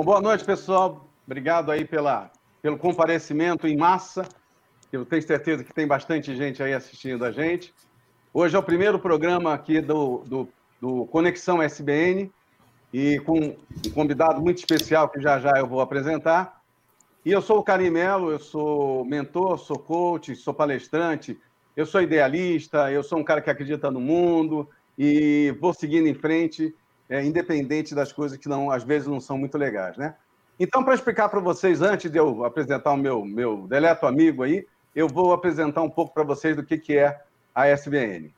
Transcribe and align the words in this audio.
Bom, 0.00 0.04
boa 0.04 0.20
noite, 0.22 0.42
pessoal. 0.46 1.06
Obrigado 1.26 1.70
aí 1.70 1.84
pela, 1.84 2.30
pelo 2.62 2.78
comparecimento 2.78 3.66
em 3.66 3.76
massa. 3.76 4.26
Eu 4.90 5.04
tenho 5.04 5.20
certeza 5.20 5.62
que 5.62 5.74
tem 5.74 5.86
bastante 5.86 6.34
gente 6.34 6.62
aí 6.62 6.72
assistindo 6.72 7.22
a 7.22 7.30
gente. 7.30 7.74
Hoje 8.32 8.56
é 8.56 8.58
o 8.58 8.62
primeiro 8.62 8.98
programa 8.98 9.52
aqui 9.52 9.78
do, 9.78 10.22
do, 10.24 10.48
do 10.80 11.04
Conexão 11.04 11.62
SBN 11.62 12.32
e 12.94 13.18
com 13.26 13.38
um 13.38 13.90
convidado 13.92 14.40
muito 14.40 14.56
especial 14.56 15.06
que 15.06 15.20
já 15.20 15.38
já 15.38 15.52
eu 15.58 15.66
vou 15.66 15.82
apresentar. 15.82 16.62
E 17.22 17.30
eu 17.30 17.42
sou 17.42 17.58
o 17.58 17.62
Karim 17.62 17.90
Melo, 17.90 18.30
eu 18.30 18.38
sou 18.38 19.04
mentor, 19.04 19.58
sou 19.58 19.78
coach, 19.78 20.34
sou 20.34 20.54
palestrante, 20.54 21.38
eu 21.76 21.84
sou 21.84 22.00
idealista, 22.00 22.90
eu 22.90 23.02
sou 23.02 23.18
um 23.18 23.24
cara 23.24 23.42
que 23.42 23.50
acredita 23.50 23.90
no 23.90 24.00
mundo 24.00 24.66
e 24.98 25.54
vou 25.60 25.74
seguindo 25.74 26.06
em 26.06 26.14
frente, 26.14 26.74
é, 27.10 27.22
independente 27.24 27.94
das 27.94 28.12
coisas 28.12 28.38
que 28.38 28.48
não, 28.48 28.70
às 28.70 28.84
vezes 28.84 29.08
não 29.08 29.20
são 29.20 29.36
muito 29.36 29.58
legais, 29.58 29.96
né? 29.98 30.14
Então, 30.58 30.84
para 30.84 30.94
explicar 30.94 31.28
para 31.28 31.40
vocês, 31.40 31.82
antes 31.82 32.10
de 32.10 32.18
eu 32.18 32.44
apresentar 32.44 32.92
o 32.92 32.96
meu, 32.96 33.24
meu 33.24 33.66
deleto 33.66 34.06
amigo 34.06 34.44
aí, 34.44 34.64
eu 34.94 35.08
vou 35.08 35.32
apresentar 35.32 35.82
um 35.82 35.90
pouco 35.90 36.14
para 36.14 36.22
vocês 36.22 36.54
do 36.54 36.62
que, 36.62 36.78
que 36.78 36.96
é 36.96 37.20
a 37.54 37.66
SBN. 37.66 38.32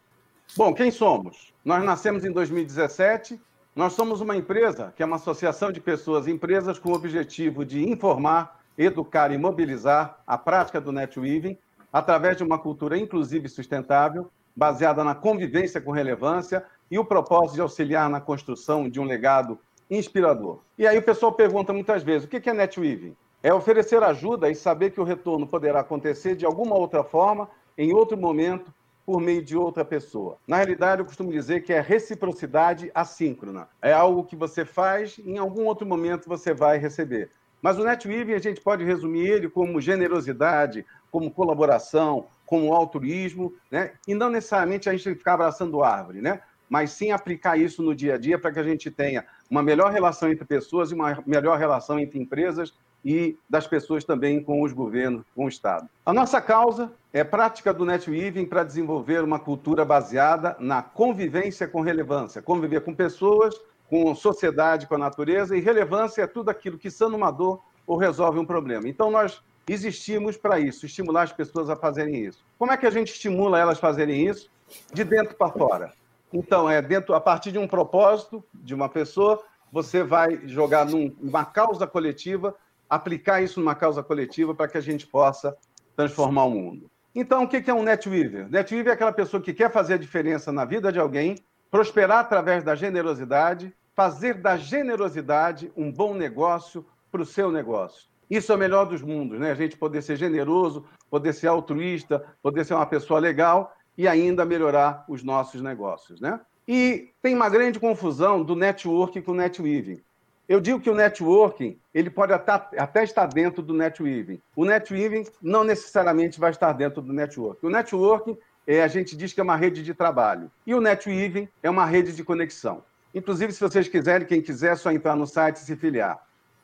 Bom, 0.56 0.72
quem 0.72 0.90
somos? 0.90 1.52
Nós 1.64 1.84
nascemos 1.84 2.24
em 2.24 2.32
2017, 2.32 3.40
nós 3.74 3.92
somos 3.92 4.20
uma 4.20 4.36
empresa 4.36 4.92
que 4.96 5.02
é 5.02 5.06
uma 5.06 5.16
associação 5.16 5.70
de 5.70 5.80
pessoas 5.80 6.26
e 6.26 6.30
empresas 6.30 6.78
com 6.78 6.90
o 6.90 6.94
objetivo 6.94 7.64
de 7.64 7.86
informar, 7.88 8.60
educar 8.78 9.30
e 9.32 9.38
mobilizar 9.38 10.22
a 10.26 10.38
prática 10.38 10.80
do 10.80 10.92
netweaving 10.92 11.58
através 11.92 12.36
de 12.36 12.42
uma 12.42 12.58
cultura 12.58 12.96
inclusiva 12.96 13.46
e 13.46 13.50
sustentável, 13.50 14.30
baseada 14.54 15.02
na 15.02 15.14
convivência 15.14 15.80
com 15.80 15.90
relevância 15.90 16.64
e 16.92 16.98
o 16.98 17.04
propósito 17.06 17.54
de 17.54 17.62
auxiliar 17.62 18.10
na 18.10 18.20
construção 18.20 18.86
de 18.86 19.00
um 19.00 19.04
legado 19.04 19.58
inspirador. 19.90 20.58
E 20.76 20.86
aí 20.86 20.98
o 20.98 21.02
pessoal 21.02 21.32
pergunta 21.32 21.72
muitas 21.72 22.02
vezes, 22.02 22.26
o 22.26 22.28
que 22.28 22.50
é 22.50 22.52
netweaving? 22.52 23.16
É 23.42 23.52
oferecer 23.52 24.02
ajuda 24.02 24.50
e 24.50 24.54
saber 24.54 24.90
que 24.90 25.00
o 25.00 25.04
retorno 25.04 25.46
poderá 25.46 25.80
acontecer 25.80 26.36
de 26.36 26.44
alguma 26.44 26.76
outra 26.76 27.02
forma, 27.02 27.48
em 27.78 27.94
outro 27.94 28.18
momento, 28.18 28.70
por 29.06 29.22
meio 29.22 29.42
de 29.42 29.56
outra 29.56 29.86
pessoa. 29.86 30.36
Na 30.46 30.56
realidade, 30.56 31.00
eu 31.00 31.06
costumo 31.06 31.32
dizer 31.32 31.62
que 31.62 31.72
é 31.72 31.80
reciprocidade 31.80 32.90
assíncrona. 32.94 33.68
É 33.80 33.94
algo 33.94 34.24
que 34.24 34.36
você 34.36 34.62
faz, 34.62 35.18
em 35.24 35.38
algum 35.38 35.64
outro 35.64 35.86
momento 35.86 36.28
você 36.28 36.52
vai 36.52 36.76
receber. 36.76 37.30
Mas 37.62 37.78
o 37.78 37.84
NetWeaving 37.84 38.34
a 38.34 38.38
gente 38.38 38.60
pode 38.60 38.84
resumir 38.84 39.30
ele 39.30 39.48
como 39.48 39.80
generosidade, 39.80 40.84
como 41.10 41.30
colaboração, 41.30 42.26
como 42.44 42.74
altruísmo, 42.74 43.54
né? 43.70 43.92
E 44.06 44.14
não 44.14 44.28
necessariamente 44.28 44.90
a 44.90 44.92
gente 44.92 45.14
ficar 45.14 45.34
abraçando 45.34 45.82
árvore, 45.82 46.20
né? 46.20 46.42
Mas 46.72 46.92
sim 46.92 47.10
aplicar 47.10 47.58
isso 47.58 47.82
no 47.82 47.94
dia 47.94 48.14
a 48.14 48.16
dia 48.16 48.38
para 48.38 48.50
que 48.50 48.58
a 48.58 48.62
gente 48.62 48.90
tenha 48.90 49.26
uma 49.50 49.62
melhor 49.62 49.92
relação 49.92 50.30
entre 50.30 50.42
pessoas 50.46 50.90
e 50.90 50.94
uma 50.94 51.22
melhor 51.26 51.58
relação 51.58 51.98
entre 51.98 52.18
empresas 52.18 52.72
e 53.04 53.36
das 53.46 53.66
pessoas 53.66 54.04
também 54.04 54.42
com 54.42 54.62
os 54.62 54.72
governos, 54.72 55.22
com 55.36 55.44
o 55.44 55.48
Estado. 55.50 55.86
A 56.06 56.14
nossa 56.14 56.40
causa 56.40 56.90
é 57.12 57.22
prática 57.22 57.74
do 57.74 57.84
netweaving 57.84 58.46
para 58.46 58.64
desenvolver 58.64 59.22
uma 59.22 59.38
cultura 59.38 59.84
baseada 59.84 60.56
na 60.58 60.80
convivência 60.80 61.68
com 61.68 61.82
relevância, 61.82 62.40
conviver 62.40 62.80
com 62.80 62.94
pessoas 62.94 63.54
com 63.90 64.14
sociedade, 64.14 64.86
com 64.86 64.94
a 64.94 64.98
natureza, 64.98 65.54
e 65.54 65.60
relevância 65.60 66.22
é 66.22 66.26
tudo 66.26 66.48
aquilo 66.48 66.78
que 66.78 66.90
sana 66.90 67.14
uma 67.14 67.30
dor 67.30 67.62
ou 67.86 67.98
resolve 67.98 68.38
um 68.38 68.46
problema. 68.46 68.88
Então, 68.88 69.10
nós 69.10 69.42
existimos 69.68 70.38
para 70.38 70.58
isso, 70.58 70.86
estimular 70.86 71.24
as 71.24 71.32
pessoas 71.34 71.68
a 71.68 71.76
fazerem 71.76 72.24
isso. 72.24 72.42
Como 72.58 72.72
é 72.72 72.78
que 72.78 72.86
a 72.86 72.90
gente 72.90 73.12
estimula 73.12 73.58
elas 73.58 73.76
a 73.76 73.80
fazerem 73.82 74.26
isso? 74.26 74.50
De 74.94 75.04
dentro 75.04 75.34
para 75.34 75.52
fora. 75.52 75.92
Então, 76.32 76.68
é 76.68 76.80
dentro, 76.80 77.14
a 77.14 77.20
partir 77.20 77.52
de 77.52 77.58
um 77.58 77.68
propósito 77.68 78.42
de 78.54 78.74
uma 78.74 78.88
pessoa, 78.88 79.42
você 79.70 80.02
vai 80.02 80.46
jogar 80.46 80.86
numa 80.86 81.44
causa 81.44 81.86
coletiva, 81.86 82.54
aplicar 82.88 83.42
isso 83.42 83.60
numa 83.60 83.74
causa 83.74 84.02
coletiva 84.02 84.54
para 84.54 84.68
que 84.68 84.78
a 84.78 84.80
gente 84.80 85.06
possa 85.06 85.56
transformar 85.96 86.44
o 86.44 86.50
mundo. 86.50 86.90
Então, 87.14 87.44
o 87.44 87.48
que 87.48 87.70
é 87.70 87.74
um 87.74 87.82
netweaver? 87.82 88.48
Netweaver 88.50 88.92
é 88.92 88.94
aquela 88.94 89.12
pessoa 89.12 89.42
que 89.42 89.52
quer 89.52 89.70
fazer 89.70 89.94
a 89.94 89.98
diferença 89.98 90.50
na 90.50 90.64
vida 90.64 90.90
de 90.90 90.98
alguém, 90.98 91.36
prosperar 91.70 92.20
através 92.20 92.64
da 92.64 92.74
generosidade, 92.74 93.74
fazer 93.94 94.34
da 94.34 94.56
generosidade 94.56 95.70
um 95.76 95.92
bom 95.92 96.14
negócio 96.14 96.86
para 97.10 97.20
o 97.20 97.26
seu 97.26 97.50
negócio. 97.52 98.10
Isso 98.30 98.50
é 98.50 98.54
o 98.54 98.58
melhor 98.58 98.86
dos 98.86 99.02
mundos, 99.02 99.38
né? 99.38 99.50
A 99.50 99.54
gente 99.54 99.76
poder 99.76 100.00
ser 100.00 100.16
generoso, 100.16 100.86
poder 101.10 101.34
ser 101.34 101.48
altruísta, 101.48 102.24
poder 102.42 102.64
ser 102.64 102.72
uma 102.72 102.86
pessoa 102.86 103.20
legal 103.20 103.74
e 103.96 104.08
ainda 104.08 104.44
melhorar 104.44 105.04
os 105.08 105.22
nossos 105.22 105.60
negócios, 105.60 106.20
né? 106.20 106.40
E 106.66 107.10
tem 107.20 107.34
uma 107.34 107.48
grande 107.48 107.80
confusão 107.80 108.42
do 108.42 108.54
networking 108.54 109.20
com 109.20 109.32
o 109.32 109.34
netweaving. 109.34 110.00
Eu 110.48 110.60
digo 110.60 110.80
que 110.80 110.90
o 110.90 110.94
networking 110.94 111.78
ele 111.94 112.10
pode 112.10 112.32
até, 112.32 113.02
estar 113.02 113.26
dentro 113.26 113.62
do 113.62 113.74
netweaving. 113.74 114.40
O 114.54 114.64
netweaving 114.64 115.24
não 115.40 115.64
necessariamente 115.64 116.38
vai 116.38 116.50
estar 116.50 116.72
dentro 116.72 117.00
do 117.00 117.12
networking. 117.12 117.66
O 117.66 117.70
networking 117.70 118.36
é, 118.66 118.82
a 118.82 118.88
gente 118.88 119.16
diz 119.16 119.32
que 119.32 119.40
é 119.40 119.42
uma 119.42 119.56
rede 119.56 119.82
de 119.82 119.94
trabalho 119.94 120.50
e 120.66 120.74
o 120.74 120.80
netweaving 120.80 121.48
é 121.62 121.70
uma 121.70 121.84
rede 121.84 122.12
de 122.12 122.22
conexão. 122.22 122.84
Inclusive, 123.14 123.52
se 123.52 123.60
vocês 123.60 123.88
quiserem, 123.88 124.26
quem 124.26 124.40
quiser, 124.40 124.72
é 124.72 124.76
só 124.76 124.90
entrar 124.90 125.16
no 125.16 125.26
site 125.26 125.56
e 125.56 125.60
se 125.60 125.76
filiar. 125.76 126.18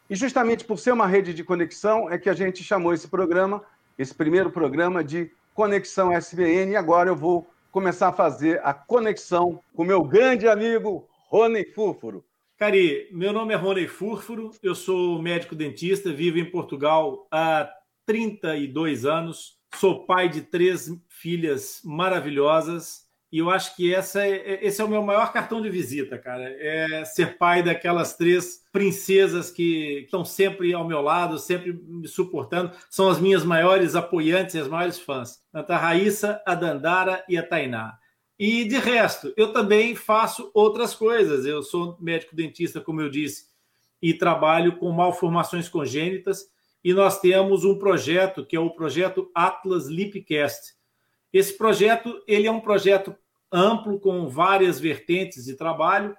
E 0.09 0.15
justamente 0.15 0.65
por 0.65 0.79
ser 0.79 0.93
uma 0.93 1.07
rede 1.07 1.35
de 1.35 1.45
conexão 1.45 2.11
é 2.11 2.17
que 2.17 2.31
a 2.31 2.35
gente 2.35 2.65
chamou 2.65 2.95
esse 2.95 3.07
programa, 3.07 3.63
esse 3.99 4.15
primeiro 4.15 4.51
programa 4.51 5.05
de 5.05 5.31
Conexão 5.59 6.13
SBN, 6.13 6.71
e 6.71 6.77
agora 6.77 7.11
eu 7.11 7.17
vou 7.17 7.45
começar 7.73 8.07
a 8.07 8.13
fazer 8.13 8.61
a 8.63 8.73
conexão 8.73 9.61
com 9.75 9.83
meu 9.83 10.05
grande 10.05 10.47
amigo 10.47 11.09
Rony 11.27 11.65
Fúrfuro. 11.75 12.25
Cari, 12.57 13.09
meu 13.11 13.33
nome 13.33 13.55
é 13.55 13.57
Rony 13.57 13.89
Fúrfuro, 13.89 14.53
eu 14.63 14.73
sou 14.73 15.21
médico 15.21 15.57
dentista, 15.57 16.13
vivo 16.13 16.39
em 16.39 16.49
Portugal 16.49 17.27
há 17.29 17.69
32 18.07 19.05
anos, 19.05 19.59
sou 19.75 20.07
pai 20.07 20.29
de 20.29 20.43
três 20.43 20.97
filhas 21.09 21.81
maravilhosas, 21.85 23.08
e 23.31 23.39
eu 23.39 23.51
acho 23.51 23.77
que 23.77 23.95
essa 23.95 24.27
é, 24.27 24.31
é, 24.31 24.67
esse 24.67 24.81
é 24.81 24.85
o 24.85 24.89
meu 24.89 25.03
maior 25.03 25.31
cartão 25.33 25.61
de 25.61 25.69
visita, 25.69 26.19
cara. 26.19 26.45
É 26.59 27.05
ser 27.05 27.37
pai 27.37 27.63
daquelas 27.63 28.17
três 28.17 28.63
princesas 28.73 29.51
que 29.51 30.01
estão 30.05 30.25
sempre 30.25 30.73
ao 30.73 30.87
meu 30.87 31.03
lado, 31.03 31.39
sempre 31.39 31.73
me 31.73 32.09
suportando. 32.09 32.73
São 32.89 33.11
as 33.11 33.21
minhas 33.21 33.45
maiores 33.45 33.95
apoiantes 33.95 34.55
e 34.55 34.59
as 34.59 34.69
maiores 34.69 34.99
fãs. 34.99 35.43
A 35.53 35.77
Raíssa, 35.77 36.43
a 36.47 36.55
Dandara 36.55 37.23
e 37.29 37.37
a 37.37 37.47
Tainá. 37.47 37.99
E 38.39 38.65
de 38.65 38.79
resto, 38.79 39.35
eu 39.37 39.53
também 39.53 39.95
faço 39.95 40.51
outras 40.55 40.95
coisas. 40.95 41.45
Eu 41.45 41.63
sou 41.63 41.99
médico 42.01 42.35
dentista, 42.35 42.81
como 42.81 43.03
eu 43.03 43.11
disse, 43.11 43.45
e 44.01 44.15
trabalho 44.15 44.79
com 44.79 44.91
malformações 44.91 45.69
congênitas. 45.69 46.47
E 46.83 46.95
nós 46.95 47.21
temos 47.21 47.63
um 47.67 47.79
projeto 47.79 48.47
que 48.47 48.57
é 48.57 48.61
o 48.61 48.71
projeto 48.71 49.31
Atlas 49.35 49.87
Lipcast 49.87 50.78
esse 51.33 51.57
projeto 51.57 52.23
ele 52.27 52.47
é 52.47 52.51
um 52.51 52.61
projeto 52.61 53.15
amplo 53.53 53.99
com 53.99 54.29
várias 54.29 54.79
vertentes 54.79 55.45
de 55.45 55.55
trabalho. 55.55 56.17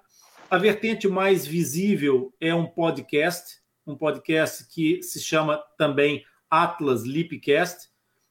A 0.50 0.58
vertente 0.58 1.08
mais 1.08 1.46
visível 1.46 2.34
é 2.40 2.54
um 2.54 2.66
podcast, 2.66 3.60
um 3.86 3.96
podcast 3.96 4.66
que 4.68 5.02
se 5.02 5.20
chama 5.20 5.62
também 5.78 6.24
Atlas 6.48 7.04
Lipcast, 7.04 7.88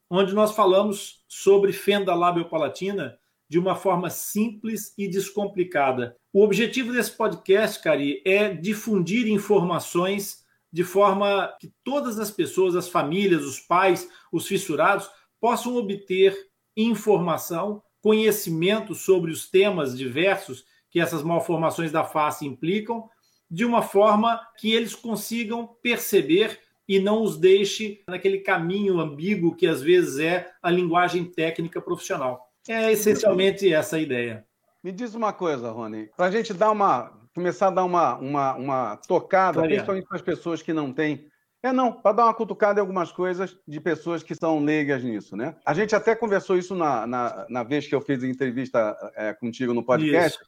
onde 0.10 0.34
nós 0.34 0.52
falamos 0.52 1.24
sobre 1.28 1.72
fenda 1.72 2.14
labiopalatina 2.14 3.18
de 3.48 3.58
uma 3.58 3.76
forma 3.76 4.10
simples 4.10 4.94
e 4.98 5.08
descomplicada. 5.08 6.16
O 6.32 6.44
objetivo 6.44 6.94
desse 6.94 7.12
podcast, 7.12 7.82
Cari, 7.82 8.22
é 8.26 8.54
difundir 8.54 9.28
informações 9.28 10.46
de 10.72 10.84
forma 10.84 11.52
que 11.60 11.74
todas 11.84 12.20
as 12.20 12.30
pessoas, 12.30 12.76
as 12.76 12.88
famílias, 12.88 13.44
os 13.44 13.60
pais, 13.60 14.08
os 14.32 14.48
fissurados, 14.48 15.10
possam 15.40 15.76
obter 15.76 16.49
informação, 16.84 17.82
conhecimento 18.02 18.96
sobre 18.96 19.32
os 19.32 19.50
temas 19.50 19.98
diversos 19.98 20.66
que 20.90 21.00
essas 21.00 21.22
malformações 21.22 21.92
da 21.92 22.04
face 22.04 22.46
implicam, 22.46 23.10
de 23.50 23.66
uma 23.66 23.82
forma 23.82 24.40
que 24.58 24.74
eles 24.74 24.96
consigam 24.96 25.68
perceber 25.82 26.60
e 26.88 27.00
não 27.00 27.22
os 27.22 27.38
deixe 27.38 28.02
naquele 28.08 28.40
caminho 28.40 29.00
ambíguo 29.00 29.56
que 29.56 29.68
às 29.68 29.82
vezes 29.82 30.20
é 30.20 30.52
a 30.62 30.72
linguagem 30.72 31.26
técnica 31.26 31.80
profissional. 31.80 32.50
É 32.68 32.92
essencialmente 32.92 33.72
essa 33.72 33.98
a 33.98 34.00
ideia. 34.00 34.46
Me 34.84 34.92
diz 34.92 35.14
uma 35.14 35.34
coisa, 35.34 35.72
Rony, 35.72 36.10
para 36.16 36.28
a 36.28 36.32
gente 36.32 36.54
dar 36.54 36.72
uma, 36.72 37.12
começar 37.36 37.68
a 37.68 37.72
dar 37.72 37.84
uma, 37.84 38.18
uma, 38.18 38.56
uma 38.56 38.98
tocada, 38.98 39.62
principalmente 39.62 40.08
para 40.08 40.18
as 40.18 40.24
pessoas 40.24 40.62
que 40.62 40.74
não 40.74 40.92
têm 40.92 41.29
é, 41.62 41.74
não, 41.74 41.92
para 41.92 42.16
dar 42.16 42.24
uma 42.26 42.34
cutucada 42.34 42.80
em 42.80 42.82
algumas 42.82 43.12
coisas 43.12 43.58
de 43.68 43.82
pessoas 43.82 44.24
que 44.24 44.34
são 44.34 44.64
leigas 44.64 45.04
nisso, 45.04 45.36
né? 45.36 45.56
A 45.66 45.74
gente 45.74 45.94
até 45.94 46.16
conversou 46.16 46.58
isso 46.58 46.74
na, 46.74 47.06
na, 47.06 47.46
na 47.50 47.64
vez 47.64 47.86
que 47.86 47.94
eu 47.94 48.00
fiz 48.00 48.24
a 48.24 48.28
entrevista 48.28 48.96
é, 49.16 49.34
contigo 49.34 49.74
no 49.74 49.84
podcast. 49.84 50.40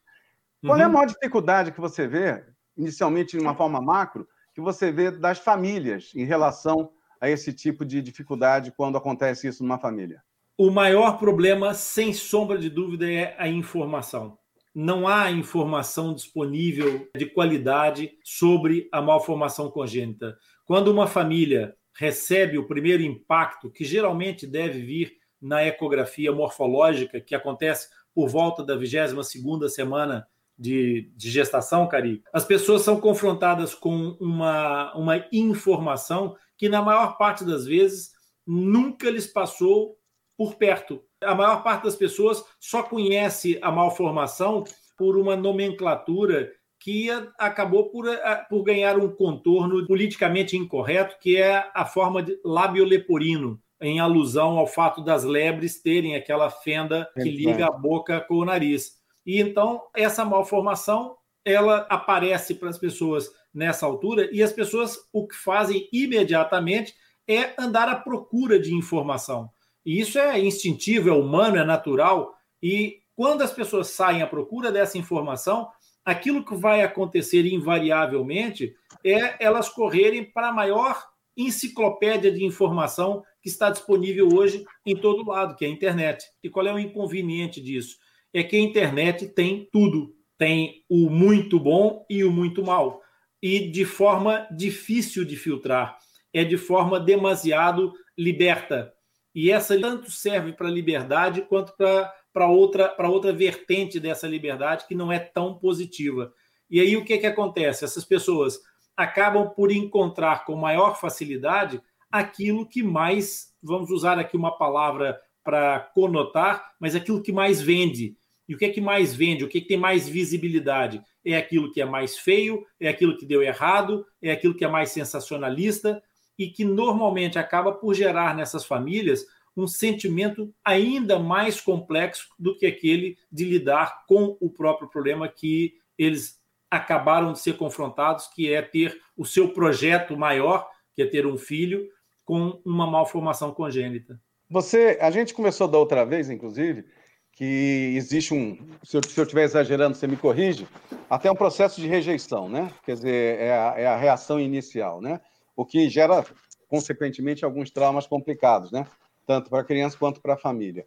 Uhum. 0.63 0.69
Qual 0.69 0.80
é 0.80 0.84
a 0.84 0.88
uhum. 0.88 0.94
maior 0.94 1.06
dificuldade 1.08 1.72
que 1.74 1.81
você 1.81 2.08
vê, 2.08 2.46
inicialmente 2.78 3.38
de 3.38 3.44
uma 3.44 3.56
forma 3.56 3.81
macro, 3.81 4.25
que 4.54 4.62
você 4.62 4.92
vê 4.92 5.12
das 5.12 5.40
famílias 5.40 6.12
em 6.16 6.24
relação 6.24 6.92
a 7.19 7.30
esse 7.30 7.52
tipo 7.52 7.84
de 7.84 8.02
dificuldade 8.02 8.74
quando 8.75 8.98
acontece 8.98 9.48
isso 9.48 9.64
numa 9.64 9.78
família? 9.80 10.24
O 10.57 10.69
maior 10.69 11.18
problema, 11.18 11.74
sem 11.74 12.14
sombra 12.14 12.57
de 12.57 12.69
dúvida, 12.69 13.12
é 13.12 13.36
a 13.38 13.48
informação. 13.48 14.38
não 14.74 15.06
há 15.06 15.30
informação 15.30 16.14
disponível 16.14 17.10
de 17.16 17.25
qualidade 17.25 18.12
sobre 18.24 18.88
a 18.92 19.02
malformação 19.02 19.69
congênita. 19.69 20.38
Quando 20.71 20.88
uma 20.88 21.06
família 21.06 21.75
recebe 21.94 22.57
o 22.57 22.65
primeiro 22.65 23.03
impacto, 23.03 23.69
que 23.69 23.83
geralmente 23.83 24.47
deve 24.47 24.81
vir 24.81 25.18
na 25.41 25.65
ecografia 25.65 26.31
morfológica, 26.31 27.19
que 27.19 27.35
acontece 27.35 27.89
por 28.15 28.29
volta 28.29 28.63
da 28.63 28.77
22ª 28.77 29.68
semana 29.68 30.25
de, 30.57 31.12
de, 31.13 31.29
gestação, 31.29 31.89
Cari, 31.89 32.23
as 32.31 32.45
pessoas 32.45 32.83
são 32.83 33.01
confrontadas 33.01 33.75
com 33.75 34.15
uma, 34.18 34.95
uma 34.95 35.25
informação 35.33 36.38
que, 36.57 36.69
na 36.69 36.81
maior 36.81 37.18
parte 37.18 37.44
das 37.44 37.65
vezes, 37.65 38.12
nunca 38.47 39.09
lhes 39.09 39.27
passou 39.27 40.00
por 40.38 40.56
perto. 40.56 41.03
A 41.21 41.35
maior 41.35 41.63
parte 41.63 41.83
das 41.83 41.97
pessoas 41.97 42.45
só 42.62 42.81
conhece 42.81 43.59
a 43.62 43.69
malformação 43.69 44.63
por 44.97 45.18
uma 45.18 45.35
nomenclatura 45.35 46.50
que 46.81 47.10
acabou 47.38 47.89
por, 47.89 48.06
por 48.50 48.63
ganhar 48.63 48.98
um 48.98 49.07
contorno 49.07 49.86
politicamente 49.86 50.57
incorreto, 50.57 51.18
que 51.19 51.38
é 51.38 51.69
a 51.75 51.86
forma 51.86 52.24
de 52.24 52.39
lábio 52.44 52.83
leporino, 52.83 53.62
em 53.80 54.00
alusão 54.00 54.57
ao 54.57 54.66
fato 54.66 55.04
das 55.04 55.24
lebres 55.24 55.80
terem 55.80 56.16
aquela 56.16 56.50
fenda 56.50 57.07
que 57.13 57.30
liga 57.30 57.68
a 57.68 57.72
boca 57.72 58.19
com 58.22 58.36
o 58.36 58.45
nariz. 58.45 59.00
E 59.24 59.39
então 59.39 59.83
essa 59.95 60.25
malformação 60.25 61.16
ela 61.45 61.86
aparece 61.89 62.56
para 62.56 62.69
as 62.69 62.80
pessoas 62.80 63.30
nessa 63.54 63.86
altura 63.86 64.28
e 64.31 64.42
as 64.42 64.51
pessoas 64.51 64.98
o 65.13 65.28
que 65.28 65.36
fazem 65.36 65.88
imediatamente 65.94 66.95
é 67.28 67.54
andar 67.60 67.89
à 67.89 67.95
procura 67.95 68.60
de 68.60 68.74
informação. 68.74 69.50
E 69.86 70.00
isso 70.00 70.18
é 70.18 70.39
instintivo, 70.39 71.10
é 71.10 71.13
humano, 71.13 71.57
é 71.57 71.63
natural. 71.63 72.33
E 72.62 73.01
quando 73.16 73.44
as 73.44 73.54
pessoas 73.54 73.89
saem 73.89 74.24
à 74.24 74.28
procura 74.28 74.72
dessa 74.72 74.98
informação, 74.98 75.69
aquilo 76.06 76.45
que 76.45 76.56
vai 76.56 76.81
acontecer 76.81 77.45
invariavelmente 77.45 78.75
é 79.03 79.44
elas 79.44 79.69
correrem 79.69 80.24
para 80.24 80.50
a 80.50 80.53
maior 80.53 81.12
enciclopédia 81.36 82.31
de 82.31 82.44
informação 82.44 83.24
que 83.42 83.50
está 83.50 83.69
disponível 83.69 84.30
hoje 84.33 84.65
em 84.86 84.95
todo 84.95 85.27
lado, 85.27 85.56
que 85.56 85.65
é 85.65 85.68
a 85.68 85.71
internet. 85.71 86.25
E 86.44 86.50
qual 86.50 86.68
é 86.68 86.74
o 86.74 86.80
inconveniente 86.80 87.62
disso? 87.62 87.98
É 88.33 88.44
que 88.44 88.56
a 88.56 88.59
internet 88.59 89.27
tem 89.27 89.68
tudo. 89.71 90.15
Tem 90.38 90.83
o 90.89 91.09
muito 91.09 91.59
bom 91.59 92.06
e 92.09 92.24
o 92.24 92.31
muito 92.31 92.63
mal. 92.63 93.01
E 93.42 93.68
de 93.69 93.86
forma 93.86 94.47
difícil 94.51 95.25
de 95.25 95.36
filtrar. 95.36 95.97
É 96.33 96.44
de 96.44 96.57
forma 96.57 97.00
demasiado 97.00 97.94
liberta. 98.18 98.94
E 99.33 99.50
essa 99.50 99.80
tanto 99.80 100.12
serve 100.12 100.54
para 100.54 100.69
liberdade 100.69 101.42
quanto 101.42 101.75
para 101.75 102.13
outra, 102.33 102.95
outra 103.07 103.33
vertente 103.33 104.00
dessa 104.00 104.28
liberdade 104.28 104.86
que 104.88 104.95
não 104.95 105.12
é 105.12 105.19
tão 105.19 105.54
positiva. 105.57 106.33
E 106.69 106.80
aí 106.80 106.95
o 106.95 107.04
que, 107.04 107.18
que 107.18 107.28
acontece? 107.28 107.83
Essas 107.83 108.06
pessoas 108.06 108.60
acabam 108.95 109.50
por 109.50 109.72
encontrar 109.72 110.45
com 110.45 110.56
maior 110.56 111.00
facilidade 111.00 111.81
aquilo 112.12 112.68
que 112.68 112.83
mais, 112.83 113.54
vamos 113.62 113.89
usar 113.89 114.19
aqui 114.19 114.36
uma 114.36 114.57
palavra 114.57 115.19
para 115.44 115.80
conotar, 115.94 116.74
mas 116.80 116.95
aquilo 116.95 117.22
que 117.22 117.31
mais 117.31 117.62
vende. 117.62 118.16
E 118.48 118.54
o 118.54 118.57
que 118.57 118.66
é 118.66 118.69
que 118.69 118.81
mais 118.81 119.16
vende? 119.16 119.44
O 119.44 119.48
que, 119.48 119.60
é 119.60 119.62
que 119.62 119.68
tem 119.68 119.78
mais 119.78 120.07
visibilidade? 120.07 121.01
É 121.24 121.38
aquilo 121.38 121.72
que 121.72 121.81
é 121.81 121.86
mais 121.86 122.18
feio, 122.18 122.66
é 122.80 122.89
aquilo 122.89 123.18
que 123.18 123.25
deu 123.25 123.42
errado, 123.42 124.06
é 124.22 124.31
aquilo 124.31 124.54
que 124.54 124.66
é 124.66 124.68
mais 124.68 124.92
sensacionalista 124.92 126.01
e 126.38 126.50
que 126.50 126.66
normalmente 126.66 127.39
acaba 127.39 127.72
por 127.72 127.94
gerar 127.94 128.36
nessas 128.36 128.66
famílias 128.66 129.25
um 129.56 129.68
sentimento 129.68 130.53
ainda 130.63 131.19
mais 131.19 131.59
complexo 131.59 132.27
do 132.39 132.57
que 132.57 132.65
aquele 132.65 133.18
de 133.31 133.44
lidar 133.44 134.06
com 134.07 134.38
o 134.39 134.50
próprio 134.50 134.89
problema 134.89 135.27
que 135.27 135.75
eles 135.98 136.39
acabaram 136.69 137.33
de 137.33 137.39
ser 137.39 137.57
confrontados, 137.57 138.27
que 138.27 138.51
é 138.51 138.62
ter 138.62 139.00
o 139.18 139.25
seu 139.25 139.50
projeto 139.50 140.15
maior, 140.18 140.69
que 140.95 141.01
é 141.01 141.06
ter 141.06 141.25
um 141.25 141.38
filho 141.38 141.89
com 142.24 142.62
uma 142.63 142.88
malformação 142.88 143.53
congênita. 143.53 144.19
Você, 144.50 144.98
a 145.01 145.12
gente 145.12 145.33
começou 145.33 145.68
da 145.68 145.77
outra 145.77 146.06
vez, 146.06 146.30
inclusive, 146.30 146.86
que 147.33 147.94
existe 147.95 148.33
um, 148.33 148.57
se 148.83 148.95
eu, 148.95 149.01
estiver 149.01 149.44
exagerando, 149.44 149.95
você 149.95 150.07
me 150.07 150.18
corrige, 150.18 150.68
até 151.09 151.31
um 151.31 151.36
processo 151.36 151.81
de 151.81 151.88
rejeição, 151.88 152.47
né? 152.47 152.71
Quer 152.86 152.95
dizer, 152.95 153.39
é 153.39 153.51
a, 153.51 153.74
é 153.77 153.88
a 153.88 153.97
reação 153.97 154.39
inicial, 154.39 155.01
né? 155.01 155.19
O 155.56 155.65
que 155.65 155.89
gera, 155.89 156.24
consequentemente, 156.68 157.44
alguns 157.44 157.71
traumas 157.71 158.07
complicados, 158.07 158.71
né? 158.71 158.86
Tanto 159.25 159.50
para 159.50 159.62
a 159.62 159.65
criança 159.65 159.97
quanto 159.97 160.21
para 160.21 160.33
a 160.33 160.38
família. 160.38 160.85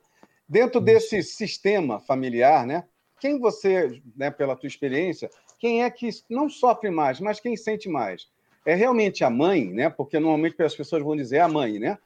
Dentro 0.49 0.81
desse 0.81 1.23
sistema 1.23 2.01
familiar, 2.01 2.67
né? 2.67 2.85
Quem 3.21 3.39
você, 3.39 4.03
né, 4.17 4.31
pela 4.31 4.57
tua 4.57 4.67
experiência, 4.67 5.31
quem 5.59 5.83
é 5.83 5.91
que 5.91 6.11
não 6.29 6.49
sofre 6.49 6.91
mais, 6.91 7.21
mas 7.21 7.41
quem 7.41 7.57
sente 7.57 7.89
mais? 7.89 8.29
É 8.67 8.75
realmente 8.75 9.25
a 9.25 9.31
mãe, 9.31 9.65
né? 9.73 9.89
Porque 9.89 10.19
normalmente 10.19 10.61
as 10.63 10.75
pessoas 10.75 11.03
vão 11.03 11.17
dizer 11.17 11.37
é 11.37 11.41
a 11.41 11.49
mãe, 11.49 11.79
né? 11.79 11.99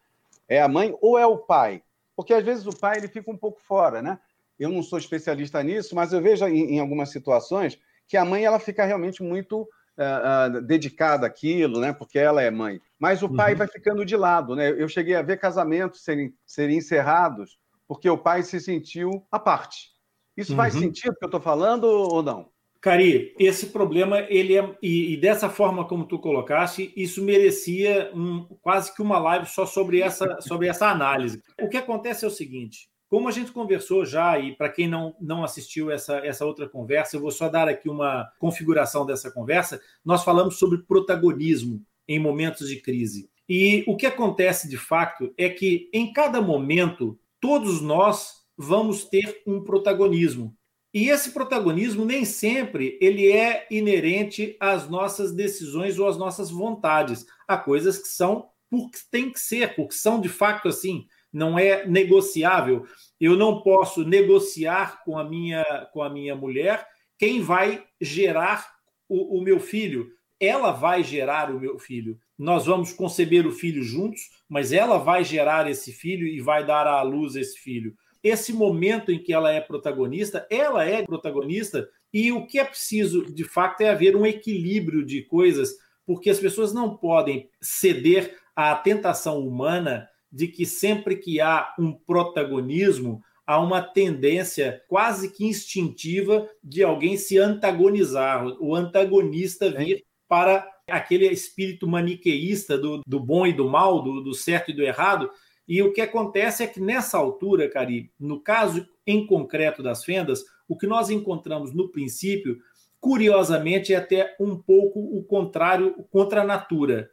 É 0.48 0.62
a 0.62 0.68
mãe 0.68 0.96
ou 1.00 1.18
é 1.18 1.26
o 1.26 1.38
pai? 1.38 1.82
Porque 2.14 2.32
às 2.32 2.44
vezes 2.44 2.66
o 2.66 2.76
pai 2.76 2.98
ele 2.98 3.08
fica 3.08 3.30
um 3.30 3.36
pouco 3.36 3.60
fora, 3.60 4.02
né? 4.02 4.18
Eu 4.58 4.70
não 4.70 4.82
sou 4.82 4.98
especialista 4.98 5.62
nisso, 5.62 5.94
mas 5.94 6.12
eu 6.12 6.20
vejo 6.20 6.46
em, 6.46 6.74
em 6.74 6.78
algumas 6.80 7.10
situações 7.10 7.78
que 8.08 8.16
a 8.16 8.24
mãe 8.24 8.44
ela 8.44 8.58
fica 8.58 8.84
realmente 8.84 9.22
muito 9.22 9.62
uh, 9.62 10.56
uh, 10.56 10.62
dedicada 10.62 11.26
àquilo, 11.26 11.80
né? 11.80 11.92
Porque 11.92 12.18
ela 12.18 12.42
é 12.42 12.50
mãe. 12.50 12.80
Mas 12.98 13.22
o 13.22 13.28
pai 13.28 13.52
uhum. 13.52 13.58
vai 13.58 13.68
ficando 13.68 14.04
de 14.04 14.16
lado, 14.16 14.56
né? 14.56 14.70
Eu 14.70 14.88
cheguei 14.88 15.14
a 15.14 15.22
ver 15.22 15.38
casamentos 15.38 16.02
serem, 16.02 16.34
serem 16.44 16.78
encerrados 16.78 17.58
porque 17.88 18.08
o 18.08 18.18
pai 18.18 18.42
se 18.42 18.60
sentiu 18.60 19.26
à 19.32 19.38
parte. 19.38 19.88
Isso 20.36 20.52
uhum. 20.52 20.58
faz 20.58 20.74
sentido 20.74 21.16
que 21.16 21.24
eu 21.24 21.28
estou 21.28 21.40
falando 21.40 21.84
ou 21.84 22.22
não? 22.22 22.50
Cari, 22.80 23.34
esse 23.40 23.66
problema, 23.66 24.20
ele 24.28 24.56
é, 24.56 24.76
e, 24.80 25.14
e, 25.14 25.16
dessa 25.16 25.48
forma 25.48 25.84
como 25.84 26.06
tu 26.06 26.16
colocaste, 26.16 26.92
isso 26.94 27.24
merecia 27.24 28.12
um, 28.14 28.44
quase 28.62 28.94
que 28.94 29.02
uma 29.02 29.18
live 29.18 29.46
só 29.46 29.66
sobre 29.66 30.00
essa, 30.00 30.40
sobre 30.40 30.68
essa 30.68 30.88
análise. 30.88 31.42
O 31.60 31.68
que 31.68 31.76
acontece 31.76 32.24
é 32.24 32.28
o 32.28 32.30
seguinte: 32.30 32.88
como 33.08 33.26
a 33.26 33.32
gente 33.32 33.50
conversou 33.50 34.04
já, 34.04 34.38
e 34.38 34.54
para 34.54 34.68
quem 34.68 34.86
não, 34.86 35.16
não 35.20 35.42
assistiu 35.42 35.90
essa, 35.90 36.18
essa 36.18 36.46
outra 36.46 36.68
conversa, 36.68 37.16
eu 37.16 37.20
vou 37.20 37.32
só 37.32 37.48
dar 37.48 37.66
aqui 37.66 37.88
uma 37.88 38.30
configuração 38.38 39.04
dessa 39.04 39.28
conversa. 39.28 39.80
Nós 40.04 40.22
falamos 40.22 40.56
sobre 40.56 40.78
protagonismo 40.78 41.82
em 42.08 42.18
momentos 42.18 42.68
de 42.68 42.80
crise. 42.80 43.28
E 43.48 43.84
o 43.86 43.96
que 43.96 44.06
acontece 44.06 44.68
de 44.68 44.76
fato 44.76 45.32
é 45.36 45.48
que 45.48 45.88
em 45.92 46.12
cada 46.12 46.40
momento, 46.40 47.18
todos 47.40 47.80
nós 47.80 48.32
vamos 48.56 49.04
ter 49.04 49.42
um 49.46 49.62
protagonismo. 49.62 50.56
E 50.92 51.10
esse 51.10 51.30
protagonismo 51.30 52.04
nem 52.04 52.24
sempre 52.24 52.98
ele 53.00 53.30
é 53.30 53.66
inerente 53.70 54.56
às 54.58 54.88
nossas 54.88 55.32
decisões 55.32 55.98
ou 55.98 56.08
às 56.08 56.16
nossas 56.16 56.50
vontades. 56.50 57.26
Há 57.46 57.56
coisas 57.56 57.98
que 57.98 58.08
são 58.08 58.48
porque 58.70 58.98
tem 59.10 59.32
que 59.32 59.40
ser, 59.40 59.74
porque 59.74 59.94
são 59.94 60.20
de 60.20 60.28
fato 60.28 60.68
assim, 60.68 61.06
não 61.32 61.58
é 61.58 61.86
negociável. 61.86 62.86
Eu 63.20 63.36
não 63.36 63.62
posso 63.62 64.04
negociar 64.04 65.02
com 65.04 65.18
a 65.18 65.24
minha 65.24 65.64
com 65.92 66.02
a 66.02 66.10
minha 66.10 66.34
mulher 66.34 66.86
quem 67.18 67.40
vai 67.40 67.84
gerar 68.00 68.68
o, 69.08 69.38
o 69.38 69.42
meu 69.42 69.60
filho. 69.60 70.10
Ela 70.40 70.70
vai 70.70 71.02
gerar 71.02 71.50
o 71.50 71.58
meu 71.60 71.78
filho. 71.78 72.18
Nós 72.38 72.66
vamos 72.66 72.92
conceber 72.92 73.46
o 73.46 73.52
filho 73.52 73.82
juntos, 73.82 74.20
mas 74.48 74.72
ela 74.72 74.98
vai 74.98 75.24
gerar 75.24 75.68
esse 75.68 75.92
filho 75.92 76.26
e 76.26 76.40
vai 76.40 76.64
dar 76.64 76.86
à 76.86 77.02
luz 77.02 77.34
esse 77.34 77.58
filho 77.58 77.94
esse 78.22 78.52
momento 78.52 79.12
em 79.12 79.22
que 79.22 79.32
ela 79.32 79.52
é 79.52 79.60
protagonista, 79.60 80.46
ela 80.50 80.84
é 80.84 81.02
protagonista, 81.02 81.88
e 82.12 82.32
o 82.32 82.46
que 82.46 82.58
é 82.58 82.64
preciso, 82.64 83.32
de 83.32 83.44
fato, 83.44 83.82
é 83.82 83.90
haver 83.90 84.16
um 84.16 84.26
equilíbrio 84.26 85.04
de 85.04 85.22
coisas, 85.22 85.74
porque 86.06 86.30
as 86.30 86.40
pessoas 86.40 86.72
não 86.72 86.96
podem 86.96 87.48
ceder 87.60 88.36
à 88.56 88.74
tentação 88.74 89.46
humana 89.46 90.08
de 90.32 90.48
que 90.48 90.64
sempre 90.66 91.16
que 91.16 91.40
há 91.40 91.74
um 91.78 91.92
protagonismo, 91.92 93.22
há 93.46 93.60
uma 93.60 93.80
tendência 93.82 94.82
quase 94.88 95.30
que 95.30 95.44
instintiva 95.44 96.48
de 96.62 96.82
alguém 96.82 97.16
se 97.16 97.38
antagonizar, 97.38 98.46
o 98.60 98.74
antagonista 98.74 99.70
vir 99.70 100.04
para 100.28 100.68
aquele 100.88 101.26
espírito 101.26 101.86
maniqueísta 101.88 102.76
do, 102.76 103.02
do 103.06 103.18
bom 103.18 103.46
e 103.46 103.52
do 103.52 103.68
mal, 103.68 104.02
do, 104.02 104.20
do 104.20 104.34
certo 104.34 104.70
e 104.70 104.74
do 104.74 104.82
errado, 104.82 105.30
e 105.68 105.82
o 105.82 105.92
que 105.92 106.00
acontece 106.00 106.62
é 106.62 106.66
que 106.66 106.80
nessa 106.80 107.18
altura, 107.18 107.68
Cari, 107.68 108.10
no 108.18 108.40
caso 108.40 108.88
em 109.06 109.26
concreto 109.26 109.82
das 109.82 110.02
fendas, 110.02 110.42
o 110.66 110.76
que 110.76 110.86
nós 110.86 111.10
encontramos 111.10 111.74
no 111.74 111.90
princípio, 111.90 112.58
curiosamente, 112.98 113.92
é 113.92 113.96
até 113.96 114.34
um 114.40 114.56
pouco 114.56 114.98
o 114.98 115.22
contrário, 115.22 115.94
contra 116.10 116.40
a 116.40 116.46
natura. 116.46 117.10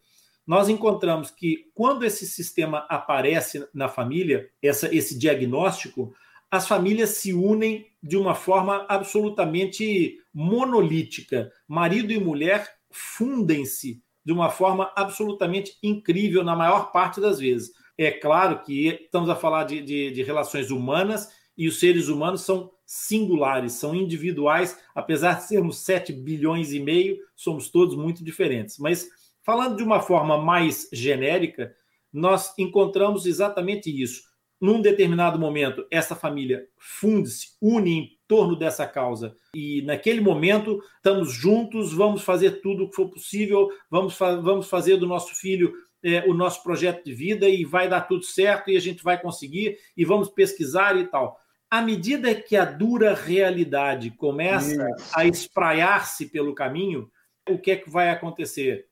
Nós 0.47 0.69
encontramos 0.69 1.31
que 1.31 1.69
quando 1.73 2.05
esse 2.05 2.25
sistema 2.25 2.85
aparece 2.87 3.67
na 3.73 3.89
família, 3.89 4.49
essa, 4.61 4.93
esse 4.95 5.17
diagnóstico, 5.17 6.13
as 6.49 6.67
famílias 6.67 7.09
se 7.09 7.33
unem 7.33 7.85
de 8.01 8.15
uma 8.15 8.35
forma 8.35 8.85
absolutamente 8.87 10.17
monolítica. 10.33 11.51
Marido 11.67 12.13
e 12.13 12.19
mulher 12.19 12.74
fundem-se 12.95 14.01
de 14.23 14.31
uma 14.31 14.49
forma 14.49 14.91
absolutamente 14.95 15.77
incrível 15.83 16.43
na 16.43 16.55
maior 16.55 16.91
parte 16.91 17.19
das 17.19 17.39
vezes. 17.39 17.73
É 17.97 18.09
claro 18.09 18.61
que 18.63 18.87
estamos 18.87 19.29
a 19.29 19.35
falar 19.35 19.65
de, 19.65 19.81
de, 19.81 20.11
de 20.11 20.23
relações 20.23 20.71
humanas 20.71 21.29
e 21.57 21.67
os 21.67 21.79
seres 21.79 22.07
humanos 22.07 22.41
são 22.41 22.71
singulares, 22.85 23.73
são 23.73 23.93
individuais, 23.93 24.79
apesar 24.93 25.37
de 25.37 25.43
sermos 25.47 25.79
7 25.79 26.13
bilhões 26.13 26.71
e 26.71 26.79
meio, 26.79 27.17
somos 27.35 27.69
todos 27.69 27.95
muito 27.95 28.23
diferentes. 28.23 28.77
Mas 28.77 29.07
falando 29.43 29.77
de 29.77 29.83
uma 29.83 30.01
forma 30.01 30.37
mais 30.37 30.89
genérica, 30.91 31.75
nós 32.11 32.53
encontramos 32.57 33.25
exatamente 33.25 33.89
isso. 33.89 34.23
Num 34.59 34.81
determinado 34.81 35.37
momento, 35.37 35.85
essa 35.91 36.15
família 36.15 36.65
funde-se, 36.77 37.49
une 37.61 37.91
em 37.91 38.14
torno 38.27 38.55
dessa 38.55 38.87
causa. 38.87 39.35
E 39.53 39.81
naquele 39.83 40.21
momento, 40.21 40.81
estamos 40.97 41.31
juntos, 41.31 41.93
vamos 41.93 42.21
fazer 42.23 42.61
tudo 42.61 42.83
o 42.83 42.89
que 42.89 42.95
for 42.95 43.09
possível, 43.09 43.69
vamos, 43.89 44.15
fa 44.15 44.35
vamos 44.35 44.67
fazer 44.67 44.97
do 44.97 45.07
nosso 45.07 45.35
filho 45.35 45.73
é, 46.03 46.23
o 46.27 46.33
nosso 46.33 46.61
projeto 46.61 47.03
de 47.03 47.13
vida 47.13 47.49
e 47.49 47.65
vai 47.65 47.89
dar 47.89 48.01
tudo 48.01 48.23
certo 48.23 48.69
e 48.69 48.77
a 48.77 48.79
gente 48.79 49.03
vai 49.03 49.19
conseguir 49.19 49.77
e 49.97 50.05
vamos 50.05 50.29
pesquisar 50.29 50.95
e 50.97 51.07
tal. 51.07 51.39
À 51.69 51.81
medida 51.81 52.33
que 52.35 52.55
a 52.55 52.63
dura 52.63 53.15
realidade 53.15 54.11
começa 54.11 54.87
Isso. 54.87 55.11
a 55.15 55.25
espraiar-se 55.25 56.27
pelo 56.27 56.53
caminho, 56.53 57.09
o 57.49 57.57
que 57.57 57.71
é 57.71 57.75
que 57.75 57.89
vai 57.89 58.11
acontecer? 58.11 58.85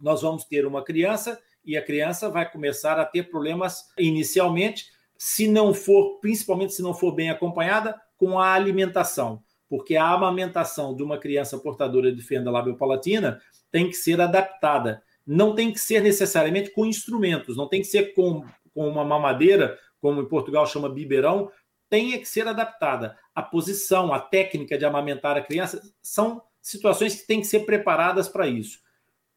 Nós 0.00 0.22
vamos 0.22 0.44
ter 0.44 0.64
uma 0.64 0.84
criança 0.84 1.40
e 1.64 1.76
a 1.76 1.82
criança 1.82 2.30
vai 2.30 2.50
começar 2.50 3.00
a 3.00 3.04
ter 3.04 3.24
problemas 3.30 3.88
inicialmente, 3.98 4.86
se 5.18 5.48
não 5.48 5.74
for, 5.74 6.20
principalmente 6.20 6.74
se 6.74 6.82
não 6.82 6.94
for 6.94 7.12
bem 7.12 7.30
acompanhada, 7.30 8.00
com 8.24 8.38
a 8.38 8.54
alimentação, 8.54 9.42
porque 9.68 9.96
a 9.96 10.08
amamentação 10.08 10.96
de 10.96 11.02
uma 11.02 11.18
criança 11.18 11.58
portadora 11.58 12.10
de 12.10 12.22
fenda 12.22 12.50
labiopalatina 12.50 13.38
tem 13.70 13.86
que 13.86 13.96
ser 13.96 14.18
adaptada. 14.18 15.02
Não 15.26 15.54
tem 15.54 15.70
que 15.70 15.78
ser 15.78 16.02
necessariamente 16.02 16.70
com 16.70 16.86
instrumentos, 16.86 17.54
não 17.54 17.68
tem 17.68 17.82
que 17.82 17.86
ser 17.86 18.14
com, 18.14 18.42
com 18.72 18.88
uma 18.88 19.04
mamadeira, 19.04 19.78
como 20.00 20.22
em 20.22 20.26
Portugal 20.26 20.66
chama 20.66 20.88
biberão, 20.88 21.50
tem 21.90 22.18
que 22.18 22.24
ser 22.24 22.48
adaptada. 22.48 23.14
A 23.34 23.42
posição, 23.42 24.10
a 24.10 24.18
técnica 24.18 24.78
de 24.78 24.86
amamentar 24.86 25.36
a 25.36 25.42
criança 25.42 25.82
são 26.00 26.40
situações 26.62 27.14
que 27.14 27.26
têm 27.26 27.42
que 27.42 27.46
ser 27.46 27.66
preparadas 27.66 28.26
para 28.26 28.46
isso. 28.46 28.78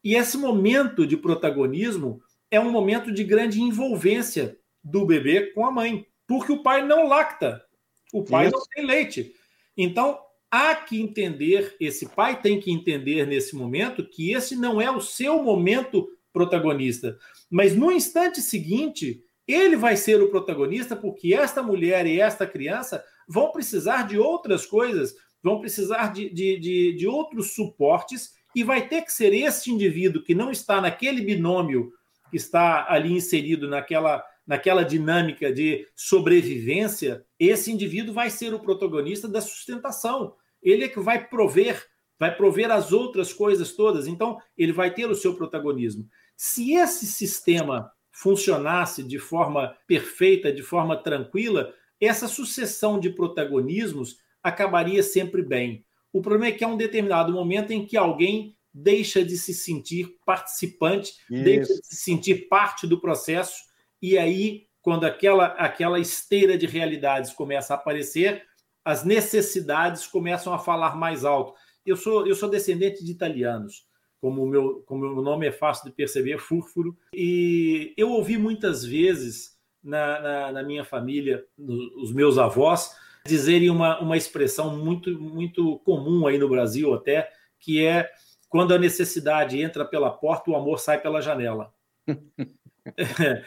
E 0.01 0.15
esse 0.15 0.37
momento 0.37 1.05
de 1.05 1.17
protagonismo 1.17 2.21
é 2.49 2.57
um 2.57 2.71
momento 2.71 3.11
de 3.11 3.25
grande 3.25 3.61
envolvência 3.61 4.57
do 4.81 5.05
bebê 5.05 5.51
com 5.51 5.65
a 5.65 5.71
mãe, 5.71 6.07
porque 6.25 6.53
o 6.53 6.63
pai 6.63 6.85
não 6.85 7.05
lacta, 7.05 7.66
o 8.13 8.23
pai 8.23 8.47
Isso. 8.47 8.57
não 8.57 8.63
tem 8.73 8.85
leite. 8.85 9.33
Então, 9.75 10.19
há 10.49 10.75
que 10.75 11.01
entender, 11.01 11.75
esse 11.79 12.07
pai 12.09 12.41
tem 12.41 12.59
que 12.59 12.71
entender 12.71 13.25
nesse 13.27 13.55
momento 13.55 14.07
que 14.07 14.33
esse 14.33 14.55
não 14.55 14.81
é 14.81 14.89
o 14.89 15.01
seu 15.01 15.43
momento 15.43 16.07
protagonista. 16.31 17.17
Mas 17.49 17.75
no 17.75 17.91
instante 17.91 18.41
seguinte, 18.41 19.23
ele 19.47 19.75
vai 19.75 19.95
ser 19.95 20.21
o 20.21 20.29
protagonista 20.29 20.95
porque 20.95 21.33
esta 21.33 21.63
mulher 21.63 22.05
e 22.05 22.19
esta 22.19 22.45
criança 22.45 23.03
vão 23.27 23.51
precisar 23.51 24.07
de 24.07 24.17
outras 24.17 24.65
coisas, 24.65 25.15
vão 25.41 25.59
precisar 25.59 26.11
de, 26.13 26.29
de, 26.29 26.59
de, 26.59 26.93
de 26.93 27.07
outros 27.07 27.53
suportes 27.53 28.35
e 28.55 28.63
vai 28.63 28.87
ter 28.87 29.03
que 29.03 29.11
ser 29.11 29.33
esse 29.33 29.71
indivíduo 29.71 30.23
que 30.23 30.35
não 30.35 30.51
está 30.51 30.81
naquele 30.81 31.21
binômio 31.21 31.91
que 32.29 32.37
está 32.37 32.85
ali 32.89 33.13
inserido 33.13 33.67
naquela, 33.67 34.23
naquela 34.47 34.83
dinâmica 34.83 35.51
de 35.51 35.85
sobrevivência, 35.93 37.25
esse 37.37 37.69
indivíduo 37.71 38.13
vai 38.13 38.29
ser 38.29 38.53
o 38.53 38.59
protagonista 38.59 39.27
da 39.27 39.41
sustentação. 39.41 40.33
Ele 40.63 40.85
é 40.85 40.87
que 40.87 41.01
vai 41.01 41.27
prover, 41.27 41.85
vai 42.17 42.35
prover 42.35 42.71
as 42.71 42.93
outras 42.93 43.33
coisas 43.33 43.73
todas. 43.73 44.07
Então, 44.07 44.39
ele 44.57 44.71
vai 44.71 44.93
ter 44.93 45.09
o 45.09 45.15
seu 45.15 45.35
protagonismo. 45.35 46.07
Se 46.37 46.73
esse 46.73 47.05
sistema 47.05 47.91
funcionasse 48.11 49.03
de 49.03 49.19
forma 49.19 49.75
perfeita, 49.85 50.51
de 50.51 50.63
forma 50.63 50.95
tranquila, 50.95 51.73
essa 51.99 52.27
sucessão 52.27 52.99
de 52.99 53.09
protagonismos 53.09 54.17
acabaria 54.41 55.03
sempre 55.03 55.43
bem. 55.43 55.85
O 56.13 56.21
problema 56.21 56.53
é 56.53 56.57
que 56.57 56.63
há 56.63 56.67
um 56.67 56.77
determinado 56.77 57.33
momento 57.33 57.71
em 57.71 57.85
que 57.85 57.97
alguém 57.97 58.55
deixa 58.73 59.23
de 59.23 59.37
se 59.37 59.53
sentir 59.53 60.15
participante, 60.25 61.11
Isso. 61.29 61.43
deixa 61.43 61.73
de 61.73 61.87
se 61.87 61.95
sentir 61.97 62.47
parte 62.47 62.87
do 62.87 62.99
processo, 62.99 63.67
e 64.01 64.17
aí, 64.17 64.67
quando 64.81 65.05
aquela, 65.05 65.47
aquela 65.47 65.99
esteira 65.99 66.57
de 66.57 66.65
realidades 66.65 67.33
começa 67.33 67.73
a 67.73 67.77
aparecer, 67.77 68.43
as 68.85 69.03
necessidades 69.03 70.07
começam 70.07 70.53
a 70.53 70.59
falar 70.59 70.95
mais 70.95 71.25
alto. 71.25 71.53
Eu 71.85 71.97
sou, 71.97 72.25
eu 72.27 72.35
sou 72.35 72.49
descendente 72.49 73.03
de 73.03 73.11
italianos, 73.11 73.85
como 74.21 74.43
o 74.43 74.47
meu, 74.47 74.83
como 74.85 75.05
o 75.05 75.15
meu 75.15 75.23
nome 75.23 75.47
é 75.47 75.51
fácil 75.51 75.89
de 75.89 75.95
perceber, 75.95 76.37
Fúrfuro, 76.37 76.97
e 77.13 77.93
eu 77.97 78.09
ouvi 78.11 78.37
muitas 78.37 78.85
vezes 78.85 79.57
na, 79.83 80.19
na, 80.19 80.51
na 80.53 80.63
minha 80.63 80.83
família, 80.83 81.45
no, 81.57 82.01
os 82.01 82.13
meus 82.13 82.37
avós, 82.37 82.95
dizerem 83.25 83.69
uma, 83.69 83.99
uma 83.99 84.17
expressão 84.17 84.77
muito, 84.77 85.19
muito 85.19 85.79
comum 85.79 86.25
aí 86.27 86.37
no 86.37 86.49
Brasil 86.49 86.93
até, 86.93 87.29
que 87.59 87.85
é 87.85 88.09
quando 88.49 88.73
a 88.73 88.79
necessidade 88.79 89.61
entra 89.61 89.83
pela 89.83 90.09
porta, 90.09 90.49
o 90.49 90.55
amor 90.55 90.79
sai 90.79 91.01
pela 91.01 91.21
janela. 91.21 91.73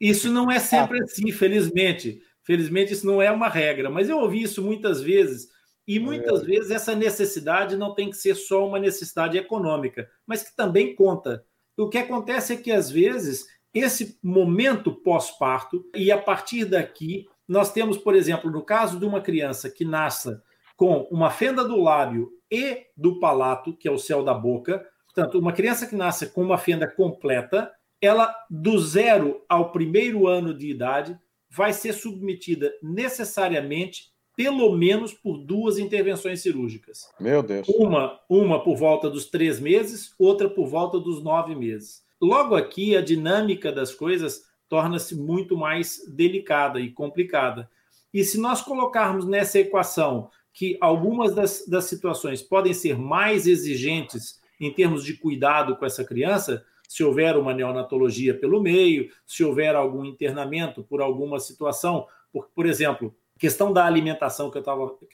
isso 0.00 0.30
não 0.30 0.50
é 0.50 0.58
sempre 0.58 1.02
assim, 1.02 1.30
felizmente. 1.32 2.20
Felizmente, 2.42 2.92
isso 2.92 3.06
não 3.06 3.20
é 3.20 3.30
uma 3.30 3.48
regra, 3.48 3.90
mas 3.90 4.08
eu 4.08 4.18
ouvi 4.18 4.42
isso 4.42 4.62
muitas 4.62 5.02
vezes. 5.02 5.48
E 5.86 5.98
muitas 5.98 6.42
é. 6.42 6.44
vezes 6.44 6.70
essa 6.70 6.94
necessidade 6.94 7.76
não 7.76 7.94
tem 7.94 8.10
que 8.10 8.16
ser 8.16 8.34
só 8.34 8.66
uma 8.66 8.78
necessidade 8.78 9.38
econômica, 9.38 10.08
mas 10.26 10.42
que 10.42 10.54
também 10.54 10.94
conta. 10.94 11.44
O 11.76 11.88
que 11.88 11.98
acontece 11.98 12.54
é 12.54 12.56
que, 12.56 12.72
às 12.72 12.90
vezes, 12.90 13.46
esse 13.72 14.18
momento 14.22 14.92
pós-parto, 14.92 15.84
e 15.94 16.10
a 16.10 16.18
partir 16.18 16.64
daqui, 16.64 17.26
nós 17.46 17.72
temos, 17.72 17.98
por 17.98 18.14
exemplo, 18.14 18.50
no 18.50 18.64
caso 18.64 18.98
de 18.98 19.04
uma 19.04 19.20
criança 19.20 19.70
que 19.70 19.84
nasça 19.84 20.42
com 20.76 21.02
uma 21.10 21.30
fenda 21.30 21.64
do 21.64 21.76
lábio 21.76 22.30
e 22.50 22.86
do 22.96 23.20
palato, 23.20 23.76
que 23.76 23.86
é 23.86 23.90
o 23.90 23.98
céu 23.98 24.24
da 24.24 24.34
boca, 24.34 24.84
portanto, 25.06 25.38
uma 25.38 25.52
criança 25.52 25.86
que 25.86 25.94
nasce 25.94 26.26
com 26.28 26.42
uma 26.42 26.58
fenda 26.58 26.86
completa, 26.88 27.70
ela, 28.00 28.34
do 28.50 28.78
zero 28.78 29.42
ao 29.48 29.72
primeiro 29.72 30.26
ano 30.26 30.52
de 30.52 30.68
idade, 30.68 31.18
vai 31.48 31.72
ser 31.72 31.92
submetida 31.92 32.72
necessariamente, 32.82 34.12
pelo 34.36 34.76
menos, 34.76 35.12
por 35.12 35.38
duas 35.38 35.78
intervenções 35.78 36.42
cirúrgicas. 36.42 37.08
Meu 37.18 37.42
Deus. 37.42 37.66
Uma, 37.68 38.20
uma 38.28 38.62
por 38.62 38.76
volta 38.76 39.08
dos 39.08 39.26
três 39.26 39.58
meses, 39.58 40.14
outra 40.18 40.48
por 40.48 40.66
volta 40.66 41.00
dos 41.00 41.22
nove 41.22 41.54
meses. 41.54 42.04
Logo 42.20 42.54
aqui, 42.54 42.96
a 42.96 43.00
dinâmica 43.00 43.72
das 43.72 43.94
coisas 43.94 44.42
torna-se 44.68 45.14
muito 45.14 45.56
mais 45.56 46.00
delicada 46.08 46.80
e 46.80 46.90
complicada. 46.90 47.70
E 48.12 48.24
se 48.24 48.38
nós 48.40 48.62
colocarmos 48.62 49.26
nessa 49.26 49.58
equação 49.58 50.30
que 50.52 50.76
algumas 50.80 51.34
das, 51.34 51.66
das 51.66 51.84
situações 51.84 52.42
podem 52.42 52.72
ser 52.72 52.98
mais 52.98 53.46
exigentes 53.46 54.40
em 54.58 54.72
termos 54.72 55.04
de 55.04 55.14
cuidado 55.14 55.76
com 55.76 55.84
essa 55.84 56.02
criança, 56.02 56.64
se 56.88 57.04
houver 57.04 57.36
uma 57.36 57.54
neonatologia 57.54 58.38
pelo 58.38 58.60
meio, 58.60 59.10
se 59.24 59.44
houver 59.44 59.74
algum 59.74 60.04
internamento 60.04 60.82
por 60.82 61.00
alguma 61.00 61.38
situação, 61.38 62.06
por, 62.32 62.48
por 62.54 62.66
exemplo, 62.66 63.14
questão 63.38 63.72
da 63.72 63.84
alimentação 63.84 64.50
que 64.50 64.58
eu 64.58 64.62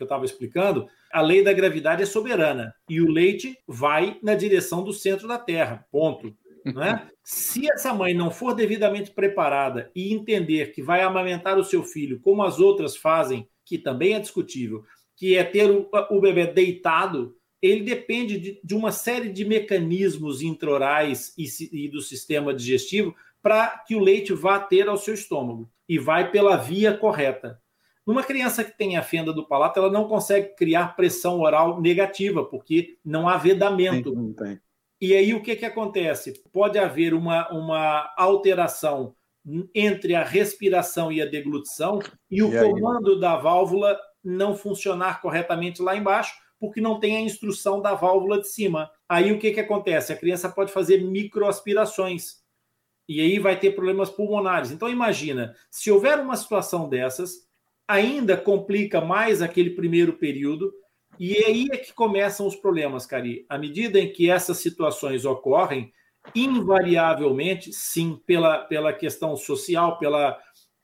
estava 0.01 0.25
explicando, 0.25 0.87
a 1.13 1.21
lei 1.21 1.43
da 1.43 1.53
gravidade 1.53 2.03
é 2.03 2.07
soberana 2.07 2.75
e 2.89 3.01
o 3.01 3.11
leite 3.11 3.59
vai 3.67 4.19
na 4.23 4.35
direção 4.35 4.83
do 4.85 4.93
centro 4.93 5.27
da 5.27 5.39
Terra, 5.39 5.87
ponto. 5.91 6.35
Né? 6.65 7.09
Se 7.25 7.69
essa 7.73 7.93
mãe 7.93 8.15
não 8.15 8.31
for 8.31 8.55
devidamente 8.55 9.11
preparada 9.11 9.91
e 9.95 10.13
entender 10.15 10.73
que 10.73 10.83
vai 10.83 11.03
amamentar 11.03 11.59
o 11.59 11.65
seu 11.65 11.83
filho 11.83 12.21
como 12.21 12.43
as 12.43 12.61
outras 12.61 12.97
fazem, 12.97 13.49
que 13.65 13.79
também 13.79 14.15
é 14.15 14.21
discutível, 14.21 14.85
que 15.17 15.37
é 15.37 15.45
ter 15.45 15.71
o, 15.71 15.89
o 16.11 16.21
bebê 16.21 16.47
deitado, 16.47 17.37
ele 17.63 17.85
depende 17.85 18.39
de, 18.39 18.61
de, 18.63 18.75
uma 18.75 18.91
série 18.91 19.29
de 19.29 19.45
mecanismos 19.45 20.43
intraorais 20.43 21.33
e, 21.39 21.47
e 21.85 21.89
do 21.89 22.01
sistema 22.01 22.53
digestivo 22.53 23.15
para 23.41 23.83
que 23.87 23.95
o 23.95 24.01
leite 24.01 24.33
vá 24.33 24.59
ter 24.59 24.89
ao 24.89 24.99
seu 24.99 25.15
estômago 25.15 25.71
e 25.89 25.99
vai 25.99 26.31
pela 26.31 26.57
via 26.57 26.97
correta. 26.97 27.61
Numa 28.05 28.25
criança 28.25 28.65
que 28.65 28.77
tem 28.77 28.97
a 28.97 29.03
fenda 29.03 29.33
do 29.33 29.47
palato, 29.47 29.79
ela 29.79 29.91
não 29.91 30.09
consegue 30.09 30.57
criar 30.57 30.97
pressão 30.97 31.39
oral 31.39 31.81
negativa, 31.81 32.45
porque 32.45 32.99
não 33.05 33.29
há 33.29 33.37
vedamento. 33.37 34.13
Não 34.13 34.33
tem. 34.33 34.61
E 35.01 35.15
aí 35.15 35.35
o 35.35 35.43
que, 35.43 35.55
que 35.55 35.65
acontece? 35.65 36.33
Pode 36.53 36.79
haver 36.79 37.15
uma, 37.15 37.49
uma 37.53 38.13
alteração 38.17 39.15
entre 39.75 40.15
a 40.15 40.25
respiração 40.25 41.11
e 41.11 41.21
a 41.21 41.27
deglutição 41.27 42.01
e, 42.31 42.39
e 42.39 42.43
o 42.43 42.51
aí? 42.51 42.71
comando 42.71 43.19
da 43.19 43.37
válvula 43.37 43.99
não 44.23 44.55
funcionar 44.57 45.21
corretamente 45.21 45.83
lá 45.83 45.97
embaixo, 45.97 46.33
porque 46.63 46.81
não 46.81 47.01
tem 47.01 47.17
a 47.17 47.21
instrução 47.21 47.83
da 47.83 47.93
válvula 47.93 48.41
de 48.41 48.47
cima. 48.47 48.89
Aí 49.09 49.33
o 49.33 49.39
que, 49.41 49.51
que 49.51 49.59
acontece? 49.59 50.13
A 50.13 50.17
criança 50.17 50.49
pode 50.49 50.71
fazer 50.71 51.03
microaspirações 51.03 52.37
e 53.09 53.21
aí 53.21 53.41
vai 53.41 53.59
ter 53.59 53.73
problemas 53.73 54.11
pulmonares. 54.11 54.71
Então 54.71 54.89
imagina, 54.89 55.57
se 55.69 55.91
houver 55.91 56.21
uma 56.21 56.37
situação 56.37 56.89
dessas, 56.89 57.49
ainda 57.89 58.37
complica 58.37 59.01
mais 59.01 59.43
aquele 59.43 59.71
primeiro 59.71 60.13
período, 60.13 60.73
e 61.19 61.37
aí 61.39 61.67
é 61.73 61.79
que 61.79 61.93
começam 61.93 62.47
os 62.47 62.55
problemas, 62.55 63.07
Cari. 63.07 63.45
À 63.49 63.59
medida 63.59 63.99
em 63.99 64.13
que 64.13 64.31
essas 64.31 64.59
situações 64.59 65.25
ocorrem, 65.25 65.93
invariavelmente, 66.33 67.73
sim, 67.73 68.21
pela, 68.25 68.59
pela 68.61 68.93
questão 68.93 69.35
social, 69.37 69.99
pela, 69.99 70.39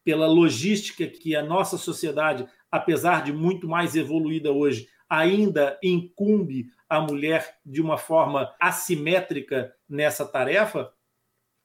pela 0.04 0.26
logística 0.26 1.06
que 1.06 1.36
a 1.36 1.42
nossa 1.44 1.78
sociedade 1.78 2.48
apesar 2.70 3.24
de 3.24 3.32
muito 3.32 3.66
mais 3.68 3.96
evoluída 3.96 4.52
hoje, 4.52 4.88
ainda 5.08 5.78
incumbe 5.82 6.66
a 6.88 7.00
mulher 7.00 7.58
de 7.64 7.80
uma 7.80 7.98
forma 7.98 8.54
assimétrica 8.60 9.74
nessa 9.88 10.26
tarefa, 10.26 10.92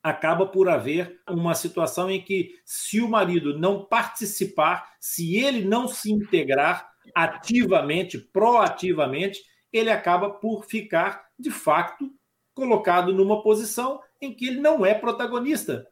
acaba 0.01 0.45
por 0.45 0.67
haver 0.67 1.21
uma 1.29 1.55
situação 1.55 2.11
em 2.11 2.21
que, 2.21 2.59
se 2.65 2.99
o 2.99 3.07
marido 3.07 3.57
não 3.57 3.85
participar, 3.85 4.93
se 4.99 5.37
ele 5.37 5.63
não 5.63 5.87
se 5.87 6.11
integrar 6.11 6.91
ativamente, 7.15 8.17
proativamente, 8.17 9.41
ele 9.71 9.89
acaba 9.89 10.29
por 10.29 10.65
ficar, 10.65 11.25
de 11.39 11.49
fato, 11.49 12.11
colocado 12.53 13.13
numa 13.13 13.41
posição 13.41 14.01
em 14.21 14.33
que 14.33 14.47
ele 14.47 14.59
não 14.59 14.85
é 14.85 14.93
protagonista. 14.93 15.87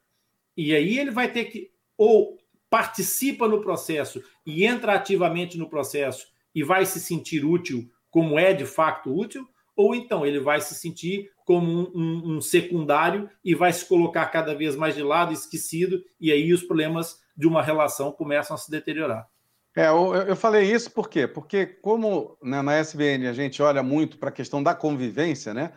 E 0.55 0.75
aí 0.75 0.99
ele 0.99 1.11
vai 1.11 1.31
ter 1.31 1.45
que 1.45 1.71
ou 1.97 2.37
participa 2.69 3.47
no 3.47 3.61
processo 3.61 4.23
e 4.45 4.65
entra 4.65 4.93
ativamente 4.93 5.57
no 5.57 5.69
processo 5.69 6.30
e 6.53 6.63
vai 6.63 6.85
se 6.85 6.99
sentir 6.99 7.45
útil 7.45 7.89
como 8.09 8.37
é 8.37 8.53
de 8.53 8.65
facto 8.65 9.13
útil, 9.13 9.47
ou 9.75 9.95
então 9.95 10.25
ele 10.25 10.39
vai 10.39 10.59
se 10.59 10.75
sentir 10.75 11.29
como 11.45 11.67
um, 11.67 11.91
um, 11.95 12.35
um, 12.35 12.41
secundário 12.41 13.29
e 13.43 13.55
vai 13.55 13.71
se 13.73 13.85
colocar 13.85 14.25
cada 14.27 14.53
vez 14.53 14.75
mais 14.75 14.95
de 14.95 15.01
lado, 15.01 15.33
esquecido, 15.33 16.01
e 16.19 16.31
aí 16.31 16.53
os 16.53 16.63
problemas 16.63 17.19
de 17.35 17.47
uma 17.47 17.63
relação 17.63 18.11
começam 18.11 18.55
a 18.55 18.57
se 18.59 18.69
deteriorar. 18.69 19.27
É, 19.75 19.87
eu, 19.87 20.13
eu 20.13 20.35
falei 20.35 20.69
isso 20.69 20.91
por 20.91 21.09
quê? 21.09 21.25
Porque 21.27 21.65
como 21.65 22.37
né, 22.43 22.61
na 22.61 22.75
SBN 22.75 23.27
a 23.27 23.33
gente 23.33 23.61
olha 23.61 23.81
muito 23.81 24.17
para 24.17 24.29
a 24.29 24.33
questão 24.33 24.61
da 24.61 24.75
convivência, 24.75 25.53
né? 25.53 25.71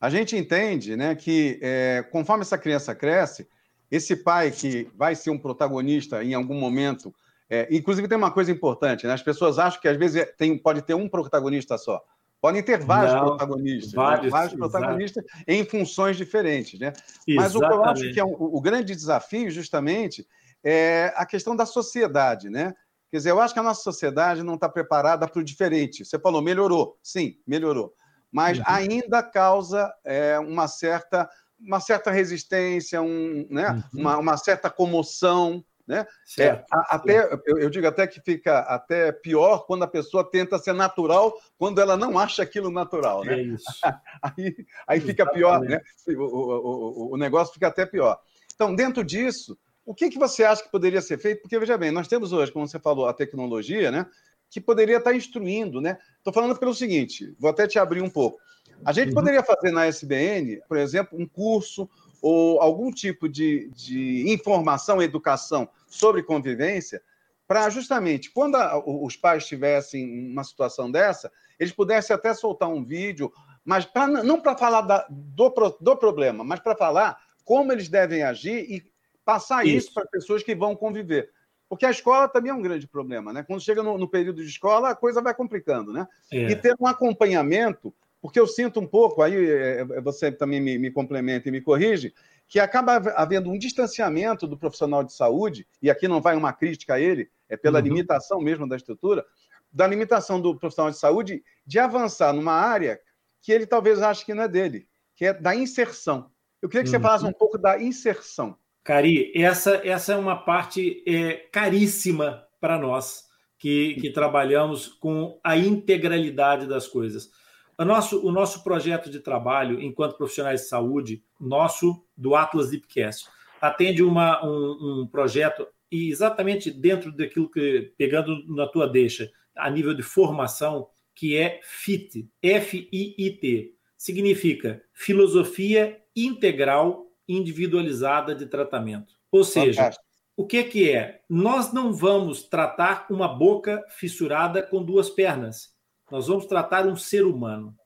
A 0.00 0.08
gente 0.08 0.36
entende 0.36 0.96
né, 0.96 1.14
que 1.14 1.58
é, 1.60 2.02
conforme 2.10 2.42
essa 2.42 2.56
criança 2.56 2.94
cresce, 2.94 3.46
esse 3.90 4.16
pai 4.16 4.50
que 4.50 4.88
vai 4.96 5.14
ser 5.14 5.30
um 5.30 5.38
protagonista 5.38 6.24
em 6.24 6.32
algum 6.32 6.58
momento, 6.58 7.12
é, 7.50 7.66
inclusive 7.70 8.06
tem 8.06 8.16
uma 8.16 8.30
coisa 8.30 8.52
importante, 8.52 9.06
né? 9.06 9.12
As 9.12 9.22
pessoas 9.22 9.58
acham 9.58 9.80
que 9.80 9.88
às 9.88 9.96
vezes 9.96 10.24
tem, 10.38 10.56
pode 10.56 10.82
ter 10.82 10.94
um 10.94 11.08
protagonista 11.08 11.76
só. 11.76 12.00
Podem 12.40 12.62
ter 12.62 12.82
vários 12.82 13.12
Não, 13.12 13.26
protagonistas, 13.26 13.92
vários, 13.92 14.24
né? 14.24 14.30
vários 14.30 14.54
protagonistas 14.54 15.24
em 15.46 15.64
funções 15.64 16.16
diferentes, 16.16 16.80
né? 16.80 16.92
Mas 17.28 17.54
o 17.54 17.60
que 17.60 17.66
eu 17.66 17.84
acho 17.84 18.12
que 18.14 18.20
é 18.20 18.24
um, 18.24 18.34
o 18.38 18.60
grande 18.60 18.94
desafio, 18.94 19.50
justamente, 19.50 20.26
é 20.64 21.12
a 21.16 21.26
questão 21.26 21.54
da 21.54 21.66
sociedade, 21.66 22.48
né? 22.48 22.72
Quer 23.10 23.16
dizer, 23.16 23.30
eu 23.32 23.40
acho 23.40 23.52
que 23.52 23.60
a 23.60 23.64
nossa 23.64 23.82
sociedade 23.82 24.42
não 24.42 24.54
está 24.54 24.68
preparada 24.68 25.26
para 25.26 25.40
o 25.40 25.44
diferente. 25.44 26.04
Você 26.04 26.18
falou, 26.18 26.40
melhorou. 26.40 26.96
Sim, 27.02 27.36
melhorou. 27.44 27.92
Mas 28.30 28.58
uhum. 28.58 28.64
ainda 28.66 29.22
causa 29.22 29.92
é, 30.04 30.38
uma, 30.38 30.68
certa, 30.68 31.28
uma 31.58 31.80
certa 31.80 32.10
resistência, 32.10 33.02
um, 33.02 33.46
né? 33.50 33.84
Uhum. 33.92 34.00
uma, 34.00 34.16
uma 34.18 34.36
certa 34.36 34.70
comoção. 34.70 35.64
Né? 35.90 36.06
É, 36.38 36.64
até, 36.70 37.28
eu, 37.44 37.58
eu, 37.58 37.68
digo 37.68 37.84
até 37.84 38.06
que 38.06 38.20
fica 38.20 38.60
até 38.60 39.10
pior 39.10 39.66
quando 39.66 39.82
a 39.82 39.88
pessoa 39.88 40.22
tenta 40.22 40.56
ser 40.56 40.72
natural 40.72 41.36
quando 41.58 41.80
ela 41.80 41.96
não 41.96 42.16
acha 42.16 42.44
aquilo 42.44 42.70
natural. 42.70 43.24
Né? 43.24 43.34
É 43.34 43.42
isso. 43.42 43.64
aí 44.22 44.54
aí 44.86 45.00
fica 45.00 45.26
pior, 45.26 45.58
né? 45.62 45.80
O, 46.06 46.12
o, 46.12 47.08
o, 47.08 47.14
o 47.14 47.16
negócio 47.16 47.52
fica 47.52 47.66
até 47.66 47.84
pior. 47.84 48.20
Então, 48.54 48.72
dentro 48.72 49.02
disso, 49.02 49.58
o 49.84 49.92
que, 49.92 50.10
que 50.10 50.18
você 50.18 50.44
acha 50.44 50.62
que 50.62 50.70
poderia 50.70 51.00
ser 51.00 51.18
feito? 51.18 51.42
Porque, 51.42 51.58
veja 51.58 51.76
bem, 51.76 51.90
nós 51.90 52.06
temos 52.06 52.32
hoje, 52.32 52.52
como 52.52 52.68
você 52.68 52.78
falou, 52.78 53.08
a 53.08 53.12
tecnologia, 53.12 53.90
né? 53.90 54.06
Que 54.48 54.60
poderia 54.60 54.98
estar 54.98 55.12
instruindo, 55.12 55.80
né? 55.80 55.98
Estou 56.18 56.32
falando 56.32 56.56
pelo 56.56 56.72
seguinte, 56.72 57.34
vou 57.36 57.50
até 57.50 57.66
te 57.66 57.80
abrir 57.80 58.00
um 58.00 58.10
pouco. 58.10 58.38
A 58.84 58.92
gente 58.92 59.08
uhum. 59.08 59.14
poderia 59.14 59.42
fazer 59.42 59.72
na 59.72 59.86
SBN, 59.86 60.60
por 60.68 60.76
exemplo, 60.76 61.18
um 61.18 61.26
curso 61.26 61.90
ou 62.22 62.60
algum 62.60 62.90
tipo 62.90 63.28
de, 63.28 63.70
de 63.74 64.30
informação, 64.30 65.02
educação 65.02 65.68
sobre 65.90 66.22
convivência, 66.22 67.02
para 67.46 67.68
justamente, 67.68 68.30
quando 68.30 68.54
a, 68.54 68.78
os 68.78 69.16
pais 69.16 69.44
tivessem 69.44 70.30
uma 70.30 70.44
situação 70.44 70.90
dessa, 70.90 71.30
eles 71.58 71.72
pudessem 71.72 72.14
até 72.14 72.32
soltar 72.32 72.68
um 72.68 72.84
vídeo, 72.84 73.30
mas 73.64 73.84
pra, 73.84 74.06
não 74.06 74.40
para 74.40 74.56
falar 74.56 74.82
da, 74.82 75.06
do, 75.10 75.52
do 75.80 75.96
problema, 75.96 76.42
mas 76.42 76.60
para 76.60 76.76
falar 76.76 77.18
como 77.44 77.72
eles 77.72 77.88
devem 77.88 78.22
agir 78.22 78.70
e 78.70 78.90
passar 79.24 79.66
isso, 79.66 79.88
isso 79.88 79.94
para 79.94 80.06
pessoas 80.06 80.42
que 80.42 80.54
vão 80.54 80.74
conviver. 80.76 81.30
Porque 81.68 81.84
a 81.84 81.90
escola 81.90 82.28
também 82.28 82.50
é 82.50 82.54
um 82.54 82.62
grande 82.62 82.86
problema, 82.86 83.32
né? 83.32 83.42
Quando 83.42 83.60
chega 83.60 83.82
no, 83.82 83.98
no 83.98 84.08
período 84.08 84.42
de 84.42 84.48
escola, 84.48 84.90
a 84.90 84.96
coisa 84.96 85.20
vai 85.20 85.34
complicando, 85.34 85.92
né? 85.92 86.06
É. 86.32 86.50
E 86.50 86.56
ter 86.56 86.74
um 86.80 86.86
acompanhamento 86.86 87.92
porque 88.20 88.38
eu 88.38 88.46
sinto 88.46 88.80
um 88.80 88.86
pouco, 88.86 89.22
aí 89.22 89.34
é, 89.34 89.80
é, 89.80 90.00
você 90.00 90.30
também 90.30 90.60
me, 90.60 90.78
me 90.78 90.90
complementa 90.90 91.48
e 91.48 91.52
me 91.52 91.60
corrige, 91.60 92.12
que 92.50 92.58
acaba 92.58 92.96
havendo 93.14 93.48
um 93.48 93.56
distanciamento 93.56 94.44
do 94.44 94.58
profissional 94.58 95.04
de 95.04 95.12
saúde, 95.12 95.68
e 95.80 95.88
aqui 95.88 96.08
não 96.08 96.20
vai 96.20 96.36
uma 96.36 96.52
crítica 96.52 96.94
a 96.94 97.00
ele, 97.00 97.30
é 97.48 97.56
pela 97.56 97.78
uhum. 97.78 97.84
limitação 97.84 98.40
mesmo 98.40 98.68
da 98.68 98.74
estrutura, 98.74 99.24
da 99.72 99.86
limitação 99.86 100.40
do 100.40 100.58
profissional 100.58 100.90
de 100.90 100.98
saúde 100.98 101.44
de 101.64 101.78
avançar 101.78 102.32
numa 102.32 102.52
área 102.52 103.00
que 103.40 103.52
ele 103.52 103.66
talvez 103.66 104.02
ache 104.02 104.26
que 104.26 104.34
não 104.34 104.42
é 104.42 104.48
dele, 104.48 104.88
que 105.14 105.26
é 105.26 105.32
da 105.32 105.54
inserção. 105.54 106.28
Eu 106.60 106.68
queria 106.68 106.82
que 106.82 106.88
uhum. 106.88 106.96
você 106.96 107.00
falasse 107.00 107.24
um 107.24 107.32
pouco 107.32 107.56
da 107.56 107.80
inserção. 107.80 108.58
Cari, 108.82 109.30
essa, 109.32 109.80
essa 109.86 110.14
é 110.14 110.16
uma 110.16 110.36
parte 110.36 111.04
é, 111.06 111.34
caríssima 111.52 112.44
para 112.60 112.76
nós 112.76 113.28
que, 113.60 113.94
que 114.00 114.10
trabalhamos 114.10 114.88
com 114.88 115.38
a 115.44 115.56
integralidade 115.56 116.66
das 116.66 116.88
coisas. 116.88 117.30
O 117.78 117.84
nosso, 117.84 118.26
o 118.26 118.32
nosso 118.32 118.64
projeto 118.64 119.08
de 119.08 119.20
trabalho, 119.20 119.80
enquanto 119.80 120.16
profissionais 120.16 120.62
de 120.62 120.66
saúde, 120.66 121.22
nosso 121.40 122.04
do 122.16 122.34
Atlas 122.34 122.70
Deepcast, 122.70 123.28
atende 123.60 124.02
uma, 124.02 124.44
um, 124.44 125.02
um 125.02 125.06
projeto 125.06 125.66
e 125.90 126.08
exatamente 126.08 126.70
dentro 126.70 127.10
daquilo 127.10 127.50
que, 127.50 127.92
pegando 127.98 128.46
na 128.54 128.66
tua 128.66 128.86
deixa, 128.86 129.30
a 129.56 129.68
nível 129.68 129.94
de 129.94 130.02
formação, 130.02 130.88
que 131.14 131.36
é 131.36 131.60
FIT, 131.62 132.28
F-I-I-T, 132.40 133.74
significa 133.96 134.82
Filosofia 134.94 136.00
Integral 136.14 137.06
Individualizada 137.28 138.34
de 138.34 138.46
Tratamento. 138.46 139.14
Ou 139.30 139.44
seja, 139.44 139.82
Fantástico. 139.82 140.04
o 140.36 140.46
que, 140.46 140.64
que 140.64 140.90
é? 140.90 141.20
Nós 141.28 141.72
não 141.72 141.92
vamos 141.92 142.44
tratar 142.44 143.06
uma 143.10 143.28
boca 143.28 143.84
fissurada 143.88 144.62
com 144.62 144.82
duas 144.82 145.10
pernas. 145.10 145.74
Nós 146.10 146.28
vamos 146.28 146.46
tratar 146.46 146.86
um 146.86 146.96
ser 146.96 147.24
humano. 147.24 147.76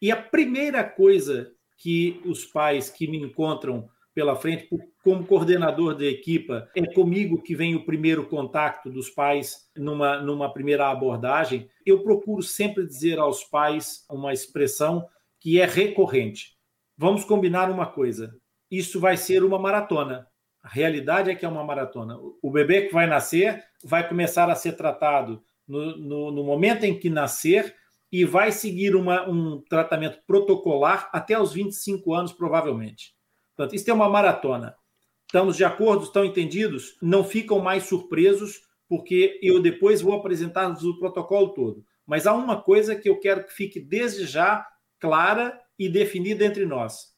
E 0.00 0.10
a 0.10 0.16
primeira 0.16 0.82
coisa 0.82 1.52
que 1.82 2.20
os 2.24 2.44
pais 2.44 2.88
que 2.88 3.08
me 3.08 3.18
encontram 3.18 3.90
pela 4.14 4.36
frente, 4.36 4.68
como 5.02 5.26
coordenador 5.26 5.96
da 5.96 6.04
equipa, 6.04 6.70
é 6.76 6.86
comigo 6.86 7.42
que 7.42 7.56
vem 7.56 7.74
o 7.74 7.84
primeiro 7.84 8.24
contato 8.28 8.88
dos 8.88 9.10
pais 9.10 9.68
numa, 9.76 10.20
numa 10.20 10.52
primeira 10.52 10.88
abordagem. 10.88 11.68
Eu 11.84 12.04
procuro 12.04 12.40
sempre 12.40 12.86
dizer 12.86 13.18
aos 13.18 13.42
pais 13.42 14.04
uma 14.08 14.32
expressão 14.32 15.08
que 15.40 15.60
é 15.60 15.64
recorrente. 15.64 16.56
Vamos 16.96 17.24
combinar 17.24 17.68
uma 17.68 17.86
coisa: 17.86 18.32
isso 18.70 19.00
vai 19.00 19.16
ser 19.16 19.42
uma 19.42 19.58
maratona. 19.58 20.28
A 20.62 20.68
realidade 20.68 21.30
é 21.30 21.34
que 21.34 21.44
é 21.44 21.48
uma 21.48 21.64
maratona. 21.64 22.16
O 22.40 22.50
bebê 22.50 22.82
que 22.82 22.92
vai 22.92 23.08
nascer 23.08 23.64
vai 23.82 24.08
começar 24.08 24.48
a 24.48 24.54
ser 24.54 24.76
tratado 24.76 25.42
no, 25.66 25.96
no, 25.96 26.30
no 26.30 26.44
momento 26.44 26.84
em 26.84 26.96
que 26.96 27.10
nascer 27.10 27.74
e 28.12 28.26
vai 28.26 28.52
seguir 28.52 28.94
uma, 28.94 29.26
um 29.26 29.62
tratamento 29.62 30.18
protocolar 30.26 31.08
até 31.14 31.40
os 31.40 31.54
25 31.54 32.12
anos, 32.12 32.32
provavelmente. 32.32 33.14
Portanto, 33.56 33.74
isso 33.74 33.90
é 33.90 33.94
uma 33.94 34.08
maratona. 34.08 34.76
Estamos 35.24 35.56
de 35.56 35.64
acordo? 35.64 36.04
Estão 36.04 36.22
entendidos? 36.22 36.98
Não 37.00 37.24
ficam 37.24 37.58
mais 37.58 37.84
surpresos, 37.84 38.60
porque 38.86 39.40
eu 39.42 39.62
depois 39.62 40.02
vou 40.02 40.12
apresentar 40.12 40.70
o 40.70 40.98
protocolo 40.98 41.54
todo. 41.54 41.86
Mas 42.06 42.26
há 42.26 42.34
uma 42.34 42.60
coisa 42.60 42.94
que 42.94 43.08
eu 43.08 43.18
quero 43.18 43.46
que 43.46 43.52
fique 43.52 43.80
desde 43.80 44.26
já 44.26 44.66
clara 45.00 45.58
e 45.78 45.88
definida 45.88 46.44
entre 46.44 46.66
nós. 46.66 47.14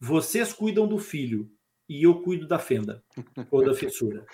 Vocês 0.00 0.52
cuidam 0.52 0.88
do 0.88 0.98
filho 0.98 1.48
e 1.88 2.02
eu 2.02 2.20
cuido 2.22 2.48
da 2.48 2.58
fenda 2.58 3.04
ou 3.52 3.64
da 3.64 3.72
fissura. 3.72 4.26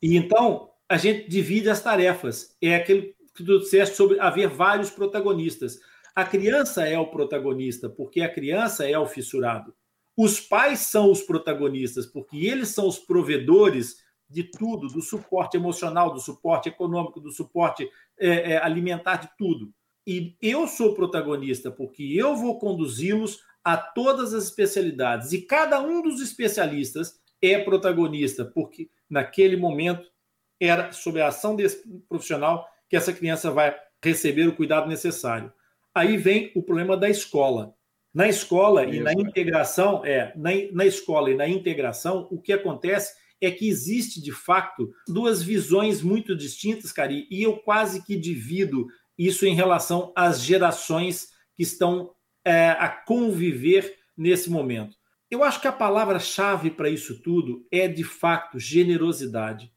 E 0.00 0.16
então, 0.16 0.70
a 0.88 0.96
gente 0.96 1.28
divide 1.28 1.68
as 1.68 1.82
tarefas. 1.82 2.56
É 2.62 2.74
aquele 2.74 3.14
que 3.34 3.44
tu 3.44 3.58
disseste 3.60 3.96
sobre 3.96 4.20
haver 4.20 4.48
vários 4.48 4.90
protagonistas. 4.90 5.78
A 6.14 6.24
criança 6.24 6.86
é 6.86 6.98
o 6.98 7.06
protagonista, 7.06 7.88
porque 7.88 8.20
a 8.20 8.32
criança 8.32 8.88
é 8.88 8.98
o 8.98 9.06
fissurado. 9.06 9.74
Os 10.16 10.40
pais 10.40 10.80
são 10.80 11.10
os 11.10 11.22
protagonistas, 11.22 12.06
porque 12.06 12.46
eles 12.46 12.68
são 12.68 12.86
os 12.86 12.98
provedores 12.98 13.96
de 14.28 14.44
tudo, 14.44 14.88
do 14.88 15.00
suporte 15.00 15.56
emocional, 15.56 16.12
do 16.12 16.20
suporte 16.20 16.68
econômico, 16.68 17.20
do 17.20 17.30
suporte 17.30 17.88
é, 18.18 18.52
é, 18.52 18.62
alimentar, 18.62 19.16
de 19.16 19.30
tudo. 19.38 19.72
E 20.06 20.36
eu 20.40 20.66
sou 20.66 20.94
protagonista, 20.94 21.70
porque 21.70 22.02
eu 22.02 22.36
vou 22.36 22.58
conduzi-los 22.58 23.40
a 23.64 23.76
todas 23.76 24.34
as 24.34 24.44
especialidades. 24.44 25.32
E 25.32 25.42
cada 25.42 25.80
um 25.80 26.02
dos 26.02 26.20
especialistas 26.20 27.20
é 27.40 27.58
protagonista, 27.58 28.44
porque 28.44 28.90
naquele 29.08 29.56
momento 29.56 30.10
era 30.58 30.92
sob 30.92 31.20
a 31.20 31.28
ação 31.28 31.56
desse 31.56 31.82
profissional 32.08 32.66
que 32.92 32.96
essa 32.98 33.10
criança 33.10 33.50
vai 33.50 33.74
receber 34.04 34.46
o 34.46 34.54
cuidado 34.54 34.86
necessário. 34.86 35.50
Aí 35.94 36.18
vem 36.18 36.52
o 36.54 36.62
problema 36.62 36.94
da 36.94 37.08
escola. 37.08 37.72
Na 38.12 38.28
escola 38.28 38.84
e 38.84 39.00
na 39.00 39.14
integração, 39.14 40.04
é, 40.04 40.30
na, 40.36 40.50
na 40.72 40.84
escola 40.84 41.30
e 41.30 41.34
na 41.34 41.48
integração, 41.48 42.28
o 42.30 42.38
que 42.38 42.52
acontece 42.52 43.14
é 43.40 43.50
que 43.50 43.66
existe, 43.66 44.20
de 44.20 44.30
fato, 44.30 44.92
duas 45.08 45.42
visões 45.42 46.02
muito 46.02 46.36
distintas, 46.36 46.92
Cari, 46.92 47.26
e 47.30 47.42
eu 47.42 47.56
quase 47.56 48.04
que 48.04 48.14
divido 48.14 48.86
isso 49.16 49.46
em 49.46 49.54
relação 49.54 50.12
às 50.14 50.42
gerações 50.42 51.28
que 51.56 51.62
estão 51.62 52.10
é, 52.44 52.72
a 52.72 52.90
conviver 52.90 53.96
nesse 54.14 54.50
momento. 54.50 54.98
Eu 55.30 55.42
acho 55.42 55.62
que 55.62 55.66
a 55.66 55.72
palavra-chave 55.72 56.70
para 56.70 56.90
isso 56.90 57.22
tudo 57.22 57.66
é, 57.72 57.88
de 57.88 58.04
fato, 58.04 58.58
generosidade. 58.58 59.72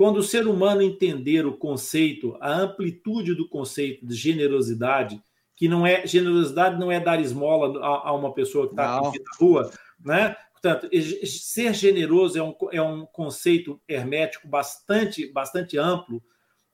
Quando 0.00 0.16
o 0.16 0.22
ser 0.22 0.46
humano 0.46 0.80
entender 0.80 1.44
o 1.44 1.52
conceito, 1.52 2.34
a 2.40 2.50
amplitude 2.50 3.34
do 3.34 3.46
conceito 3.46 4.06
de 4.06 4.14
generosidade, 4.14 5.22
que 5.54 5.68
não 5.68 5.86
é 5.86 6.06
generosidade 6.06 6.80
não 6.80 6.90
é 6.90 6.98
dar 6.98 7.20
esmola 7.20 7.78
a, 7.84 8.08
a 8.08 8.12
uma 8.14 8.32
pessoa 8.32 8.66
que 8.66 8.72
está 8.72 8.98
na 8.98 9.12
rua, 9.38 9.70
né? 10.02 10.34
Portanto, 10.52 10.88
ser 11.26 11.74
generoso 11.74 12.38
é 12.38 12.42
um, 12.42 12.54
é 12.72 12.80
um 12.80 13.04
conceito 13.04 13.78
hermético 13.86 14.48
bastante, 14.48 15.30
bastante 15.30 15.76
amplo. 15.76 16.22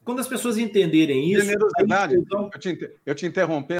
Quando 0.05 0.21
as 0.21 0.29
pessoas 0.29 0.57
entenderem 0.57 1.29
isso. 1.33 1.47
Generosidade, 1.47 2.15
então... 2.15 2.49
eu, 2.55 2.61
te, 2.61 2.91
eu 3.05 3.13
te 3.13 3.27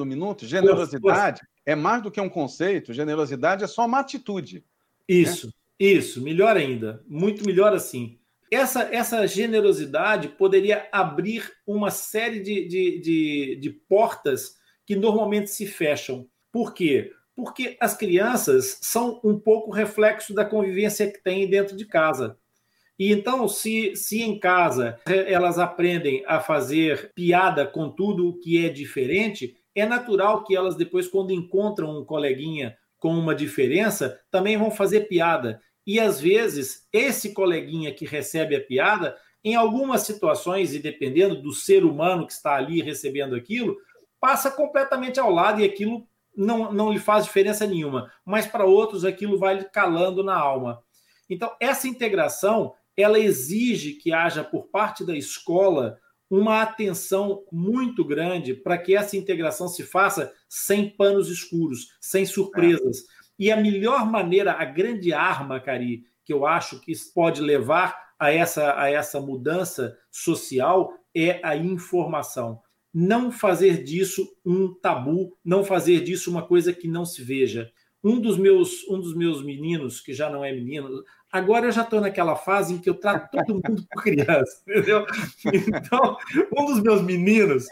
um 0.01 0.05
minuto. 0.05 0.45
Generosidade 0.45 1.39
é 1.65 1.73
mais 1.73 2.03
do 2.03 2.11
que 2.11 2.19
um 2.19 2.27
conceito, 2.27 2.91
generosidade 2.91 3.63
é 3.63 3.67
só 3.67 3.85
uma 3.85 4.01
atitude. 4.01 4.61
Isso, 5.07 5.47
né? 5.47 5.53
isso, 5.79 6.21
melhor 6.21 6.57
ainda, 6.57 7.01
muito 7.07 7.45
melhor 7.45 7.71
assim. 7.71 8.16
Essa, 8.51 8.83
essa 8.93 9.27
generosidade 9.27 10.29
poderia 10.29 10.87
abrir 10.91 11.51
uma 11.65 11.91
série 11.91 12.39
de, 12.39 12.67
de, 12.67 13.01
de, 13.01 13.55
de 13.59 13.69
portas 13.69 14.55
que 14.85 14.95
normalmente 14.95 15.49
se 15.49 15.65
fecham. 15.65 16.27
Por 16.51 16.73
quê? 16.73 17.11
Porque 17.35 17.77
as 17.79 17.95
crianças 17.95 18.79
são 18.81 19.19
um 19.23 19.37
pouco 19.37 19.71
reflexo 19.71 20.33
da 20.33 20.45
convivência 20.45 21.11
que 21.11 21.21
tem 21.21 21.49
dentro 21.49 21.75
de 21.75 21.85
casa. 21.85 22.37
E 22.97 23.11
então, 23.11 23.47
se, 23.47 23.95
se 23.95 24.23
em 24.23 24.39
casa 24.39 24.97
elas 25.05 25.59
aprendem 25.59 26.23
a 26.25 26.39
fazer 26.39 27.11
piada 27.13 27.65
com 27.65 27.89
tudo 27.89 28.39
que 28.39 28.65
é 28.65 28.69
diferente, 28.69 29.55
é 29.75 29.85
natural 29.85 30.43
que 30.43 30.55
elas 30.55 30.75
depois, 30.75 31.07
quando 31.07 31.31
encontram 31.31 31.99
um 31.99 32.03
coleguinha 32.03 32.75
com 32.97 33.13
uma 33.13 33.35
diferença, 33.35 34.19
também 34.31 34.57
vão 34.57 34.71
fazer 34.71 35.01
piada. 35.01 35.61
E 35.87 36.01
às 36.01 36.19
vezes, 36.19 36.85
esse 36.91 37.33
coleguinha 37.33 37.93
que 37.93 38.05
recebe 38.05 38.57
a 38.57 38.61
piada, 38.61 39.15
em 39.41 39.55
algumas 39.55 40.01
situações, 40.01 40.73
e 40.73 40.79
dependendo 40.79 41.41
do 41.41 41.53
ser 41.53 41.85
humano 41.85 42.27
que 42.27 42.33
está 42.33 42.55
ali 42.55 42.81
recebendo 42.81 43.33
aquilo, 43.33 43.77
passa 44.19 44.51
completamente 44.51 45.17
ao 45.17 45.31
lado 45.31 45.61
e 45.61 45.63
aquilo 45.63 46.05
não, 46.35 46.73
não 46.73 46.91
lhe 46.91 46.99
faz 46.99 47.23
diferença 47.23 47.65
nenhuma. 47.65 48.11
Mas 48.25 48.45
para 48.45 48.65
outros 48.65 49.05
aquilo 49.05 49.39
vai 49.39 49.63
calando 49.63 50.21
na 50.21 50.35
alma. 50.35 50.83
Então, 51.29 51.55
essa 51.57 51.87
integração, 51.87 52.73
ela 52.95 53.17
exige 53.17 53.93
que 53.93 54.11
haja 54.11 54.43
por 54.43 54.67
parte 54.67 55.05
da 55.05 55.15
escola 55.15 55.97
uma 56.29 56.61
atenção 56.61 57.45
muito 57.49 58.03
grande 58.03 58.53
para 58.53 58.77
que 58.77 58.93
essa 58.93 59.15
integração 59.15 59.69
se 59.69 59.83
faça 59.83 60.33
sem 60.49 60.89
panos 60.89 61.29
escuros, 61.29 61.95
sem 62.01 62.25
surpresas. 62.25 63.05
E 63.37 63.51
a 63.51 63.57
melhor 63.57 64.05
maneira, 64.09 64.53
a 64.53 64.65
grande 64.65 65.13
arma, 65.13 65.59
Cari, 65.59 66.05
que 66.25 66.33
eu 66.33 66.45
acho 66.45 66.79
que 66.81 66.93
pode 67.13 67.41
levar 67.41 68.07
a 68.19 68.31
essa, 68.31 68.79
a 68.79 68.89
essa 68.89 69.21
mudança 69.21 69.97
social 70.09 70.93
é 71.15 71.39
a 71.43 71.55
informação 71.55 72.61
não 72.99 73.31
fazer 73.31 73.83
disso 73.83 74.27
um 74.43 74.73
tabu, 74.73 75.37
não 75.45 75.63
fazer 75.63 76.01
disso 76.01 76.31
uma 76.31 76.41
coisa 76.41 76.73
que 76.73 76.87
não 76.87 77.05
se 77.05 77.21
veja. 77.21 77.71
Um 78.03 78.19
dos 78.19 78.39
meus, 78.39 78.87
um 78.89 78.99
dos 78.99 79.15
meus 79.15 79.43
meninos, 79.43 80.01
que 80.01 80.15
já 80.15 80.31
não 80.31 80.43
é 80.43 80.51
menino, 80.51 81.03
agora 81.31 81.67
eu 81.67 81.71
já 81.71 81.83
estou 81.83 82.01
naquela 82.01 82.35
fase 82.35 82.73
em 82.73 82.79
que 82.79 82.89
eu 82.89 82.95
trato 82.95 83.29
todo 83.29 83.53
mundo 83.53 83.85
por 83.91 84.01
criança, 84.01 84.61
entendeu? 84.67 85.05
Então, 85.45 86.17
um 86.57 86.65
dos 86.65 86.81
meus 86.81 87.03
meninos, 87.03 87.67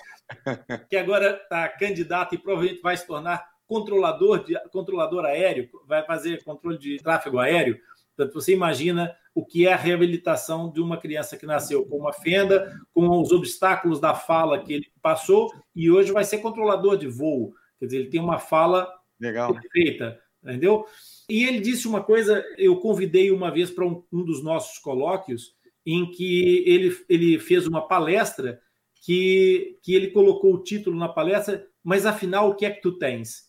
que 0.89 0.95
agora 0.95 1.39
está 1.41 1.69
candidato 1.69 2.35
e 2.35 2.37
provavelmente 2.37 2.81
vai 2.83 2.95
se 2.95 3.07
tornar 3.07 3.47
controlador, 3.67 4.43
de, 4.43 4.57
controlador 4.69 5.25
aéreo, 5.25 5.69
vai 5.87 6.03
fazer 6.05 6.43
controle 6.43 6.77
de 6.77 6.97
tráfego 6.97 7.39
aéreo. 7.39 7.79
Portanto, 8.15 8.33
você 8.33 8.53
imagina 8.53 9.15
o 9.33 9.45
que 9.45 9.67
é 9.67 9.73
a 9.73 9.77
reabilitação 9.77 10.71
de 10.71 10.79
uma 10.79 10.97
criança 10.97 11.35
que 11.35 11.45
nasceu 11.45 11.85
com 11.85 11.97
uma 11.97 12.13
fenda, 12.13 12.79
com 12.93 13.21
os 13.21 13.31
obstáculos 13.31 13.99
da 13.99 14.13
fala 14.15 14.63
que 14.63 14.73
ele 14.73 14.91
passou 15.01 15.51
e 15.75 15.91
hoje 15.91 16.13
vai 16.13 16.23
ser 16.23 16.37
controlador 16.37 16.97
de 16.97 17.07
voo. 17.07 17.53
Quer 17.77 17.85
dizer, 17.87 17.97
ele 17.97 18.09
tem 18.09 18.21
uma 18.21 18.39
fala 18.39 18.89
Legal. 19.19 19.53
perfeita, 19.53 20.17
entendeu? 20.41 20.85
E 21.29 21.43
ele 21.43 21.59
disse 21.59 21.85
uma 21.87 22.01
coisa, 22.01 22.45
eu 22.57 22.77
convidei 22.77 23.29
uma 23.29 23.51
vez 23.51 23.69
para 23.69 23.85
um, 23.85 24.03
um, 24.13 24.23
dos 24.23 24.41
nossos 24.41 24.79
colóquios, 24.79 25.53
em 25.85 26.09
que 26.09 26.63
ele, 26.65 26.97
ele 27.09 27.37
fez 27.37 27.67
uma 27.67 27.85
palestra 27.85 28.61
que, 29.03 29.77
que 29.83 29.93
ele 29.93 30.11
colocou 30.11 30.53
o 30.53 30.63
título 30.63 30.97
na 30.97 31.09
palestra, 31.09 31.67
mas 31.83 32.05
afinal, 32.05 32.49
o 32.49 32.55
que 32.55 32.65
é 32.65 32.71
que 32.71 32.81
tu 32.81 32.97
tens? 32.97 33.44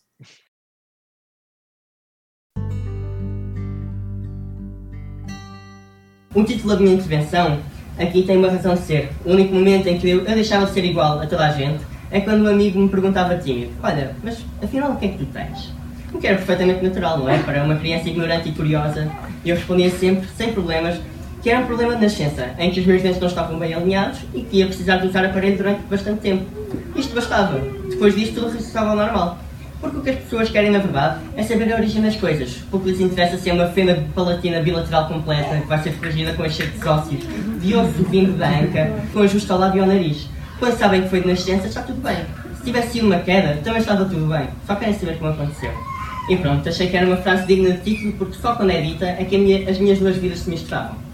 O 6.33 6.43
título 6.43 6.75
da 6.75 6.79
minha 6.79 6.95
intervenção 6.95 7.59
aqui 7.97 8.23
tem 8.23 8.37
uma 8.37 8.49
razão 8.49 8.75
de 8.75 8.81
ser. 8.81 9.09
O 9.25 9.31
único 9.31 9.53
momento 9.53 9.87
em 9.87 9.97
que 9.97 10.09
eu, 10.09 10.19
eu 10.19 10.35
deixava 10.35 10.65
de 10.65 10.71
ser 10.71 10.85
igual 10.85 11.19
a 11.19 11.25
toda 11.25 11.47
a 11.47 11.51
gente 11.51 11.83
é 12.11 12.19
quando 12.19 12.43
um 12.43 12.47
amigo 12.47 12.79
me 12.79 12.89
perguntava 12.89 13.37
tímido: 13.37 13.71
Olha, 13.81 14.15
mas 14.23 14.43
afinal 14.61 14.91
o 14.91 14.97
que 14.97 15.05
é 15.05 15.09
que 15.09 15.17
tu 15.17 15.25
tens? 15.25 15.73
O 16.13 16.19
que 16.19 16.27
era 16.27 16.37
perfeitamente 16.37 16.83
natural, 16.83 17.19
não 17.19 17.29
é? 17.29 17.37
Para 17.39 17.63
uma 17.63 17.75
criança 17.75 18.09
ignorante 18.09 18.49
e 18.49 18.51
curiosa. 18.53 19.11
E 19.43 19.49
eu 19.49 19.55
respondia 19.55 19.89
sempre, 19.89 20.27
sem 20.35 20.53
problemas, 20.53 20.99
que 21.41 21.49
era 21.49 21.59
um 21.59 21.65
problema 21.65 21.95
de 21.95 22.01
nascença, 22.01 22.55
em 22.57 22.71
que 22.71 22.79
os 22.79 22.85
meus 22.85 23.01
dentes 23.01 23.19
não 23.19 23.27
estavam 23.27 23.59
bem 23.59 23.73
alinhados 23.73 24.19
e 24.33 24.41
que 24.41 24.57
ia 24.57 24.67
precisar 24.67 24.97
de 24.97 25.07
usar 25.07 25.25
aparelho 25.25 25.57
durante 25.57 25.81
bastante 25.83 26.21
tempo. 26.21 26.45
Isto 26.95 27.13
bastava. 27.13 27.59
Depois 27.89 28.15
disto, 28.15 28.35
tudo 28.35 28.47
regressava 28.47 28.89
ao 28.91 28.95
normal. 28.95 29.46
Porque 29.79 29.97
o 29.97 30.01
que 30.01 30.09
as 30.09 30.15
pessoas 30.17 30.49
querem, 30.49 30.71
na 30.71 30.79
verdade, 30.79 31.19
é 31.35 31.43
saber 31.43 31.71
a 31.71 31.75
origem 31.75 32.01
das 32.01 32.15
coisas. 32.15 32.57
Porque 32.71 32.89
lhes 32.89 32.99
interessa 32.99 33.37
se 33.37 33.49
é 33.49 33.53
uma 33.53 33.67
fenda 33.67 34.03
palatina 34.15 34.61
bilateral 34.61 35.07
completa 35.07 35.57
que 35.57 35.67
vai 35.67 35.81
ser 35.83 35.91
protegida 35.91 36.33
com 36.33 36.45
excesso 36.45 36.71
de 36.71 36.87
ósseos, 36.87 37.23
de 37.61 37.75
osso 37.75 38.03
vindo 38.09 38.37
da 38.37 38.49
anca, 38.49 38.91
com 39.13 39.19
ajuste 39.19 39.51
ao 39.51 39.59
lábio 39.59 39.79
e 39.79 39.81
ao 39.81 39.87
nariz. 39.87 40.27
Quando 40.59 40.77
sabem 40.77 41.03
que 41.03 41.09
foi 41.09 41.21
de 41.21 41.27
nascença, 41.27 41.67
está 41.67 41.81
tudo 41.83 42.01
bem. 42.01 42.17
Se 42.57 42.63
tivesse 42.63 42.93
sido 42.93 43.05
uma 43.05 43.19
queda, 43.19 43.59
também 43.63 43.79
estava 43.79 44.05
tudo 44.05 44.25
bem. 44.27 44.47
Só 44.65 44.75
querem 44.75 44.93
saber 44.93 45.17
como 45.19 45.31
aconteceu. 45.31 45.71
E 46.29 46.35
pronto, 46.35 46.67
achei 46.67 46.87
que 46.87 46.97
era 46.97 47.05
uma 47.05 47.17
frase 47.17 47.45
digna 47.45 47.71
de 47.71 47.83
título, 47.83 48.13
porque 48.13 48.33
só 48.33 48.55
quando 48.55 48.71
é 48.71 48.81
dita 48.81 49.05
é 49.05 49.23
que 49.23 49.37
minha, 49.37 49.69
as 49.69 49.77
minhas 49.77 49.99
duas 49.99 50.17
vidas 50.17 50.39
se 50.39 50.49
misturavam. 50.49 51.06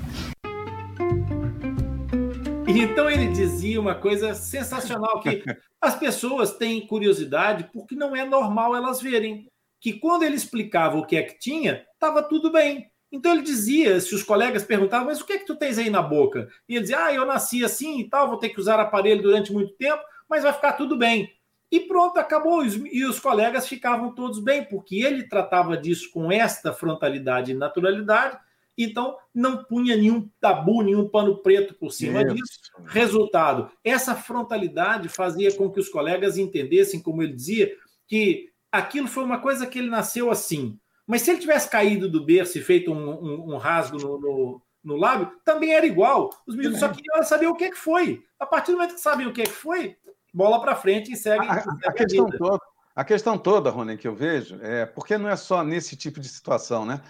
Então 2.67 3.09
ele 3.09 3.27
dizia 3.27 3.79
uma 3.79 3.95
coisa 3.95 4.33
sensacional 4.33 5.19
que 5.19 5.43
as 5.81 5.95
pessoas 5.95 6.55
têm 6.55 6.87
curiosidade 6.87 7.69
porque 7.73 7.95
não 7.95 8.15
é 8.15 8.25
normal 8.25 8.75
elas 8.75 9.01
verem 9.01 9.49
que 9.79 9.93
quando 9.93 10.23
ele 10.23 10.35
explicava 10.35 10.97
o 10.97 11.05
que 11.05 11.17
é 11.17 11.23
que 11.23 11.37
tinha, 11.37 11.85
estava 11.93 12.23
tudo 12.23 12.51
bem. 12.51 12.89
Então 13.11 13.33
ele 13.33 13.43
dizia, 13.43 13.99
se 13.99 14.15
os 14.15 14.23
colegas 14.23 14.63
perguntavam, 14.63 15.07
mas 15.07 15.21
o 15.21 15.25
que 15.25 15.33
é 15.33 15.37
que 15.37 15.45
tu 15.45 15.55
tens 15.55 15.77
aí 15.77 15.89
na 15.89 16.01
boca? 16.01 16.47
E 16.67 16.75
ele 16.75 16.81
dizia, 16.81 17.05
ah, 17.05 17.13
eu 17.13 17.25
nasci 17.25 17.63
assim 17.63 17.99
e 17.99 18.09
tal, 18.09 18.27
vou 18.27 18.37
ter 18.37 18.49
que 18.49 18.59
usar 18.59 18.79
aparelho 18.79 19.21
durante 19.21 19.51
muito 19.51 19.73
tempo, 19.75 20.01
mas 20.27 20.41
vai 20.41 20.53
ficar 20.53 20.73
tudo 20.73 20.97
bem. 20.97 21.29
E 21.69 21.81
pronto, 21.81 22.17
acabou. 22.17 22.63
E 22.65 23.05
os 23.05 23.19
colegas 23.19 23.67
ficavam 23.67 24.15
todos 24.15 24.39
bem, 24.39 24.63
porque 24.63 24.97
ele 24.97 25.27
tratava 25.27 25.75
disso 25.75 26.09
com 26.11 26.31
esta 26.31 26.71
frontalidade 26.71 27.51
e 27.51 27.55
naturalidade, 27.55 28.37
então 28.77 29.15
não 29.33 29.63
punha 29.63 29.95
nenhum 29.95 30.29
tabu, 30.39 30.81
nenhum 30.81 31.07
pano 31.07 31.37
preto 31.37 31.73
por 31.75 31.91
cima 31.91 32.21
Isso. 32.23 32.33
disso. 32.35 32.59
Resultado: 32.85 33.71
essa 33.83 34.15
frontalidade 34.15 35.09
fazia 35.09 35.55
com 35.55 35.69
que 35.69 35.79
os 35.79 35.89
colegas 35.89 36.37
entendessem, 36.37 37.01
como 37.01 37.21
ele 37.21 37.33
dizia, 37.33 37.75
que 38.07 38.49
aquilo 38.71 39.07
foi 39.07 39.23
uma 39.23 39.39
coisa 39.39 39.67
que 39.67 39.79
ele 39.79 39.89
nasceu 39.89 40.31
assim. 40.31 40.77
Mas 41.05 41.21
se 41.21 41.31
ele 41.31 41.39
tivesse 41.39 41.69
caído 41.69 42.09
do 42.09 42.25
berço 42.25 42.57
e 42.57 42.61
feito 42.61 42.91
um, 42.91 43.09
um, 43.09 43.53
um 43.53 43.57
rasgo 43.57 43.97
no, 43.97 44.19
no, 44.19 44.61
no, 44.83 44.95
lábio, 44.95 45.31
também 45.43 45.73
era 45.73 45.85
igual. 45.85 46.29
Os 46.47 46.55
meninos 46.55 46.79
só 46.79 46.87
queriam 46.87 47.21
saber 47.23 47.47
o 47.47 47.55
que, 47.55 47.65
é 47.65 47.69
que 47.69 47.77
foi. 47.77 48.23
A 48.39 48.45
partir 48.45 48.71
do 48.71 48.77
momento 48.77 48.95
que 48.95 49.01
sabem 49.01 49.27
o 49.27 49.33
que, 49.33 49.41
é 49.41 49.45
que 49.45 49.51
foi, 49.51 49.97
bola 50.33 50.61
para 50.61 50.75
frente 50.75 51.11
e 51.11 51.17
segue. 51.17 51.45
A, 51.45 51.55
a, 51.55 51.89
a 51.89 51.93
questão 51.93 52.29
toda, 52.29 52.59
a 52.95 53.03
questão 53.03 53.37
toda, 53.37 53.69
Rony, 53.69 53.97
que 53.97 54.07
eu 54.07 54.15
vejo, 54.15 54.57
é 54.61 54.85
porque 54.85 55.17
não 55.17 55.27
é 55.27 55.35
só 55.35 55.63
nesse 55.63 55.97
tipo 55.97 56.19
de 56.19 56.29
situação, 56.29 56.85
né? 56.85 57.01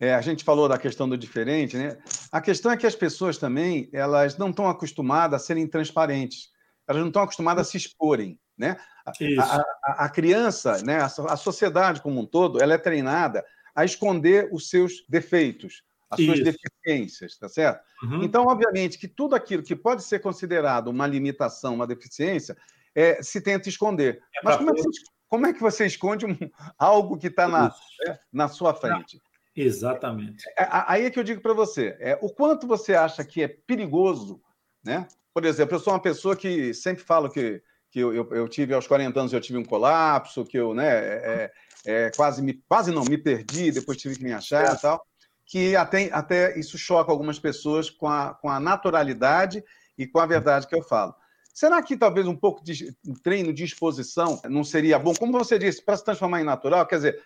É, 0.00 0.14
a 0.14 0.20
gente 0.20 0.44
falou 0.44 0.68
da 0.68 0.76
questão 0.76 1.08
do 1.08 1.16
diferente, 1.16 1.76
né? 1.76 1.96
A 2.32 2.40
questão 2.40 2.72
é 2.72 2.76
que 2.76 2.86
as 2.86 2.96
pessoas 2.96 3.38
também 3.38 3.88
elas 3.92 4.36
não 4.36 4.50
estão 4.50 4.68
acostumadas 4.68 5.42
a 5.42 5.44
serem 5.44 5.66
transparentes, 5.66 6.50
elas 6.86 7.00
não 7.00 7.08
estão 7.08 7.22
acostumadas 7.22 7.68
a 7.68 7.70
se 7.70 7.76
exporem, 7.76 8.38
né? 8.58 8.76
A, 9.06 9.12
a, 9.42 10.04
a, 10.04 10.08
criança, 10.08 10.82
né? 10.82 10.98
A, 11.00 11.36
sociedade 11.36 12.00
como 12.00 12.20
um 12.20 12.26
todo, 12.26 12.60
ela 12.62 12.74
é 12.74 12.78
treinada 12.78 13.44
a 13.74 13.84
esconder 13.84 14.48
os 14.52 14.68
seus 14.68 15.04
defeitos, 15.08 15.82
as 16.10 16.18
Isso. 16.18 16.32
suas 16.32 16.44
deficiências, 16.44 17.36
tá 17.36 17.48
certo? 17.48 17.84
Uhum. 18.02 18.22
Então, 18.22 18.46
obviamente, 18.46 18.98
que 18.98 19.08
tudo 19.08 19.34
aquilo 19.34 19.62
que 19.62 19.76
pode 19.76 20.02
ser 20.02 20.20
considerado 20.20 20.88
uma 20.88 21.06
limitação, 21.06 21.74
uma 21.74 21.86
deficiência, 21.86 22.56
é, 22.94 23.22
se 23.22 23.40
tenta 23.40 23.68
esconder. 23.68 24.22
É 24.36 24.40
Mas 24.44 24.56
como 24.56 24.70
é, 24.70 24.74
que 24.74 24.82
você, 24.82 25.00
como 25.28 25.46
é, 25.46 25.52
que 25.52 25.60
você, 25.60 25.86
esconde 25.86 26.26
um, 26.26 26.36
algo 26.78 27.18
que 27.18 27.26
está 27.26 27.48
na, 27.48 27.74
é, 28.08 28.18
na 28.32 28.48
sua 28.48 28.74
frente? 28.74 29.20
Exatamente. 29.56 30.44
É, 30.58 30.66
aí 30.68 31.04
é 31.04 31.10
que 31.10 31.18
eu 31.18 31.24
digo 31.24 31.40
para 31.40 31.52
você, 31.52 31.96
é, 32.00 32.18
o 32.20 32.28
quanto 32.28 32.66
você 32.66 32.94
acha 32.94 33.24
que 33.24 33.42
é 33.42 33.48
perigoso, 33.48 34.40
né? 34.84 35.06
Por 35.32 35.44
exemplo, 35.44 35.76
eu 35.76 35.80
sou 35.80 35.92
uma 35.92 36.00
pessoa 36.00 36.36
que 36.36 36.74
sempre 36.74 37.02
falo 37.02 37.30
que, 37.30 37.62
que 37.90 38.00
eu, 38.00 38.12
eu, 38.12 38.28
eu 38.32 38.48
tive 38.48 38.74
aos 38.74 38.86
40 38.86 39.18
anos 39.18 39.32
eu 39.32 39.40
tive 39.40 39.58
um 39.58 39.64
colapso, 39.64 40.44
que 40.44 40.58
eu, 40.58 40.74
né, 40.74 40.88
é, 40.88 41.52
é, 41.86 42.06
é 42.06 42.10
quase 42.10 42.42
me 42.42 42.54
quase 42.68 42.90
não 42.90 43.04
me 43.04 43.18
perdi, 43.18 43.70
depois 43.70 43.98
tive 43.98 44.16
que 44.16 44.24
me 44.24 44.32
achar 44.32 44.74
e 44.74 44.80
tal, 44.80 45.04
que 45.46 45.76
até, 45.76 46.10
até 46.12 46.58
isso 46.58 46.76
choca 46.78 47.10
algumas 47.10 47.38
pessoas 47.38 47.90
com 47.90 48.08
a, 48.08 48.34
com 48.34 48.48
a 48.48 48.58
naturalidade 48.58 49.62
e 49.96 50.06
com 50.06 50.18
a 50.18 50.26
verdade 50.26 50.66
que 50.66 50.74
eu 50.74 50.82
falo. 50.82 51.14
Será 51.52 51.80
que 51.80 51.96
talvez 51.96 52.26
um 52.26 52.34
pouco 52.34 52.64
de 52.64 52.92
treino 53.22 53.52
de 53.52 53.62
exposição 53.62 54.40
não 54.50 54.64
seria 54.64 54.98
bom? 54.98 55.14
Como 55.14 55.32
você 55.32 55.56
disse, 55.56 55.80
para 55.80 55.96
se 55.96 56.04
transformar 56.04 56.40
em 56.40 56.44
natural, 56.44 56.84
quer 56.84 56.96
dizer, 56.96 57.22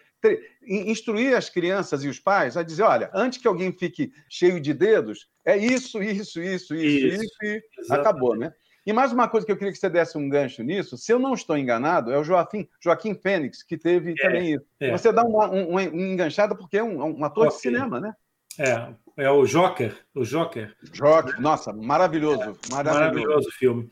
instruir 0.66 1.36
as 1.36 1.48
crianças 1.48 2.04
e 2.04 2.08
os 2.08 2.18
pais 2.18 2.56
a 2.56 2.62
dizer: 2.62 2.82
olha, 2.82 3.10
antes 3.14 3.40
que 3.40 3.48
alguém 3.48 3.72
fique 3.72 4.12
cheio 4.28 4.60
de 4.60 4.74
dedos, 4.74 5.28
é 5.44 5.56
isso, 5.56 6.02
isso, 6.02 6.40
isso, 6.42 6.74
isso, 6.74 6.74
isso, 6.74 7.36
isso 7.42 7.92
e 7.92 7.94
acabou, 7.94 8.36
né? 8.36 8.52
E 8.88 8.92
mais 8.92 9.12
uma 9.12 9.28
coisa 9.28 9.44
que 9.44 9.52
eu 9.52 9.56
queria 9.56 9.70
que 9.70 9.78
você 9.78 9.90
desse 9.90 10.16
um 10.16 10.30
gancho 10.30 10.62
nisso, 10.62 10.96
se 10.96 11.12
eu 11.12 11.18
não 11.18 11.34
estou 11.34 11.58
enganado, 11.58 12.10
é 12.10 12.18
o 12.18 12.24
Joaquim, 12.24 12.66
Joaquim 12.82 13.14
Fênix, 13.14 13.62
que 13.62 13.76
teve 13.76 14.12
é, 14.12 14.14
também 14.14 14.54
isso. 14.54 14.64
É. 14.80 14.90
Você 14.90 15.12
dá 15.12 15.22
uma, 15.24 15.50
um, 15.50 15.74
um, 15.74 15.80
enganchada 15.80 16.56
porque 16.56 16.78
é 16.78 16.82
um, 16.82 17.18
um 17.18 17.24
ator 17.24 17.48
okay. 17.48 17.56
de 17.56 17.62
cinema, 17.62 18.00
né? 18.00 18.14
É, 18.58 19.24
é 19.24 19.30
o 19.30 19.44
Joker, 19.44 19.94
o 20.14 20.24
Joker. 20.24 20.74
Joker, 20.90 21.38
nossa, 21.38 21.70
maravilhoso, 21.70 22.42
é, 22.42 22.72
maravilhoso. 22.72 22.72
Maravilhoso 22.72 23.50
filme. 23.50 23.90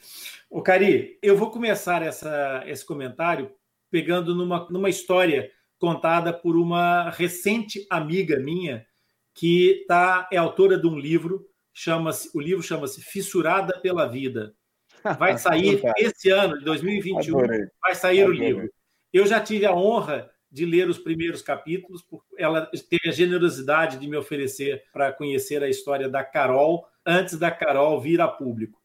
O 0.48 0.62
Cari, 0.62 1.18
eu 1.22 1.36
vou 1.36 1.50
começar 1.50 2.02
essa, 2.02 2.62
esse 2.66 2.84
comentário 2.84 3.52
pegando 3.90 4.34
numa, 4.34 4.66
numa 4.70 4.88
história 4.88 5.50
contada 5.78 6.32
por 6.32 6.56
uma 6.56 7.10
recente 7.10 7.86
amiga 7.90 8.38
minha 8.38 8.86
que 9.34 9.84
tá, 9.86 10.28
é 10.32 10.36
autora 10.36 10.78
de 10.78 10.86
um 10.86 10.98
livro, 10.98 11.46
chama-se 11.72 12.30
o 12.34 12.40
livro 12.40 12.62
chama-se 12.62 13.02
Fissurada 13.02 13.78
pela 13.80 14.06
Vida. 14.06 14.54
Vai 15.18 15.36
sair 15.38 15.80
esse 15.98 16.30
ano, 16.30 16.58
de 16.58 16.64
2021, 16.64 17.38
Adorei. 17.38 17.66
vai 17.82 17.94
sair 17.94 18.22
Adorei. 18.22 18.40
o 18.40 18.44
livro. 18.44 18.72
Eu 19.12 19.26
já 19.26 19.40
tive 19.40 19.66
a 19.66 19.74
honra 19.74 20.30
de 20.50 20.64
ler 20.64 20.88
os 20.88 20.98
primeiros 20.98 21.42
capítulos, 21.42 22.02
porque 22.02 22.26
ela 22.38 22.66
teve 22.66 23.08
a 23.08 23.12
generosidade 23.12 23.98
de 23.98 24.08
me 24.08 24.16
oferecer 24.16 24.84
para 24.92 25.12
conhecer 25.12 25.62
a 25.62 25.68
história 25.68 26.08
da 26.08 26.24
Carol 26.24 26.86
antes 27.04 27.38
da 27.38 27.50
Carol 27.50 28.00
vir 28.00 28.20
a 28.20 28.28
público. 28.28 28.80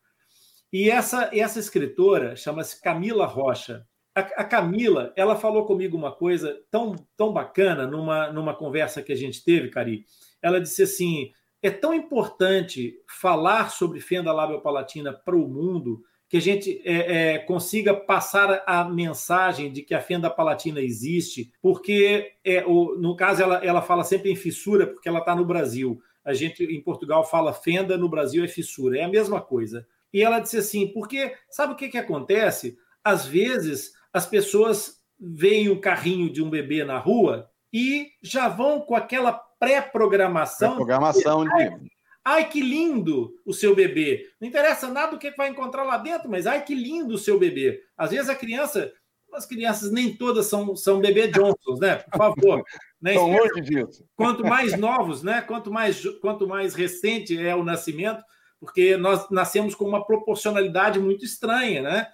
E 0.71 0.89
essa, 0.89 1.29
essa 1.33 1.59
escritora 1.59 2.35
chama-se 2.35 2.81
Camila 2.81 3.25
Rocha. 3.25 3.85
A, 4.13 4.19
a, 4.19 4.43
Camila, 4.43 5.13
ela 5.15 5.35
falou 5.35 5.65
comigo 5.65 5.95
uma 5.95 6.11
coisa 6.11 6.59
tão, 6.69 6.95
tão 7.15 7.31
bacana 7.31 7.87
numa, 7.87 8.31
numa 8.31 8.53
conversa 8.53 9.01
que 9.01 9.11
a 9.11 9.15
gente 9.15 9.43
teve, 9.43 9.69
Cari. 9.69 10.05
Ela 10.41 10.59
disse 10.59 10.83
assim: 10.83 11.31
é 11.61 11.69
tão 11.69 11.93
importante 11.93 12.95
falar 13.07 13.69
sobre 13.69 13.99
fenda 13.99 14.33
labiopalatina 14.33 15.13
para 15.13 15.35
o 15.35 15.47
mundo 15.47 16.03
que 16.31 16.37
a 16.37 16.41
gente 16.41 16.81
é, 16.85 17.33
é, 17.33 17.39
consiga 17.39 17.93
passar 17.93 18.63
a 18.65 18.85
mensagem 18.85 19.69
de 19.69 19.81
que 19.81 19.93
a 19.93 19.99
fenda 19.99 20.29
palatina 20.29 20.79
existe, 20.79 21.51
porque 21.61 22.31
é, 22.41 22.65
o, 22.65 22.95
no 22.97 23.17
caso 23.17 23.43
ela, 23.43 23.57
ela 23.57 23.81
fala 23.81 24.05
sempre 24.05 24.31
em 24.31 24.35
fissura, 24.37 24.87
porque 24.87 25.09
ela 25.09 25.19
está 25.19 25.35
no 25.35 25.43
Brasil. 25.43 26.01
A 26.23 26.33
gente 26.33 26.63
em 26.63 26.81
Portugal 26.81 27.25
fala 27.25 27.51
fenda, 27.53 27.97
no 27.97 28.07
Brasil 28.07 28.45
é 28.45 28.47
fissura, 28.47 28.97
é 28.97 29.03
a 29.03 29.09
mesma 29.09 29.41
coisa. 29.41 29.85
E 30.13 30.23
ela 30.23 30.39
disse 30.39 30.57
assim, 30.57 30.87
porque 30.87 31.33
sabe 31.49 31.73
o 31.73 31.75
que, 31.75 31.89
que 31.89 31.97
acontece? 31.97 32.77
Às 33.03 33.25
vezes 33.25 33.91
as 34.13 34.25
pessoas 34.25 34.99
veem 35.19 35.69
o 35.69 35.79
carrinho 35.79 36.31
de 36.31 36.41
um 36.41 36.49
bebê 36.49 36.83
na 36.83 36.97
rua 36.97 37.49
e 37.71 38.09
já 38.21 38.47
vão 38.47 38.81
com 38.81 38.95
aquela 38.95 39.33
pré-programação. 39.33 40.69
Pré-programação 40.69 41.45
de 41.45 41.91
Ai, 42.23 42.47
que 42.47 42.61
lindo 42.61 43.33
o 43.43 43.53
seu 43.53 43.75
bebê. 43.75 44.27
Não 44.39 44.47
interessa 44.47 44.87
nada 44.87 45.11
do 45.11 45.17
que 45.17 45.31
vai 45.31 45.49
encontrar 45.49 45.83
lá 45.83 45.97
dentro, 45.97 46.29
mas 46.29 46.45
ai, 46.45 46.63
que 46.63 46.75
lindo 46.75 47.15
o 47.15 47.17
seu 47.17 47.39
bebê. 47.39 47.81
Às 47.97 48.11
vezes 48.11 48.29
a 48.29 48.35
criança, 48.35 48.91
as 49.33 49.45
crianças 49.45 49.91
nem 49.91 50.15
todas 50.15 50.45
são, 50.45 50.75
são 50.75 50.99
bebê 50.99 51.27
Johnsons, 51.27 51.79
né? 51.79 51.95
Por 51.95 52.17
favor. 52.17 52.63
Né? 53.01 53.15
São 53.15 53.31
longe 53.31 53.61
disso. 53.61 54.05
Quanto 54.15 54.43
mais 54.45 54.77
novos, 54.77 55.23
né? 55.23 55.41
Quanto 55.41 55.71
mais, 55.71 56.05
quanto 56.19 56.47
mais 56.47 56.75
recente 56.75 57.35
é 57.35 57.55
o 57.55 57.63
nascimento, 57.63 58.23
porque 58.59 58.95
nós 58.97 59.27
nascemos 59.31 59.73
com 59.73 59.85
uma 59.85 60.05
proporcionalidade 60.05 60.99
muito 60.99 61.25
estranha, 61.25 61.81
né? 61.81 62.07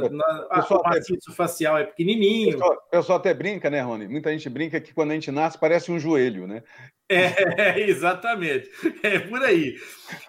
Portanto, 0.00 0.22
a, 0.50 0.60
o 0.60 0.82
maciço 0.82 1.28
até... 1.28 1.36
facial 1.36 1.78
é 1.78 1.84
pequenininho. 1.84 2.50
O 2.50 2.52
pessoal, 2.52 2.88
pessoal 2.90 3.18
até 3.18 3.34
brinca, 3.34 3.70
né, 3.70 3.80
Rony? 3.80 4.08
Muita 4.08 4.30
gente 4.30 4.48
brinca 4.48 4.80
que 4.80 4.94
quando 4.94 5.10
a 5.10 5.14
gente 5.14 5.30
nasce 5.30 5.58
parece 5.58 5.90
um 5.90 5.98
joelho, 5.98 6.46
né? 6.46 6.62
É, 7.08 7.80
exatamente. 7.88 8.70
É 9.02 9.18
por 9.18 9.42
aí. 9.42 9.76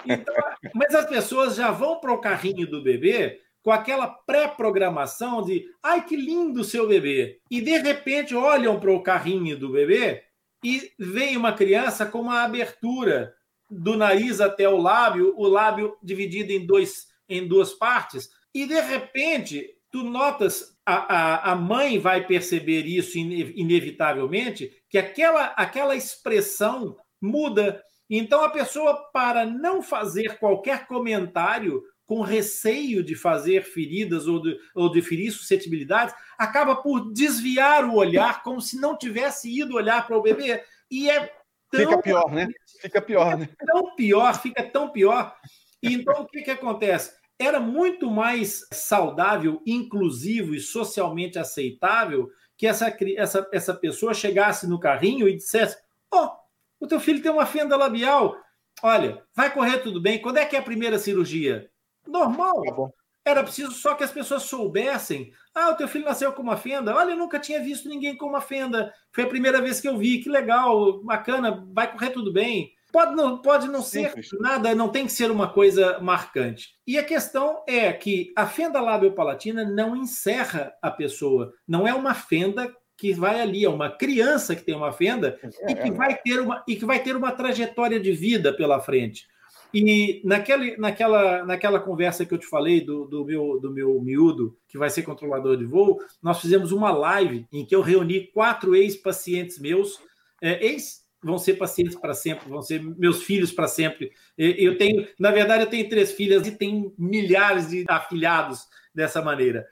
Então, 0.06 0.36
mas 0.74 0.94
as 0.94 1.06
pessoas 1.08 1.56
já 1.56 1.72
vão 1.72 2.00
para 2.00 2.12
o 2.12 2.22
carrinho 2.22 2.70
do 2.70 2.84
bebê 2.84 3.40
com 3.64 3.72
aquela 3.72 4.08
pré-programação 4.08 5.42
de 5.42 5.66
ai 5.82 6.06
que 6.06 6.16
lindo 6.16 6.62
o 6.62 6.66
seu 6.66 6.88
bebê. 6.88 7.40
E 7.50 7.62
de 7.62 7.78
repente 7.78 8.36
olham 8.36 8.80
para 8.80 8.92
o 8.92 9.02
carrinho 9.02 9.58
do 9.58 9.72
bebê 9.72 10.24
e 10.64 10.92
vem 11.00 11.38
uma 11.38 11.54
criança 11.54 12.06
com 12.06 12.20
uma 12.20 12.44
abertura 12.44 13.34
do 13.70 13.98
nariz 13.98 14.40
até 14.40 14.68
o 14.68 14.78
lábio, 14.78 15.34
o 15.38 15.48
lábio 15.48 15.98
dividido 16.04 16.52
em, 16.52 16.66
dois, 16.66 17.08
em 17.28 17.48
duas 17.48 17.74
partes, 17.74 18.30
e 18.54 18.66
de 18.66 18.80
repente 18.80 19.68
tu 19.92 20.04
notas 20.04 20.74
a, 20.86 20.96
a, 20.96 21.52
a 21.52 21.56
mãe 21.56 22.00
vai 22.00 22.26
perceber 22.26 22.86
isso 22.86 23.18
inevitavelmente, 23.18 24.72
que 24.90 24.98
aquela, 24.98 25.46
aquela 25.56 25.96
expressão 25.96 26.98
muda. 27.22 27.82
Então 28.10 28.44
a 28.44 28.50
pessoa, 28.50 29.10
para 29.14 29.46
não 29.46 29.82
fazer 29.82 30.38
qualquer 30.40 30.88
comentário 30.88 31.82
com 32.06 32.22
receio 32.22 33.02
de 33.04 33.16
fazer 33.16 33.64
feridas 33.64 34.28
ou 34.28 34.42
de, 34.42 34.58
ou 34.76 34.92
de 34.92 35.02
ferir 35.02 35.32
suscetibilidades, 35.32 36.14
acaba 36.38 36.76
por 36.76 37.14
desviar 37.14 37.86
o 37.86 37.96
olhar 37.96 38.44
como 38.44 38.60
se 38.60 38.78
não 38.78 38.98
tivesse 38.98 39.50
ido 39.50 39.76
olhar 39.76 40.06
para 40.06 40.18
o 40.18 40.22
bebê. 40.22 40.62
E 40.92 41.10
é 41.10 41.32
tão... 41.72 41.80
Fica 41.80 42.02
pior, 42.02 42.32
né? 42.32 42.48
Fica 42.82 43.02
pior, 43.02 43.38
né? 43.38 43.50
Tão 43.66 43.96
pior, 43.96 44.42
fica 44.42 44.64
tão 44.64 44.90
pior. 44.90 45.34
Então, 45.82 46.24
o 46.24 46.28
que, 46.28 46.42
que 46.42 46.52
acontece? 46.52 47.14
Era 47.46 47.60
muito 47.60 48.10
mais 48.10 48.68
saudável, 48.72 49.62
inclusivo 49.66 50.56
e 50.56 50.60
socialmente 50.60 51.38
aceitável 51.38 52.30
que 52.58 52.68
essa, 52.68 52.96
essa, 53.18 53.50
essa 53.52 53.74
pessoa 53.74 54.14
chegasse 54.14 54.68
no 54.68 54.80
carrinho 54.80 55.28
e 55.28 55.36
dissesse: 55.36 55.78
Ó, 56.12 56.26
oh, 56.26 56.86
o 56.86 56.88
teu 56.88 57.00
filho 57.00 57.22
tem 57.22 57.32
uma 57.32 57.46
fenda 57.46 57.76
labial. 57.76 58.36
Olha, 58.82 59.24
vai 59.36 59.54
correr 59.54 59.80
tudo 59.80 60.02
bem. 60.02 60.22
Quando 60.22 60.38
é 60.38 60.46
que 60.46 60.56
é 60.56 60.60
a 60.60 60.64
primeira 60.64 61.00
cirurgia? 61.00 61.70
Normal. 62.08 62.62
Tá 62.64 62.90
Era 63.26 63.44
preciso 63.44 63.72
só 63.72 63.96
que 63.96 64.04
as 64.04 64.12
pessoas 64.12 64.44
soubessem. 64.44 65.32
Ah, 65.54 65.70
o 65.70 65.76
teu 65.76 65.88
filho 65.88 66.06
nasceu 66.06 66.34
com 66.34 66.42
uma 66.42 66.58
fenda. 66.58 66.96
Olha, 66.96 67.12
eu 67.12 67.18
nunca 67.18 67.40
tinha 67.40 67.62
visto 67.64 67.88
ninguém 67.88 68.18
com 68.18 68.26
uma 68.26 68.42
fenda. 68.42 68.94
Foi 69.12 69.24
a 69.24 69.30
primeira 69.30 69.62
vez 69.62 69.80
que 69.80 69.88
eu 69.88 69.98
vi. 69.98 70.22
Que 70.22 70.30
legal, 70.30 71.02
bacana, 71.04 71.66
vai 71.72 71.92
correr 71.92 72.10
tudo 72.10 72.34
bem. 72.34 72.74
Pode 72.94 73.16
não, 73.16 73.42
pode 73.42 73.68
não 73.68 73.82
ser 73.82 74.14
nada, 74.40 74.76
não 74.76 74.88
tem 74.88 75.08
que 75.08 75.12
ser 75.12 75.32
uma 75.32 75.52
coisa 75.52 75.98
marcante. 76.00 76.76
E 76.86 76.96
a 76.96 77.04
questão 77.04 77.64
é 77.68 77.92
que 77.92 78.32
a 78.38 78.46
fenda 78.46 78.80
labiopalatina 78.80 79.66
não 79.66 79.96
encerra 79.96 80.72
a 80.80 80.92
pessoa. 80.92 81.52
Não 81.68 81.88
é 81.88 81.94
uma 81.96 82.14
fenda 82.14 82.72
que 82.96 83.12
vai 83.12 83.42
ali, 83.42 83.66
é 83.66 83.70
uma 83.70 83.90
criança 83.90 84.56
que 84.56 84.62
tem 84.62 84.76
uma 84.76 84.92
fenda 84.92 85.40
é, 85.42 85.72
e, 85.72 85.76
que 85.76 85.92
vai 85.92 86.16
ter 86.16 86.40
uma, 86.40 86.64
e 86.68 86.76
que 86.76 86.86
vai 86.86 87.02
ter 87.02 87.16
uma 87.16 87.32
trajetória 87.32 88.00
de 88.00 88.12
vida 88.12 88.54
pela 88.54 88.80
frente. 88.80 89.26
E 89.74 90.22
naquele, 90.24 90.78
naquela, 90.78 91.44
naquela 91.44 91.80
conversa 91.80 92.24
que 92.28 92.34
eu 92.36 92.38
te 92.38 92.46
falei 92.46 92.80
do, 92.80 93.06
do, 93.06 93.26
meu, 93.26 93.60
do 93.60 93.72
meu 93.72 94.00
miúdo, 94.02 94.56
que 94.68 94.78
vai 94.78 94.92
ser 94.92 95.02
controlador 95.02 95.58
de 95.58 95.66
voo, 95.66 96.00
nós 96.22 96.40
fizemos 96.40 96.72
uma 96.72 96.92
live 96.92 97.48
em 97.52 97.66
que 97.66 97.76
eu 97.76 97.82
reuni 97.82 98.28
quatro 98.28 98.76
ex-pacientes 98.76 99.58
meus, 99.58 100.00
é, 100.40 100.64
ex 100.64 101.03
vão 101.24 101.38
ser 101.38 101.54
pacientes 101.56 101.96
para 101.96 102.14
sempre, 102.14 102.50
vão 102.50 102.62
ser 102.62 102.82
meus 102.82 103.24
filhos 103.24 103.52
para 103.52 103.68
sempre. 103.68 104.12
Eu 104.38 104.78
tenho, 104.78 105.08
na 105.18 105.32
verdade, 105.32 105.64
eu 105.64 105.70
tenho 105.70 105.88
três 105.90 106.12
filhas 106.12 106.46
e 106.46 106.52
tenho 106.52 106.94
milhares 106.98 107.70
de 107.70 107.86
afilhados 107.88 108.68
dessa 108.94 109.22
maneira. 109.22 109.66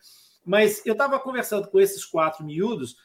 Mas 0.45 0.83
eu 0.85 0.93
estava 0.93 1.19
conversando 1.19 1.67
com 1.67 1.79
esses 1.79 2.05
quatro 2.05 2.43
miúdos. 2.45 2.95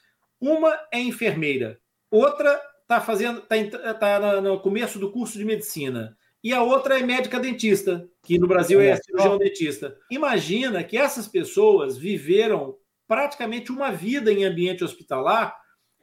Uma 0.41 0.79
é 0.93 1.01
enfermeira, 1.01 1.79
outra 2.11 2.61
está 2.83 3.01
fazendo, 3.01 3.43
está 3.51 3.95
tá 3.95 4.41
no 4.41 4.61
começo 4.61 4.99
do 4.99 5.11
curso 5.11 5.37
de 5.37 5.45
medicina 5.45 6.17
e 6.43 6.53
a 6.53 6.63
outra 6.63 7.01
é 7.01 7.03
médica 7.03 7.41
dentista, 7.41 8.09
que 8.23 8.39
no 8.39 8.47
Brasil 8.47 8.81
é 8.81 8.95
cirurgião 8.97 9.37
dentista. 9.37 9.97
Imagina 10.09 10.85
que 10.85 10.97
essas 10.97 11.27
pessoas 11.27 11.99
viveram 11.99 12.77
praticamente 13.09 13.73
uma 13.73 13.91
vida 13.91 14.33
em 14.33 14.45
ambiente 14.45 14.85
hospitalar 14.85 15.57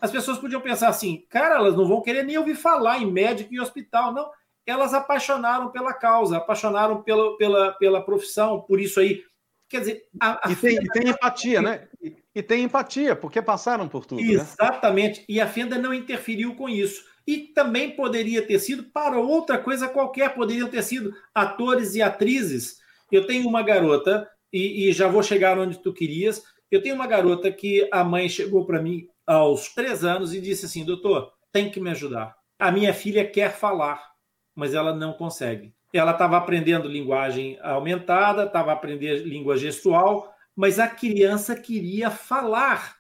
as 0.04 0.12
pessoas 0.12 0.38
podiam 0.38 0.60
pensar 0.60 0.90
assim, 0.90 1.26
cara, 1.30 1.56
elas 1.56 1.78
não 1.78 1.88
vão 1.88 2.02
querer 2.02 2.24
nem 2.24 2.38
ouvir 2.38 2.56
falar 2.56 3.00
em 3.00 3.10
médico 3.10 3.54
e 3.54 3.60
hospital. 3.62 4.14
Não, 4.14 4.30
elas 4.66 4.94
apaixonaram 4.94 5.72
pela 5.72 5.94
causa, 5.94 6.36
apaixonaram 6.36 7.02
pela, 7.02 7.38
pela, 7.38 7.72
pela 7.72 8.02
profissão, 8.04 8.60
por 8.60 8.82
isso 8.82 9.00
aí. 9.00 9.24
Quer 9.70 9.80
dizer, 9.80 10.04
a, 10.20 10.50
a 10.50 10.52
e, 10.52 10.56
tem, 10.58 10.76
e, 10.76 10.88
tem, 10.90 11.08
empatia, 11.08 11.62
né? 11.62 11.88
E, 12.02 12.18
e, 12.36 12.44
tem 12.44 12.66
empatia, 12.66 13.16
porque 13.16 13.42
passaram 13.42 13.88
por 13.88 14.06
tudo. 14.06 14.22
Né? 14.22 14.34
Exatamente. 14.34 15.22
Né? 15.22 15.26
E 15.30 15.40
a 15.40 15.48
Fenda 15.48 15.78
não 15.78 15.94
interferiu 15.94 16.54
com 16.54 16.68
isso. 16.68 17.06
E 17.26 17.38
também 17.38 17.92
poderia 17.92 18.46
ter 18.46 18.60
sido 18.60 18.84
para 18.84 19.18
outra 19.18 19.58
coisa 19.58 19.88
qualquer, 19.88 20.36
poderiam 20.36 20.68
ter 20.68 20.84
sido 20.84 21.16
atores 21.34 21.96
e 21.96 22.02
atrizes. 22.02 22.80
Eu 23.10 23.26
tenho 23.26 23.48
uma 23.48 23.64
garota, 23.64 24.30
e, 24.52 24.90
e 24.90 24.92
já 24.92 25.08
vou 25.08 25.24
chegar 25.24 25.58
onde 25.58 25.82
tu 25.82 25.94
querias. 25.94 26.44
Eu 26.70 26.82
tenho 26.82 26.96
uma 26.96 27.08
garota 27.08 27.50
que 27.50 27.88
a 27.90 28.04
mãe 28.04 28.28
chegou 28.28 28.66
para 28.66 28.82
mim 28.82 29.08
aos 29.26 29.74
três 29.74 30.04
anos 30.04 30.34
e 30.34 30.42
disse 30.42 30.66
assim: 30.66 30.86
doutor, 30.86 31.32
tem 31.52 31.70
que 31.70 31.80
me 31.80 31.90
ajudar. 31.92 32.36
A 32.60 32.72
minha 32.72 32.94
filha 32.94 33.30
quer 33.30 33.54
falar, 33.54 34.12
mas 34.56 34.74
ela 34.74 34.94
não 34.94 35.14
consegue. 35.14 35.74
Ela 35.94 36.12
estava 36.12 36.38
aprendendo 36.38 36.88
linguagem 36.88 37.60
aumentada, 37.62 38.46
estava 38.46 38.72
aprendendo 38.72 39.28
língua 39.28 39.58
gestual, 39.58 40.34
mas 40.56 40.80
a 40.80 40.88
criança 40.88 41.56
queria 41.56 42.10
falar, 42.10 42.98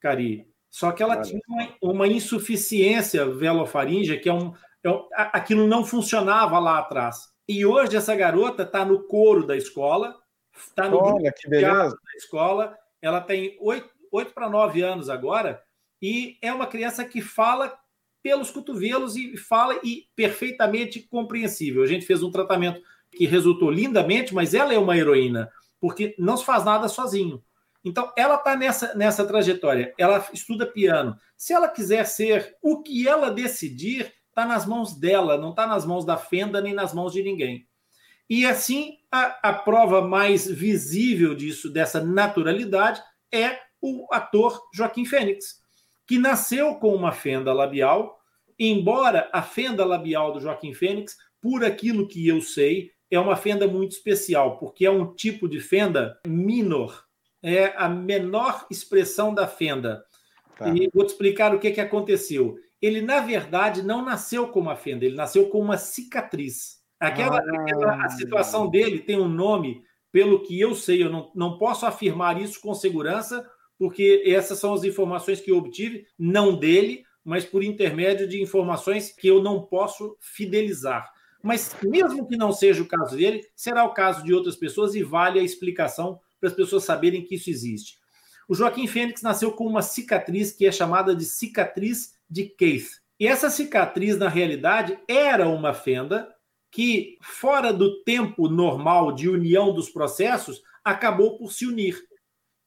Cari. 0.00 0.46
Só 0.70 0.92
que 0.92 1.02
ela 1.02 1.22
tinha 1.22 1.40
uma, 1.48 1.68
uma 1.80 2.06
insuficiência 2.06 3.26
velofaríngea, 3.26 4.20
que 4.20 4.28
é 4.28 4.34
um, 4.34 4.52
é 4.84 4.90
um, 4.90 5.08
aquilo 5.14 5.66
não 5.66 5.84
funcionava 5.84 6.58
lá 6.58 6.78
atrás. 6.78 7.30
E 7.48 7.64
hoje 7.64 7.96
essa 7.96 8.14
garota 8.14 8.64
está 8.64 8.84
no 8.84 9.04
coro 9.04 9.46
da 9.46 9.56
escola, 9.56 10.14
está 10.54 10.88
no 10.88 10.98
Olha, 10.98 11.32
que 11.32 11.48
beleza. 11.48 11.90
da 11.90 12.16
escola, 12.18 12.76
ela 13.00 13.20
tem 13.20 13.56
oito, 13.60 13.88
oito 14.16 14.32
para 14.32 14.50
nove 14.50 14.82
anos 14.82 15.08
agora, 15.08 15.62
e 16.00 16.36
é 16.42 16.52
uma 16.52 16.66
criança 16.66 17.04
que 17.04 17.20
fala 17.20 17.76
pelos 18.22 18.50
cotovelos 18.50 19.16
e 19.16 19.36
fala 19.36 19.78
e 19.84 20.08
perfeitamente 20.16 21.00
compreensível. 21.00 21.82
A 21.82 21.86
gente 21.86 22.04
fez 22.04 22.22
um 22.22 22.30
tratamento 22.30 22.80
que 23.12 23.26
resultou 23.26 23.70
lindamente, 23.70 24.34
mas 24.34 24.52
ela 24.52 24.74
é 24.74 24.78
uma 24.78 24.96
heroína, 24.96 25.50
porque 25.80 26.14
não 26.18 26.36
se 26.36 26.44
faz 26.44 26.64
nada 26.64 26.88
sozinho. 26.88 27.42
Então, 27.84 28.12
ela 28.16 28.34
está 28.34 28.56
nessa, 28.56 28.94
nessa 28.94 29.24
trajetória, 29.24 29.94
ela 29.96 30.26
estuda 30.32 30.66
piano. 30.66 31.16
Se 31.36 31.52
ela 31.52 31.68
quiser 31.68 32.04
ser 32.04 32.56
o 32.60 32.82
que 32.82 33.06
ela 33.06 33.30
decidir, 33.30 34.12
está 34.28 34.44
nas 34.44 34.66
mãos 34.66 34.98
dela, 34.98 35.38
não 35.38 35.50
está 35.50 35.66
nas 35.66 35.86
mãos 35.86 36.04
da 36.04 36.16
Fenda 36.16 36.60
nem 36.60 36.74
nas 36.74 36.92
mãos 36.92 37.12
de 37.12 37.22
ninguém. 37.22 37.66
E 38.28 38.44
assim, 38.44 38.98
a, 39.10 39.50
a 39.50 39.52
prova 39.52 40.02
mais 40.02 40.50
visível 40.50 41.32
disso, 41.32 41.70
dessa 41.70 42.02
naturalidade, 42.02 43.00
é 43.32 43.56
o 43.86 44.12
ator 44.12 44.60
Joaquim 44.74 45.04
Fênix, 45.04 45.60
que 46.06 46.18
nasceu 46.18 46.74
com 46.76 46.94
uma 46.94 47.12
fenda 47.12 47.52
labial, 47.52 48.18
embora 48.58 49.28
a 49.32 49.42
fenda 49.42 49.84
labial 49.84 50.32
do 50.32 50.40
Joaquim 50.40 50.74
Fênix, 50.74 51.16
por 51.40 51.64
aquilo 51.64 52.08
que 52.08 52.26
eu 52.26 52.40
sei, 52.40 52.90
é 53.10 53.18
uma 53.18 53.36
fenda 53.36 53.68
muito 53.68 53.92
especial, 53.92 54.58
porque 54.58 54.84
é 54.84 54.90
um 54.90 55.14
tipo 55.14 55.48
de 55.48 55.60
fenda 55.60 56.18
minor, 56.26 57.04
é 57.42 57.72
a 57.76 57.88
menor 57.88 58.66
expressão 58.70 59.32
da 59.32 59.46
fenda. 59.46 60.04
Tá. 60.56 60.68
E 60.74 60.90
vou 60.92 61.04
te 61.04 61.10
explicar 61.10 61.54
o 61.54 61.60
que, 61.60 61.70
que 61.70 61.80
aconteceu. 61.80 62.56
Ele, 62.80 63.00
na 63.00 63.20
verdade, 63.20 63.82
não 63.82 64.04
nasceu 64.04 64.48
com 64.48 64.60
uma 64.60 64.76
fenda, 64.76 65.04
ele 65.04 65.16
nasceu 65.16 65.48
com 65.48 65.60
uma 65.60 65.76
cicatriz. 65.76 66.80
Aquela, 66.98 67.38
ah. 67.38 67.62
aquela 67.62 68.04
a 68.04 68.08
situação 68.08 68.68
dele 68.68 69.00
tem 69.00 69.18
um 69.18 69.28
nome, 69.28 69.82
pelo 70.10 70.42
que 70.42 70.58
eu 70.58 70.74
sei, 70.74 71.02
eu 71.02 71.10
não, 71.10 71.30
não 71.34 71.58
posso 71.58 71.86
afirmar 71.86 72.40
isso 72.40 72.60
com 72.60 72.74
segurança, 72.74 73.46
porque 73.78 74.22
essas 74.26 74.58
são 74.58 74.72
as 74.72 74.84
informações 74.84 75.40
que 75.40 75.50
eu 75.50 75.58
obtive, 75.58 76.06
não 76.18 76.56
dele, 76.56 77.04
mas 77.24 77.44
por 77.44 77.62
intermédio 77.62 78.28
de 78.28 78.40
informações 78.40 79.10
que 79.10 79.26
eu 79.26 79.42
não 79.42 79.62
posso 79.62 80.16
fidelizar. 80.20 81.10
Mas 81.42 81.76
mesmo 81.82 82.26
que 82.26 82.36
não 82.36 82.52
seja 82.52 82.82
o 82.82 82.88
caso 82.88 83.16
dele, 83.16 83.46
será 83.54 83.84
o 83.84 83.92
caso 83.92 84.24
de 84.24 84.32
outras 84.32 84.56
pessoas 84.56 84.94
e 84.94 85.02
vale 85.02 85.38
a 85.38 85.42
explicação 85.42 86.18
para 86.40 86.48
as 86.48 86.54
pessoas 86.54 86.84
saberem 86.84 87.24
que 87.24 87.34
isso 87.34 87.50
existe. 87.50 87.98
O 88.48 88.54
Joaquim 88.54 88.86
Fênix 88.86 89.22
nasceu 89.22 89.52
com 89.52 89.66
uma 89.66 89.82
cicatriz 89.82 90.52
que 90.52 90.66
é 90.66 90.72
chamada 90.72 91.14
de 91.14 91.24
cicatriz 91.24 92.14
de 92.28 92.44
Keith. 92.44 93.00
E 93.18 93.26
essa 93.26 93.50
cicatriz, 93.50 94.16
na 94.16 94.28
realidade, 94.28 94.98
era 95.08 95.48
uma 95.48 95.72
fenda 95.72 96.28
que, 96.70 97.16
fora 97.20 97.72
do 97.72 98.02
tempo 98.04 98.48
normal 98.48 99.12
de 99.12 99.28
união 99.28 99.72
dos 99.72 99.88
processos, 99.88 100.62
acabou 100.84 101.38
por 101.38 101.52
se 101.52 101.66
unir. 101.66 101.96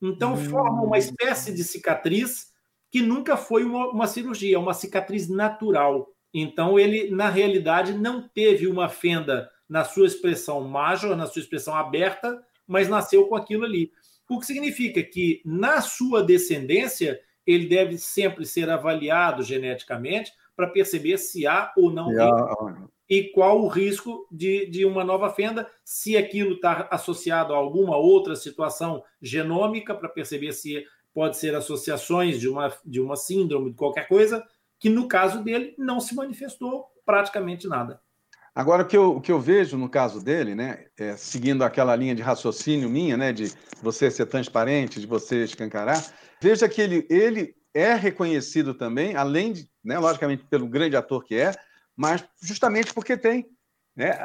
Então, 0.02 0.34
hum. 0.34 0.38
forma 0.38 0.82
uma 0.82 0.98
espécie 0.98 1.54
de 1.54 1.64
cicatriz 1.64 2.50
que 2.92 3.02
nunca 3.02 3.38
foi 3.38 3.64
uma, 3.64 3.88
uma 3.90 4.08
cirurgia, 4.08 4.56
é 4.56 4.60
uma 4.60 4.74
cicatriz 4.74 5.30
natural. 5.30 6.10
Então, 6.34 6.80
ele, 6.80 7.12
na 7.12 7.30
realidade, 7.30 7.94
não 7.94 8.28
teve 8.28 8.68
uma 8.68 8.90
fenda 8.90 9.50
na 9.68 9.84
sua 9.84 10.08
expressão 10.08 10.68
major, 10.68 11.16
na 11.16 11.28
sua 11.28 11.42
expressão 11.42 11.76
aberta, 11.76 12.42
mas 12.68 12.88
nasceu 12.88 13.28
com 13.28 13.36
aquilo 13.36 13.66
ali. 13.66 13.92
O 14.30 14.40
que 14.40 14.46
significa 14.46 15.02
que, 15.04 15.42
na 15.46 15.82
sua 15.82 16.24
descendência, 16.24 17.20
ele 17.46 17.68
deve 17.68 17.98
sempre 17.98 18.46
ser 18.46 18.70
avaliado 18.70 19.44
geneticamente 19.44 20.32
para 20.56 20.68
perceber 20.68 21.18
se 21.18 21.48
há 21.48 21.72
ou 21.76 21.92
não 21.92 22.12
e 23.10 23.24
qual 23.32 23.62
o 23.62 23.68
risco 23.68 24.28
de, 24.32 24.68
de 24.68 24.86
uma 24.86 25.04
nova 25.04 25.34
fenda, 25.34 25.68
se 25.84 26.16
aquilo 26.16 26.54
está 26.54 26.88
associado 26.92 27.54
a 27.54 27.58
alguma 27.58 27.98
outra 27.98 28.36
situação 28.36 29.04
genômica, 29.20 29.96
para 29.96 30.08
perceber 30.08 30.54
se 30.54 30.86
pode 31.14 31.38
ser 31.38 31.56
associações 31.56 32.40
de 32.40 32.48
uma, 32.48 32.72
de 32.86 33.02
uma 33.02 33.16
síndrome, 33.16 33.72
de 33.72 33.76
qualquer 33.76 34.08
coisa, 34.08 34.46
que 34.80 34.90
no 34.90 35.08
caso 35.08 35.44
dele 35.44 35.74
não 35.78 36.00
se 36.00 36.14
manifestou 36.14 36.86
praticamente 37.04 37.68
nada. 37.68 38.00
Agora, 38.54 38.84
o 38.84 38.86
que 38.86 38.98
eu, 38.98 39.16
o 39.16 39.22
que 39.22 39.32
eu 39.32 39.40
vejo 39.40 39.78
no 39.78 39.90
caso 39.90 40.24
dele, 40.24 40.54
né, 40.54 40.86
é, 40.98 41.16
seguindo 41.16 41.64
aquela 41.64 41.96
linha 41.96 42.14
de 42.14 42.22
raciocínio 42.22 42.90
minha, 42.90 43.18
né, 43.18 43.34
de 43.34 43.52
você 43.82 44.12
ser 44.12 44.26
transparente, 44.28 45.00
de 45.00 45.08
você 45.08 45.44
escancarar, 45.44 46.04
veja 46.42 46.70
que 46.70 46.82
ele, 46.82 47.08
ele 47.10 47.56
é 47.74 47.94
reconhecido 47.94 48.74
também, 48.74 49.16
além 49.16 49.54
de, 49.54 49.70
né, 49.84 49.98
logicamente, 49.98 50.46
pelo 50.50 50.68
grande 50.68 50.96
ator 50.96 51.24
que 51.24 51.36
é, 51.36 51.54
mas 52.00 52.24
justamente 52.42 52.94
porque 52.94 53.18
tem. 53.18 53.46
Né, 53.94 54.18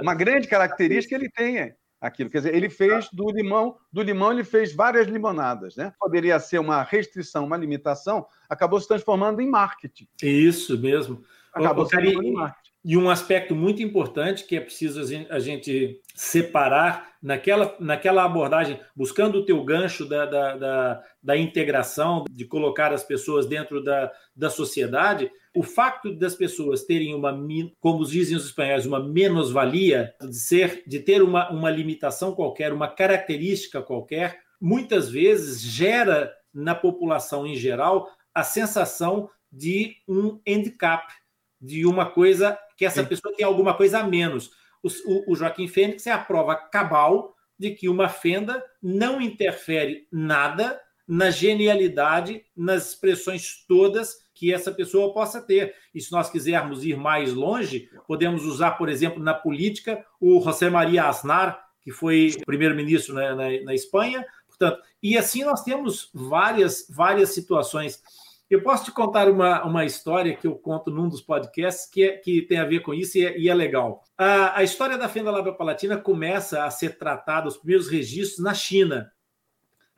uma 0.00 0.14
grande 0.14 0.46
característica 0.46 1.16
ele 1.16 1.28
tem 1.28 1.58
é 1.58 1.74
aquilo. 2.00 2.30
Quer 2.30 2.38
dizer, 2.38 2.54
ele 2.54 2.70
fez 2.70 3.08
do 3.12 3.28
limão, 3.32 3.76
do 3.92 4.02
limão 4.02 4.30
ele 4.30 4.44
fez 4.44 4.72
várias 4.72 5.08
limonadas. 5.08 5.74
Né? 5.74 5.92
Poderia 5.98 6.38
ser 6.38 6.60
uma 6.60 6.84
restrição, 6.84 7.44
uma 7.44 7.56
limitação, 7.56 8.24
acabou 8.48 8.80
se 8.80 8.86
transformando 8.86 9.40
em 9.40 9.50
marketing. 9.50 10.06
Isso 10.22 10.78
mesmo. 10.78 11.24
Acabou 11.52 11.86
se 11.86 11.90
transformando 11.90 12.28
em 12.28 12.32
marketing. 12.34 12.68
E 12.84 12.96
um 12.96 13.10
aspecto 13.10 13.52
muito 13.52 13.82
importante 13.82 14.44
que 14.44 14.54
é 14.54 14.60
preciso 14.60 15.00
a 15.28 15.38
gente 15.40 16.00
separar 16.14 17.14
naquela, 17.20 17.76
naquela 17.80 18.24
abordagem, 18.24 18.80
buscando 18.94 19.40
o 19.40 19.44
teu 19.44 19.62
gancho 19.64 20.08
da, 20.08 20.24
da, 20.24 20.56
da, 20.56 21.02
da 21.20 21.36
integração, 21.36 22.24
de 22.30 22.44
colocar 22.44 22.92
as 22.92 23.02
pessoas 23.02 23.46
dentro 23.46 23.82
da, 23.82 24.12
da 24.34 24.48
sociedade, 24.48 25.30
o 25.58 25.62
fato 25.64 26.14
das 26.14 26.36
pessoas 26.36 26.84
terem 26.84 27.16
uma, 27.16 27.36
como 27.80 28.06
dizem 28.06 28.36
os 28.36 28.46
espanhóis, 28.46 28.86
uma 28.86 29.02
menos-valia, 29.02 30.14
de 30.20 30.38
ser, 30.38 30.84
de 30.86 31.00
ter 31.00 31.20
uma, 31.20 31.50
uma 31.50 31.68
limitação 31.68 32.32
qualquer, 32.32 32.72
uma 32.72 32.86
característica 32.86 33.82
qualquer, 33.82 34.38
muitas 34.60 35.10
vezes 35.10 35.60
gera 35.60 36.32
na 36.54 36.76
população 36.76 37.44
em 37.44 37.56
geral 37.56 38.08
a 38.32 38.44
sensação 38.44 39.28
de 39.50 39.96
um 40.06 40.40
handicap, 40.46 41.12
de 41.60 41.84
uma 41.84 42.06
coisa 42.06 42.56
que 42.76 42.84
essa 42.84 43.02
pessoa 43.02 43.34
tem 43.34 43.44
alguma 43.44 43.74
coisa 43.74 43.98
a 43.98 44.04
menos. 44.04 44.52
O, 44.80 45.32
o, 45.32 45.34
Joaquim 45.34 45.66
Fênix 45.66 46.06
é 46.06 46.12
a 46.12 46.18
prova 46.18 46.54
cabal 46.54 47.34
de 47.58 47.72
que 47.72 47.88
uma 47.88 48.08
fenda 48.08 48.64
não 48.80 49.20
interfere 49.20 50.06
nada 50.12 50.80
na 51.04 51.30
genialidade, 51.30 52.44
nas 52.56 52.90
expressões 52.90 53.64
todas 53.66 54.27
que 54.38 54.54
essa 54.54 54.70
pessoa 54.70 55.12
possa 55.12 55.42
ter. 55.42 55.74
E 55.92 56.00
se 56.00 56.12
nós 56.12 56.30
quisermos 56.30 56.84
ir 56.84 56.96
mais 56.96 57.34
longe, 57.34 57.90
podemos 58.06 58.44
usar, 58.44 58.72
por 58.72 58.88
exemplo, 58.88 59.22
na 59.22 59.34
política, 59.34 60.04
o 60.20 60.40
José 60.40 60.70
Maria 60.70 61.04
Aznar, 61.04 61.60
que 61.82 61.90
foi 61.90 62.36
primeiro-ministro 62.46 63.14
na, 63.14 63.34
na, 63.34 63.60
na 63.64 63.74
Espanha. 63.74 64.24
Portanto, 64.46 64.80
e 65.02 65.18
assim 65.18 65.42
nós 65.44 65.62
temos 65.64 66.08
várias, 66.14 66.86
várias 66.88 67.30
situações. 67.30 68.00
Eu 68.48 68.62
posso 68.62 68.84
te 68.84 68.92
contar 68.92 69.28
uma, 69.28 69.64
uma 69.64 69.84
história 69.84 70.36
que 70.36 70.46
eu 70.46 70.54
conto 70.54 70.90
num 70.90 71.08
dos 71.08 71.20
podcasts 71.20 71.90
que, 71.90 72.04
é, 72.04 72.16
que 72.16 72.42
tem 72.42 72.58
a 72.58 72.64
ver 72.64 72.80
com 72.80 72.94
isso 72.94 73.18
e 73.18 73.26
é, 73.26 73.38
e 73.38 73.48
é 73.48 73.54
legal. 73.54 74.02
A, 74.16 74.60
a, 74.60 74.62
história 74.62 74.96
da 74.96 75.08
fenda 75.08 75.30
lábia 75.30 75.52
palatina 75.52 75.98
começa 75.98 76.64
a 76.64 76.70
ser 76.70 76.96
tratada, 76.96 77.48
os 77.48 77.56
primeiros 77.56 77.88
registros, 77.88 78.42
na 78.42 78.54
China. 78.54 79.10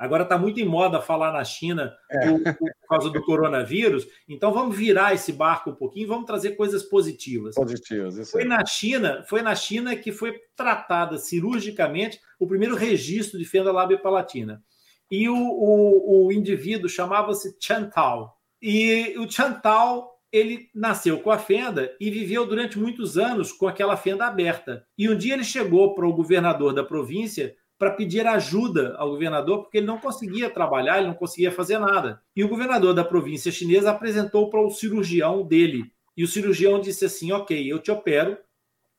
Agora 0.00 0.22
está 0.22 0.38
muito 0.38 0.58
em 0.58 0.64
moda 0.64 0.98
falar 0.98 1.30
na 1.30 1.44
China 1.44 1.94
é. 2.10 2.26
por, 2.26 2.56
por, 2.56 2.70
causa 2.88 3.10
do 3.10 3.22
coronavírus. 3.22 4.06
Então 4.26 4.50
vamos 4.50 4.74
virar 4.74 5.12
esse 5.12 5.30
barco 5.30 5.68
um 5.68 5.74
pouquinho, 5.74 6.08
vamos 6.08 6.24
trazer 6.24 6.52
coisas 6.52 6.82
positivas. 6.82 7.54
Positivas, 7.54 8.16
isso 8.16 8.32
foi 8.32 8.44
na 8.44 8.64
China, 8.64 9.22
foi 9.28 9.42
na 9.42 9.54
China 9.54 9.94
que 9.94 10.10
foi 10.10 10.40
tratada 10.56 11.18
cirurgicamente 11.18 12.18
o 12.38 12.46
primeiro 12.46 12.74
registro 12.74 13.38
de 13.38 13.44
fenda 13.44 13.70
lábia 13.70 13.98
palatina. 13.98 14.62
E 15.10 15.28
o, 15.28 15.36
o, 15.36 16.26
o 16.28 16.32
indivíduo 16.32 16.88
chamava-se 16.88 17.54
Chantal. 17.60 18.38
E 18.62 19.14
o 19.18 19.30
Chantal 19.30 20.18
ele 20.32 20.70
nasceu 20.74 21.20
com 21.20 21.30
a 21.30 21.38
fenda 21.38 21.94
e 22.00 22.10
viveu 22.10 22.46
durante 22.46 22.78
muitos 22.78 23.18
anos 23.18 23.52
com 23.52 23.68
aquela 23.68 23.98
fenda 23.98 24.26
aberta. 24.26 24.86
E 24.96 25.10
um 25.10 25.16
dia 25.16 25.34
ele 25.34 25.44
chegou 25.44 25.94
para 25.94 26.06
o 26.06 26.12
governador 26.14 26.72
da 26.72 26.84
província 26.84 27.54
para 27.80 27.92
pedir 27.92 28.26
ajuda 28.26 28.94
ao 28.98 29.08
governador, 29.08 29.62
porque 29.62 29.78
ele 29.78 29.86
não 29.86 29.96
conseguia 29.96 30.50
trabalhar, 30.50 30.98
ele 30.98 31.06
não 31.06 31.14
conseguia 31.14 31.50
fazer 31.50 31.78
nada. 31.78 32.20
E 32.36 32.44
o 32.44 32.48
governador 32.48 32.92
da 32.92 33.02
província 33.02 33.50
chinesa 33.50 33.90
apresentou 33.90 34.50
para 34.50 34.60
o 34.60 34.70
cirurgião 34.70 35.42
dele 35.42 35.90
e 36.14 36.22
o 36.22 36.28
cirurgião 36.28 36.78
disse 36.78 37.06
assim: 37.06 37.32
ok, 37.32 37.72
eu 37.72 37.78
te 37.78 37.90
opero, 37.90 38.36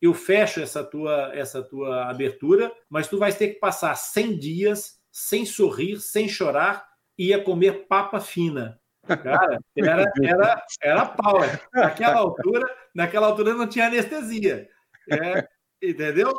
eu 0.01 0.15
fecho 0.15 0.59
essa 0.59 0.83
tua, 0.83 1.29
essa 1.35 1.61
tua 1.61 2.09
abertura, 2.09 2.73
mas 2.89 3.07
tu 3.07 3.19
vais 3.19 3.37
ter 3.37 3.49
que 3.49 3.59
passar 3.59 3.93
100 3.93 4.39
dias 4.39 4.99
sem 5.11 5.45
sorrir, 5.45 5.99
sem 5.99 6.27
chorar 6.27 6.83
e 7.15 7.27
ia 7.27 7.43
comer 7.43 7.85
papa 7.87 8.19
fina. 8.19 8.81
Cara, 9.05 9.59
era, 9.77 10.11
era, 10.23 10.65
era 10.81 11.05
pau. 11.05 11.41
Naquela 11.71 12.15
altura, 12.15 12.75
naquela 12.95 13.27
altura 13.27 13.53
não 13.53 13.67
tinha 13.67 13.85
anestesia. 13.85 14.67
É, 15.07 15.47
entendeu? 15.79 16.33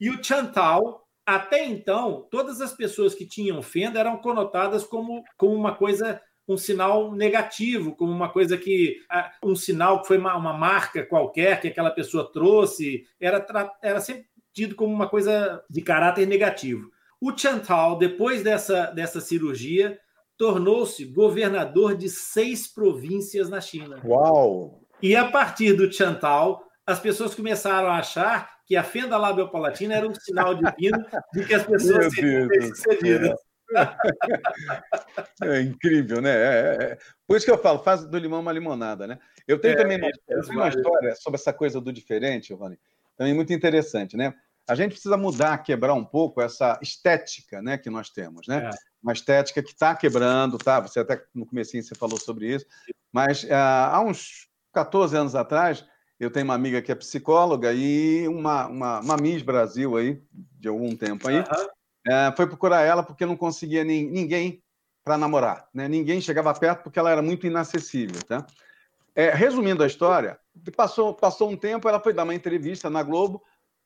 E 0.00 0.10
o 0.10 0.22
Chantal, 0.22 1.07
até 1.28 1.62
então, 1.62 2.26
todas 2.30 2.62
as 2.62 2.72
pessoas 2.72 3.14
que 3.14 3.26
tinham 3.26 3.60
fenda 3.60 4.00
eram 4.00 4.16
conotadas 4.16 4.82
como, 4.82 5.22
como 5.36 5.54
uma 5.54 5.74
coisa, 5.74 6.18
um 6.48 6.56
sinal 6.56 7.12
negativo, 7.12 7.94
como 7.94 8.10
uma 8.10 8.30
coisa 8.30 8.56
que. 8.56 8.96
um 9.44 9.54
sinal 9.54 10.00
que 10.00 10.08
foi 10.08 10.16
uma, 10.16 10.34
uma 10.34 10.54
marca 10.54 11.04
qualquer 11.04 11.60
que 11.60 11.68
aquela 11.68 11.90
pessoa 11.90 12.32
trouxe, 12.32 13.04
era, 13.20 13.46
era 13.82 14.00
sempre 14.00 14.24
tido 14.54 14.74
como 14.74 14.90
uma 14.90 15.06
coisa 15.06 15.62
de 15.68 15.82
caráter 15.82 16.26
negativo. 16.26 16.90
O 17.20 17.36
Chantal, 17.36 17.98
depois 17.98 18.42
dessa, 18.42 18.86
dessa 18.86 19.20
cirurgia, 19.20 20.00
tornou-se 20.38 21.04
governador 21.04 21.94
de 21.94 22.08
seis 22.08 22.66
províncias 22.66 23.50
na 23.50 23.60
China. 23.60 24.00
Uau! 24.02 24.80
E 25.02 25.14
a 25.14 25.30
partir 25.30 25.74
do 25.74 25.92
Chantal, 25.92 26.64
as 26.86 26.98
pessoas 26.98 27.34
começaram 27.34 27.88
a 27.88 27.98
achar 27.98 28.57
que 28.68 28.76
a 28.76 28.84
fenda 28.84 29.16
labiopalatina 29.16 29.94
era 29.94 30.06
um 30.06 30.14
sinal 30.14 30.54
divino 30.54 31.02
de 31.32 31.44
que 31.46 31.54
as 31.54 31.64
pessoas 31.64 32.14
seriam 32.14 32.46
bem-sucedidas. 32.46 33.30
É. 33.30 33.48
é 35.56 35.60
incrível, 35.62 36.20
né? 36.20 36.30
É, 36.30 36.78
é. 36.80 36.98
Por 37.26 37.36
isso 37.36 37.46
que 37.46 37.50
eu 37.50 37.58
falo, 37.58 37.78
faz 37.78 38.04
do 38.04 38.18
limão 38.18 38.40
uma 38.40 38.52
limonada, 38.52 39.06
né? 39.06 39.18
Eu 39.46 39.58
tenho 39.58 39.72
é, 39.72 39.76
também 39.76 39.96
uma, 39.96 40.10
eu 40.28 40.42
tenho 40.42 40.58
uma 40.58 40.68
história 40.68 41.14
sobre 41.16 41.40
essa 41.40 41.52
coisa 41.52 41.80
do 41.80 41.90
diferente, 41.90 42.52
Rony, 42.52 42.78
também 43.16 43.32
muito 43.32 43.54
interessante, 43.54 44.16
né? 44.18 44.34
A 44.68 44.74
gente 44.74 44.92
precisa 44.92 45.16
mudar, 45.16 45.56
quebrar 45.58 45.94
um 45.94 46.04
pouco 46.04 46.42
essa 46.42 46.78
estética, 46.82 47.62
né, 47.62 47.78
que 47.78 47.88
nós 47.88 48.10
temos, 48.10 48.46
né? 48.46 48.66
É 48.66 48.70
uma 49.02 49.14
estética 49.14 49.62
que 49.62 49.70
está 49.70 49.94
quebrando, 49.94 50.58
tá? 50.58 50.78
Você 50.80 51.00
até 51.00 51.22
no 51.34 51.46
comecinho 51.46 51.82
você 51.82 51.94
falou 51.94 52.20
sobre 52.20 52.54
isso, 52.54 52.66
mas 53.10 53.44
uh, 53.44 53.48
há 53.90 54.00
uns 54.02 54.46
14 54.74 55.16
anos 55.16 55.34
atrás, 55.34 55.86
eu 56.18 56.30
tenho 56.30 56.44
uma 56.44 56.54
amiga 56.54 56.82
que 56.82 56.90
é 56.90 56.94
psicóloga 56.94 57.72
e 57.72 58.26
uma, 58.28 58.66
uma, 58.66 59.00
uma 59.00 59.16
Miss 59.16 59.42
Brasil 59.42 59.96
aí, 59.96 60.20
de 60.32 60.68
algum 60.68 60.96
tempo 60.96 61.28
aí, 61.28 61.40
uh, 61.40 62.36
foi 62.36 62.46
procurar 62.46 62.82
ela 62.82 63.02
porque 63.02 63.24
não 63.24 63.36
conseguia 63.36 63.84
nem, 63.84 64.04
ninguém 64.04 64.62
para 65.04 65.16
namorar, 65.16 65.68
né? 65.72 65.88
Ninguém 65.88 66.20
chegava 66.20 66.52
perto 66.52 66.82
porque 66.82 66.98
ela 66.98 67.10
era 67.10 67.22
muito 67.22 67.46
inacessível, 67.46 68.20
tá? 68.24 68.46
É, 69.14 69.30
resumindo 69.30 69.82
a 69.82 69.86
história, 69.86 70.38
passou, 70.76 71.14
passou 71.14 71.50
um 71.50 71.56
tempo, 71.56 71.88
ela 71.88 72.00
foi 72.00 72.12
dar 72.12 72.24
uma 72.24 72.34
entrevista 72.34 72.90
na 72.90 73.02
Globo 73.02 73.42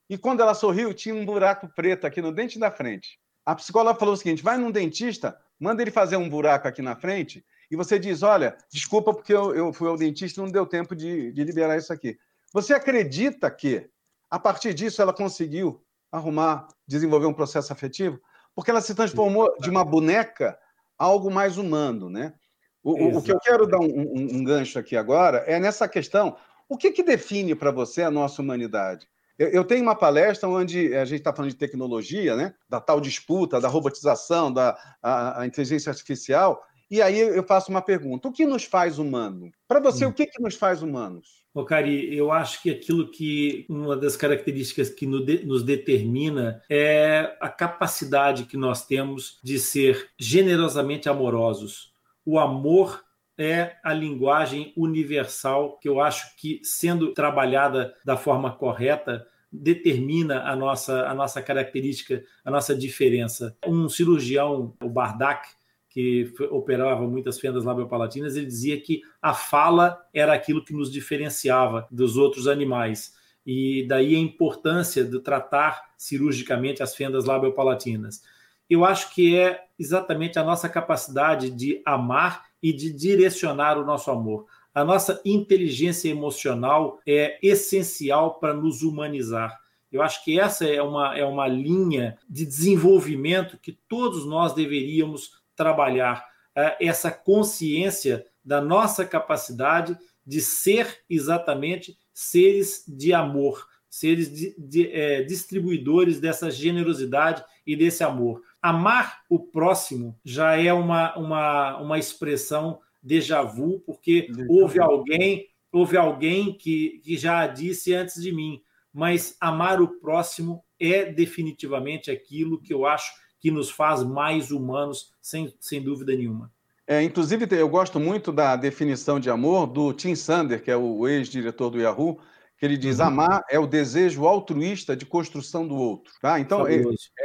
e 0.09 0.18
quando 0.18 0.41
ela 0.41 0.55
sorriu, 0.55 0.93
tinha 0.93 1.14
um 1.14 1.24
buraco 1.24 1.68
preto 1.74 2.07
aqui 2.07 2.20
no 2.20 2.33
dente 2.33 2.59
da 2.59 2.70
frente. 2.70 3.18
A 3.45 3.55
psicóloga 3.55 3.99
falou 3.99 4.14
o 4.14 4.16
seguinte: 4.16 4.43
vai 4.43 4.57
num 4.57 4.70
dentista, 4.70 5.39
manda 5.59 5.83
ele 5.83 5.91
fazer 5.91 6.16
um 6.16 6.28
buraco 6.28 6.68
aqui 6.68 6.83
na 6.83 6.97
frente, 6.97 7.45
e 7.72 7.76
você 7.76 7.98
diz: 7.98 8.22
olha, 8.22 8.54
desculpa 8.70 9.14
porque 9.14 9.32
eu, 9.32 9.54
eu 9.54 9.72
fui 9.72 9.88
ao 9.88 9.96
dentista 9.96 10.38
e 10.38 10.44
não 10.44 10.52
deu 10.52 10.66
tempo 10.66 10.94
de, 10.94 11.32
de 11.32 11.42
liberar 11.42 11.78
isso 11.78 11.90
aqui. 11.90 12.18
Você 12.52 12.74
acredita 12.74 13.50
que, 13.50 13.88
a 14.30 14.38
partir 14.38 14.74
disso, 14.74 15.00
ela 15.00 15.12
conseguiu 15.12 15.82
arrumar, 16.12 16.68
desenvolver 16.86 17.24
um 17.24 17.32
processo 17.32 17.72
afetivo? 17.72 18.20
Porque 18.54 18.70
ela 18.70 18.82
se 18.82 18.94
transformou 18.94 19.56
de 19.58 19.70
uma 19.70 19.82
boneca 19.82 20.58
a 20.98 21.04
algo 21.06 21.30
mais 21.30 21.56
humano, 21.56 22.10
né? 22.10 22.34
O, 22.82 23.16
o 23.16 23.22
que 23.22 23.32
eu 23.32 23.40
quero 23.40 23.66
dar 23.66 23.78
um, 23.78 23.86
um, 23.86 24.36
um, 24.36 24.44
gancho 24.44 24.78
aqui 24.78 24.94
agora 24.94 25.38
é 25.46 25.58
nessa 25.58 25.88
questão: 25.88 26.36
o 26.68 26.76
que, 26.76 26.92
que 26.92 27.02
define 27.02 27.54
para 27.54 27.70
você 27.70 28.02
a 28.02 28.10
nossa 28.10 28.42
humanidade? 28.42 29.08
Eu, 29.38 29.64
tenho 29.64 29.82
uma 29.82 29.94
palestra 29.96 30.46
onde 30.46 30.94
a 30.94 31.06
gente 31.06 31.20
está 31.20 31.32
falando 31.32 31.50
de 31.50 31.56
tecnologia, 31.56 32.36
né? 32.36 32.54
da 32.68 32.80
tal 32.80 33.00
disputa, 33.00 33.58
da 33.58 33.66
robotização, 33.66 34.52
da 34.52 34.78
a, 35.02 35.40
a 35.40 35.46
inteligência 35.46 35.88
artificial, 35.90 36.62
e 36.93 37.01
aí 37.01 37.18
eu 37.18 37.43
faço 37.43 37.70
uma 37.70 37.80
pergunta: 37.80 38.28
o 38.28 38.32
que 38.32 38.45
nos 38.45 38.64
faz 38.64 38.99
humano? 38.99 39.51
Para 39.66 39.80
você, 39.80 40.05
hum. 40.05 40.11
o 40.11 40.12
que, 40.12 40.26
que 40.26 40.43
nos 40.43 40.57
faz 40.57 40.82
humanos? 40.82 41.43
Ô, 41.55 41.64
Cari, 41.64 42.14
eu 42.14 42.30
acho 42.30 42.62
que 42.62 42.70
aquilo 42.70 43.11
que 43.11 43.64
uma 43.66 43.97
das 43.97 44.14
características 44.14 44.90
que 44.90 45.07
nos 45.07 45.62
determina 45.62 46.62
é 46.68 47.34
a 47.40 47.49
capacidade 47.49 48.45
que 48.45 48.59
nós 48.59 48.86
temos 48.86 49.40
de 49.43 49.59
ser 49.59 50.11
generosamente 50.18 51.09
amorosos. 51.09 51.95
O 52.26 52.38
amor 52.38 53.03
é 53.38 53.76
a 53.82 53.95
linguagem 53.95 54.74
universal 54.76 55.78
que 55.78 55.88
eu 55.88 55.99
acho 55.99 56.36
que, 56.36 56.61
sendo 56.62 57.14
trabalhada 57.14 57.95
da 58.05 58.18
forma 58.18 58.53
correta, 58.53 59.26
determina 59.51 60.43
a 60.43 60.55
nossa, 60.55 61.07
a 61.07 61.14
nossa 61.14 61.40
característica, 61.40 62.22
a 62.45 62.51
nossa 62.51 62.74
diferença. 62.74 63.57
Um 63.66 63.88
cirurgião, 63.88 64.74
o 64.82 64.88
Bardak, 64.88 65.49
que 65.93 66.32
operava 66.51 67.07
muitas 67.07 67.38
fendas 67.38 67.64
labiopalatinas, 67.64 68.34
ele 68.34 68.47
dizia 68.47 68.80
que 68.80 69.03
a 69.20 69.34
fala 69.34 70.03
era 70.12 70.32
aquilo 70.32 70.64
que 70.64 70.72
nos 70.72 70.90
diferenciava 70.90 71.86
dos 71.90 72.16
outros 72.16 72.49
animais. 72.49 73.14
E 73.45 73.84
daí 73.86 74.14
a 74.14 74.18
importância 74.18 75.05
de 75.05 75.20
tratar 75.20 75.93
cirurgicamente 75.99 76.82
as 76.82 76.97
fendas 76.97 77.26
labiopalatinas. 77.26 78.22
Eu 78.70 78.86
acho 78.86 79.14
que 79.14 79.36
é 79.36 79.64
exatamente 79.78 80.38
a 80.38 80.45
nossa 80.45 80.66
capacidade 80.66 81.51
de 81.51 81.82
amar 81.84 82.47
e 82.62 82.72
de 82.72 82.90
direcionar 82.90 83.76
o 83.76 83.84
nosso 83.84 84.11
amor. 84.11 84.47
A 84.74 84.82
nossa 84.82 85.20
inteligência 85.26 86.09
emocional 86.09 87.01
é 87.07 87.38
essencial 87.43 88.38
para 88.38 88.55
nos 88.55 88.82
humanizar. 88.82 89.61
Eu 89.93 90.01
acho 90.01 90.24
que 90.24 90.40
essa 90.40 90.64
é 90.64 90.80
uma, 90.80 91.18
é 91.18 91.22
uma 91.22 91.47
linha 91.47 92.16
de 92.26 92.47
desenvolvimento 92.47 93.59
que 93.59 93.72
todos 93.86 94.24
nós 94.24 94.55
deveríamos 94.55 95.41
trabalhar. 95.57 96.26
É 96.55 96.86
essa 96.86 97.11
consciência 97.11 98.24
da 98.44 98.61
nossa 98.61 99.05
capacidade 99.05 99.96
de 100.26 100.40
ser 100.40 101.00
exatamente 101.09 101.96
seres 102.12 102.84
de 102.86 103.12
amor, 103.12 103.66
seres 103.88 104.32
de, 104.32 104.55
de, 104.59 104.90
é, 104.90 105.22
distribuidores 105.22 106.20
dessa 106.20 106.50
generosidade 106.50 107.44
e 107.66 107.76
desse 107.76 108.05
amor. 108.05 108.42
Amar 108.61 109.22
o 109.28 109.38
próximo 109.38 110.18
já 110.24 110.57
é 110.57 110.72
uma, 110.72 111.16
uma, 111.16 111.76
uma 111.78 111.98
expressão 111.98 112.80
déjà 113.03 113.42
vu, 113.42 113.80
porque 113.80 114.28
houve 114.48 114.80
alguém, 114.80 115.48
houve 115.72 115.96
alguém 115.96 116.57
que, 116.57 117.00
que 117.03 117.16
já 117.16 117.46
disse 117.46 117.92
antes 117.92 118.22
de 118.22 118.32
mim, 118.32 118.62
mas 118.92 119.36
amar 119.40 119.80
o 119.80 119.98
próximo 120.00 120.64
é 120.78 121.05
definitivamente 121.05 122.11
aquilo 122.11 122.61
que 122.61 122.72
eu 122.72 122.86
acho 122.86 123.12
que 123.43 123.51
nos 123.51 123.68
faz 123.68 124.05
mais 124.05 124.53
humanos, 124.53 125.12
sem, 125.20 125.53
sem 125.59 125.82
dúvida 125.82 126.14
nenhuma. 126.14 126.49
É, 126.86 127.03
inclusive, 127.03 127.47
eu 127.51 127.68
gosto 127.68 127.99
muito 127.99 128.30
da 128.30 128.55
definição 128.55 129.18
de 129.18 129.28
amor 129.28 129.66
do 129.66 129.93
Tim 129.93 130.14
Sander, 130.14 130.62
que 130.62 130.70
é 130.70 130.76
o 130.76 131.09
ex-diretor 131.09 131.68
do 131.70 131.80
Yahoo, 131.80 132.20
que 132.57 132.64
ele 132.64 132.76
diz: 132.76 133.01
uhum. 133.01 133.07
amar 133.07 133.43
é 133.51 133.59
o 133.59 133.66
desejo 133.66 134.26
altruísta 134.26 134.95
de 134.95 135.05
construção 135.05 135.66
do 135.66 135.74
outro. 135.74 136.12
Tá? 136.20 136.38
Então, 136.38 136.68
é, 136.68 136.76
é, 136.76 136.82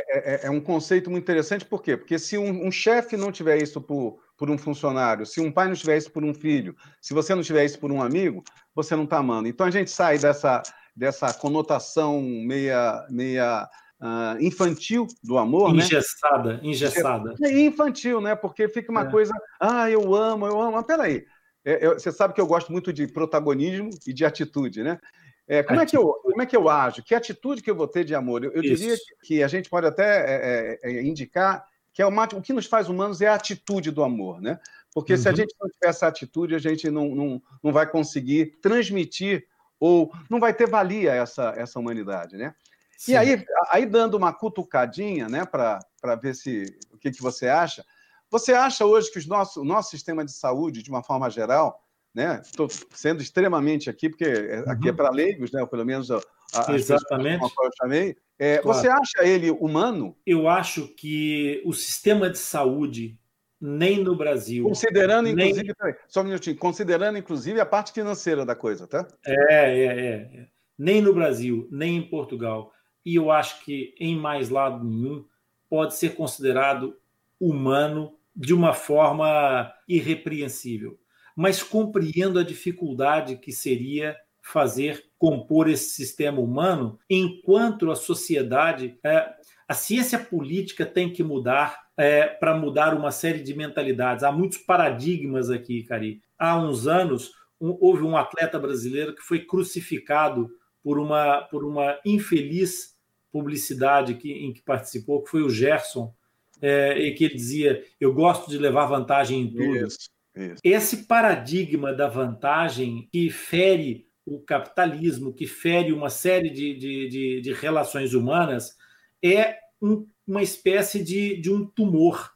é, 0.10 0.48
é, 0.48 0.50
um 0.50 0.60
conceito 0.60 1.12
muito 1.12 1.24
interessante, 1.24 1.64
por 1.64 1.84
quê? 1.84 1.96
Porque 1.96 2.18
se 2.18 2.36
um, 2.36 2.66
um 2.66 2.72
chefe 2.72 3.16
não 3.16 3.32
tiver 3.32 3.62
isso 3.62 3.80
por, 3.80 4.18
por 4.36 4.50
um 4.50 4.58
funcionário, 4.58 5.24
se 5.24 5.40
um 5.40 5.52
pai 5.52 5.68
não 5.68 5.76
tiver 5.76 5.98
isso 5.98 6.12
por 6.12 6.24
um 6.24 6.34
filho, 6.34 6.76
se 7.00 7.14
você 7.14 7.36
não 7.36 7.44
tiver 7.44 7.66
isso 7.66 7.78
por 7.78 7.92
um 7.92 8.02
amigo, 8.02 8.44
você 8.74 8.96
não 8.96 9.04
está 9.04 9.18
amando. 9.18 9.48
Então, 9.48 9.68
a 9.68 9.72
gente 9.72 9.92
sai 9.92 10.18
dessa, 10.18 10.64
dessa 10.96 11.32
conotação 11.32 12.20
meia. 12.22 13.06
meia 13.12 13.70
Uh, 14.00 14.40
infantil 14.40 15.08
do 15.24 15.40
amor, 15.40 15.76
engessada, 15.76 16.54
né? 16.54 16.60
engessada. 16.62 17.34
É 17.42 17.60
infantil, 17.62 18.22
né? 18.22 18.36
Porque 18.36 18.68
fica 18.68 18.92
uma 18.92 19.02
é. 19.02 19.10
coisa, 19.10 19.34
ah, 19.60 19.90
eu 19.90 20.14
amo, 20.14 20.46
eu 20.46 20.62
amo. 20.62 20.74
Mas 20.74 20.86
peraí, 20.86 21.26
é, 21.66 21.86
eu, 21.86 21.94
você 21.94 22.12
sabe 22.12 22.34
que 22.34 22.40
eu 22.40 22.46
gosto 22.46 22.72
muito 22.72 22.94
de 22.94 23.08
protagonismo 23.08 23.90
e 24.06 24.14
de 24.14 24.24
atitude, 24.24 24.84
né? 24.84 25.00
É, 25.48 25.64
como, 25.64 25.80
é 25.80 25.86
que 25.86 25.98
eu, 25.98 26.14
como 26.24 26.42
é 26.42 26.46
que 26.46 26.56
eu 26.56 26.70
ajo? 26.70 27.02
Que 27.02 27.16
atitude 27.16 27.62
que 27.62 27.72
eu 27.72 27.76
vou 27.76 27.88
ter 27.88 28.04
de 28.04 28.14
amor? 28.14 28.44
Eu, 28.44 28.52
eu 28.52 28.62
diria 28.62 28.96
que 29.24 29.42
a 29.42 29.48
gente 29.48 29.70
pode 29.70 29.88
até 29.88 30.04
é, 30.04 30.80
é, 30.84 30.98
é, 30.98 31.04
indicar 31.04 31.66
que 31.94 32.02
é 32.02 32.06
uma, 32.06 32.26
o 32.26 32.42
que 32.42 32.54
nos 32.54 32.68
faz 32.68 32.90
humanos 32.90 33.22
é 33.22 33.28
a 33.28 33.34
atitude 33.34 33.90
do 33.90 34.04
amor, 34.04 34.40
né? 34.40 34.60
Porque 34.94 35.14
uhum. 35.14 35.18
se 35.18 35.28
a 35.28 35.32
uhum. 35.32 35.38
gente 35.38 35.56
não 35.60 35.70
tiver 35.70 35.90
essa 35.90 36.06
atitude, 36.06 36.54
a 36.54 36.60
gente 36.60 36.92
não, 36.92 37.16
não, 37.16 37.42
não 37.64 37.72
vai 37.72 37.90
conseguir 37.90 38.58
transmitir 38.62 39.48
ou 39.80 40.12
não 40.30 40.40
vai 40.40 40.54
ter 40.54 40.68
valia 40.68 41.14
essa, 41.14 41.54
essa 41.58 41.80
humanidade, 41.80 42.38
né? 42.38 42.54
Sim. 42.98 43.12
E 43.12 43.16
aí, 43.16 43.46
aí, 43.70 43.86
dando 43.86 44.18
uma 44.18 44.34
cutucadinha, 44.34 45.30
né, 45.30 45.46
para 45.46 46.16
ver 46.22 46.34
se 46.34 46.66
o 46.92 46.98
que, 46.98 47.12
que 47.12 47.22
você 47.22 47.48
acha, 47.48 47.86
você 48.30 48.54
acha 48.54 48.86
hoje 48.86 49.12
que 49.12 49.20
os 49.20 49.28
nosso, 49.28 49.62
o 49.62 49.66
nosso 49.66 49.92
sistema 49.92 50.26
de 50.26 50.32
saúde, 50.32 50.84
de 50.84 50.90
uma 50.90 51.04
forma 51.04 51.30
geral, 51.30 51.82
né? 52.14 52.42
Estou 52.44 52.68
sendo 52.92 53.22
extremamente 53.22 53.90
aqui, 53.90 54.10
porque 54.10 54.26
uhum. 54.26 54.72
aqui 54.72 54.88
é 54.88 54.92
uhum. 54.92 54.98
para 54.98 55.12
leigos, 55.12 55.52
né? 55.52 55.62
Ou 55.62 55.68
pelo 55.68 55.86
menos 55.86 56.10
a, 56.10 56.20
a, 56.54 56.74
Exatamente. 56.74 57.44
as 57.46 57.52
eu 57.52 57.70
chamei. 57.80 58.18
É, 58.40 58.58
claro. 58.58 58.78
Você 58.78 58.88
acha 58.88 59.24
ele 59.24 59.52
humano? 59.52 60.18
Eu 60.26 60.50
acho 60.50 60.88
que 60.96 61.62
o 61.64 61.74
sistema 61.74 62.30
de 62.30 62.40
saúde 62.40 63.18
nem 63.60 64.04
no 64.04 64.16
Brasil. 64.16 64.64
Considerando, 64.64 65.32
nem... 65.34 65.50
inclusive, 65.50 65.74
só 66.08 66.22
um 66.22 66.26
minutinho, 66.26 66.58
considerando, 66.58 67.18
inclusive, 67.18 67.60
a 67.60 67.66
parte 67.66 67.92
financeira 67.92 68.46
da 68.46 68.56
coisa, 68.56 68.88
tá? 68.88 69.08
É, 69.26 69.36
é, 69.36 69.86
é. 69.86 70.10
é. 70.42 70.48
Nem 70.78 71.02
no 71.02 71.14
Brasil, 71.14 71.68
nem 71.72 71.98
em 71.98 72.10
Portugal. 72.10 72.72
E 73.08 73.16
eu 73.16 73.32
acho 73.32 73.64
que 73.64 73.96
em 73.98 74.18
mais 74.18 74.50
lado 74.50 74.84
nenhum 74.84 75.24
pode 75.70 75.96
ser 75.96 76.14
considerado 76.14 76.98
humano 77.40 78.18
de 78.36 78.54
uma 78.54 78.74
forma 78.74 79.74
irrepreensível. 79.88 81.00
Mas 81.34 81.64
compreendo 81.64 82.38
a 82.38 82.44
dificuldade 82.44 83.38
que 83.38 83.54
seria 83.54 84.18
fazer 84.42 85.06
compor 85.18 85.70
esse 85.70 85.92
sistema 85.92 86.42
humano 86.42 87.00
enquanto 87.10 87.90
a 87.90 87.96
sociedade, 87.96 89.00
é, 89.02 89.34
a 89.66 89.74
ciência 89.74 90.20
política 90.20 90.86
tem 90.86 91.10
que 91.10 91.24
mudar 91.24 91.88
é, 91.96 92.28
para 92.28 92.58
mudar 92.58 92.94
uma 92.94 93.12
série 93.12 93.40
de 93.40 93.56
mentalidades. 93.56 94.26
Há 94.26 94.34
muitos 94.34 94.58
paradigmas 94.58 95.50
aqui, 95.50 95.84
Cari. 95.84 96.22
Há 96.38 96.58
uns 96.58 96.88
anos 96.88 97.32
um, 97.58 97.78
houve 97.80 98.04
um 98.04 98.18
atleta 98.18 98.60
brasileiro 98.60 99.16
que 99.16 99.22
foi 99.22 99.46
crucificado 99.46 100.50
por 100.84 101.00
uma, 101.00 101.44
por 101.44 101.64
uma 101.64 101.98
infeliz 102.06 102.97
publicidade 103.38 104.16
que, 104.16 104.32
em 104.32 104.52
que 104.52 104.62
participou, 104.62 105.24
que 105.24 105.30
foi 105.30 105.44
o 105.44 105.50
Gerson, 105.50 106.14
é, 106.62 106.98
e 106.98 107.14
que 107.14 107.26
ele 107.26 107.36
dizia: 107.36 107.84
Eu 108.00 108.14
gosto 108.14 108.50
de 108.50 108.58
levar 108.58 108.88
vantagem 108.88 109.42
em 109.42 109.50
tudo. 109.52 109.88
Isso, 109.88 110.10
isso. 110.36 110.62
Esse 110.64 111.06
paradigma 111.06 111.94
da 111.94 112.08
vantagem 112.08 113.08
que 113.12 113.30
fere 113.30 114.08
o 114.26 114.40
capitalismo, 114.40 115.34
que 115.34 115.46
fere 115.46 115.94
uma 115.94 116.10
série 116.10 116.50
de, 116.50 116.76
de, 116.76 117.08
de, 117.08 117.42
de 117.42 117.54
relações 117.54 118.14
humanas, 118.14 118.76
é 119.24 119.58
um, 119.82 120.08
uma 120.26 120.42
espécie 120.42 121.04
de, 121.04 121.40
de 121.40 121.52
um 121.52 121.66
tumor. 121.66 122.32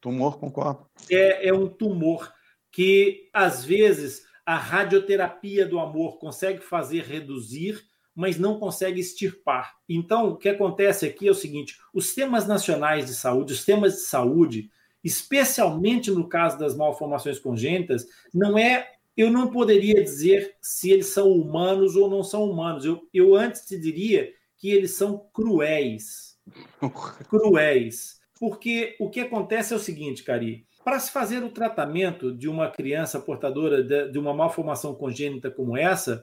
Tumor, 0.00 0.38
concordo. 0.38 0.86
É, 1.10 1.48
é 1.48 1.52
um 1.52 1.66
tumor 1.66 2.32
que, 2.70 3.28
às 3.32 3.64
vezes, 3.64 4.22
a 4.44 4.56
radioterapia 4.56 5.66
do 5.66 5.80
amor 5.80 6.18
consegue 6.18 6.60
fazer 6.60 7.02
reduzir, 7.02 7.82
mas 8.16 8.38
não 8.38 8.58
consegue 8.58 8.98
extirpar. 8.98 9.76
Então, 9.86 10.30
o 10.30 10.36
que 10.36 10.48
acontece 10.48 11.04
aqui 11.04 11.28
é 11.28 11.30
o 11.30 11.34
seguinte: 11.34 11.78
os 11.92 12.06
sistemas 12.06 12.46
nacionais 12.46 13.06
de 13.06 13.14
saúde, 13.14 13.52
os 13.52 13.58
sistemas 13.58 13.92
de 13.92 14.00
saúde, 14.00 14.70
especialmente 15.04 16.10
no 16.10 16.26
caso 16.26 16.58
das 16.58 16.74
malformações 16.74 17.38
congênitas, 17.38 18.06
não 18.32 18.58
é. 18.58 18.92
Eu 19.16 19.30
não 19.30 19.50
poderia 19.50 20.02
dizer 20.02 20.56
se 20.60 20.90
eles 20.90 21.06
são 21.06 21.30
humanos 21.30 21.96
ou 21.96 22.10
não 22.10 22.22
são 22.22 22.44
humanos. 22.44 22.84
Eu, 22.84 23.08
eu 23.14 23.34
antes 23.34 23.62
te 23.62 23.78
diria 23.78 24.30
que 24.58 24.70
eles 24.70 24.94
são 24.94 25.26
cruéis. 25.32 26.38
cruéis. 27.28 28.20
Porque 28.38 28.94
o 29.00 29.08
que 29.08 29.20
acontece 29.20 29.72
é 29.72 29.76
o 29.76 29.80
seguinte, 29.80 30.22
Cari. 30.22 30.66
Para 30.84 31.00
se 31.00 31.10
fazer 31.10 31.42
o 31.42 31.50
tratamento 31.50 32.30
de 32.30 32.46
uma 32.46 32.70
criança 32.70 33.18
portadora 33.18 33.82
de, 33.82 34.12
de 34.12 34.18
uma 34.18 34.34
malformação 34.34 34.94
congênita 34.94 35.50
como 35.50 35.76
essa, 35.78 36.22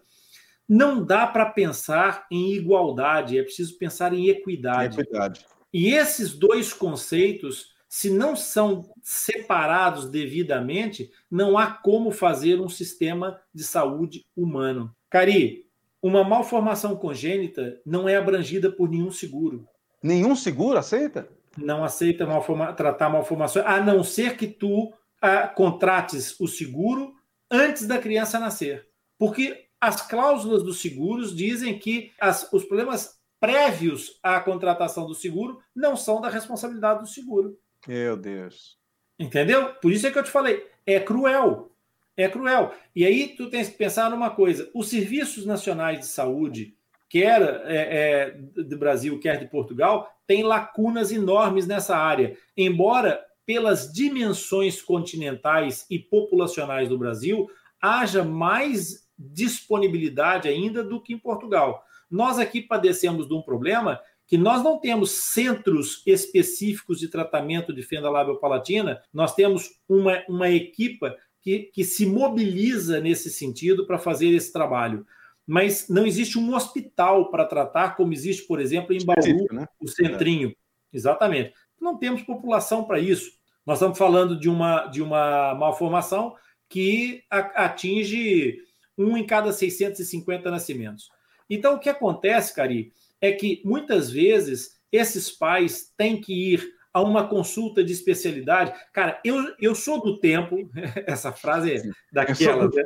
não 0.68 1.03
dá 1.03 1.28
para 1.28 1.45
pensar 1.47 2.26
em 2.32 2.53
igualdade, 2.53 3.38
é 3.38 3.43
preciso 3.43 3.78
pensar 3.78 4.14
em 4.14 4.28
equidade. 4.28 4.99
equidade. 4.99 5.45
E 5.74 5.93
esses 5.93 6.34
dois 6.34 6.72
conceitos, 6.72 7.74
se 7.89 8.09
não 8.09 8.36
são 8.36 8.89
separados 9.01 10.09
devidamente, 10.09 11.11
não 11.30 11.57
há 11.57 11.68
como 11.68 12.11
fazer 12.11 12.59
um 12.59 12.70
sistema 12.70 13.39
de 13.53 13.64
saúde 13.64 14.26
humano. 14.36 14.95
Cari, 15.09 15.66
uma 16.01 16.24
malformação 16.24 16.95
congênita 16.95 17.80
não 17.86 18.07
é 18.07 18.16
abrangida 18.16 18.72
por 18.72 18.89
nenhum 18.89 19.11
seguro. 19.11 19.68
Nenhum 20.01 20.36
seguro 20.36 20.78
aceita? 20.78 21.30
Não 21.57 21.84
aceita 21.84 22.26
malforma 22.26 22.74
tratar 22.74 23.09
malformações, 23.09 23.66
a 23.66 23.80
não 23.80 24.03
ser 24.03 24.36
que 24.36 24.47
tu 24.47 24.91
ah, 25.22 25.47
contrates 25.47 26.38
o 26.39 26.47
seguro 26.47 27.14
antes 27.49 27.88
da 27.88 27.97
criança 27.97 28.39
nascer. 28.39 28.88
Porque 29.18 29.68
as 29.84 30.02
cláusulas 30.02 30.64
dos 30.64 30.80
seguros 30.80 31.36
dizem 31.36 31.78
que 31.78 32.14
as, 32.18 32.48
os 32.54 32.64
problemas 32.64 33.20
prévios 33.38 34.18
à 34.24 34.40
contratação 34.40 35.06
do 35.06 35.14
seguro 35.14 35.60
não 35.76 35.98
são 35.98 36.22
da 36.22 36.30
responsabilidade 36.30 37.02
do 37.02 37.06
seguro. 37.06 37.60
Meu 37.86 38.16
Deus. 38.16 38.78
Entendeu? 39.20 39.74
Por 39.82 39.92
isso 39.92 40.08
é 40.08 40.12
que 40.12 40.18
eu 40.18 40.24
te 40.24 40.32
falei, 40.32 40.66
é 40.86 41.02
cruel. 41.02 41.76
É 42.16 42.30
cruel. 42.30 42.74
E 42.96 43.06
aí 43.06 43.36
tu 43.36 43.50
tens 43.50 43.68
que 43.68 43.78
pensar 43.78 44.10
numa 44.10 44.30
coisa: 44.30 44.72
os 44.74 44.88
serviços 44.88 45.46
nacionais 45.46 46.00
de 46.00 46.06
saúde, 46.06 46.78
quer 47.10 47.42
é, 47.66 47.76
é, 47.76 48.32
do 48.64 48.78
Brasil, 48.78 49.20
quer 49.20 49.38
de 49.38 49.48
Portugal, 49.48 50.10
têm 50.26 50.44
lacunas 50.44 51.12
enormes 51.12 51.68
nessa 51.68 51.98
área. 51.98 52.38
Embora, 52.56 53.22
pelas 53.46 53.92
dimensões 53.92 54.82
continentais 54.82 55.86
e 55.90 56.00
populacionais 56.00 56.88
do 56.88 56.98
Brasil, 56.98 57.50
haja 57.82 58.24
mais 58.24 59.03
disponibilidade 59.32 60.47
ainda 60.47 60.84
do 60.84 61.01
que 61.01 61.13
em 61.13 61.17
Portugal. 61.17 61.84
Nós 62.09 62.38
aqui 62.38 62.61
padecemos 62.61 63.28
de 63.28 63.34
um 63.34 63.41
problema 63.41 63.99
que 64.28 64.38
nós 64.38 64.63
não 64.63 64.80
temos 64.80 65.11
centros 65.11 66.01
específicos 66.05 66.99
de 66.99 67.07
tratamento 67.07 67.74
de 67.74 67.84
fenda 67.84 68.09
labiopalatina, 68.09 69.01
nós 69.13 69.36
temos 69.36 69.69
uma, 69.88 70.24
uma 70.28 70.49
equipa 70.49 71.15
que, 71.41 71.69
que 71.74 71.84
se 71.84 72.05
mobiliza 72.05 72.99
nesse 72.99 73.30
sentido 73.30 73.86
para 73.86 73.99
fazer 73.99 74.30
esse 74.30 74.51
trabalho. 74.51 75.05
Mas 75.45 75.89
não 75.89 76.05
existe 76.05 76.39
um 76.39 76.55
hospital 76.55 77.30
para 77.30 77.45
tratar, 77.45 77.97
como 77.97 78.13
existe, 78.13 78.47
por 78.47 78.61
exemplo, 78.61 78.93
em 78.93 79.05
Bauru, 79.05 79.45
né? 79.51 79.67
o 79.82 79.88
Centrinho. 79.89 80.49
É. 80.49 80.53
Exatamente. 80.97 81.53
Não 81.80 81.97
temos 81.97 82.21
população 82.21 82.86
para 82.86 82.99
isso. 82.99 83.32
Nós 83.65 83.78
estamos 83.78 83.97
falando 83.97 84.39
de 84.39 84.49
uma, 84.49 84.86
de 84.88 85.01
uma 85.01 85.53
malformação 85.55 86.36
que 86.69 87.24
atinge 87.30 88.57
um 88.98 89.18
em 89.18 89.26
cada 89.26 89.52
650 89.52 90.50
nascimentos. 90.50 91.10
Então, 91.50 91.76
o 91.76 91.80
que 91.80 91.89
acontece, 91.89 92.56
Cari, 92.56 92.91
é 93.20 93.32
que 93.32 93.62
muitas 93.64 94.10
vezes 94.10 94.80
esses 94.91 95.32
pais 95.32 95.91
têm 95.98 96.20
que 96.20 96.54
ir 96.54 96.74
a 96.94 97.02
uma 97.02 97.28
consulta 97.28 97.84
de 97.84 97.91
especialidade. 97.91 98.74
Cara, 98.94 99.20
eu, 99.26 99.54
eu 99.60 99.74
sou 99.74 100.02
do 100.02 100.20
tempo, 100.20 100.70
essa 101.08 101.32
frase 101.32 101.74
é 101.74 101.82
daquela, 102.12 102.68
né? 102.68 102.84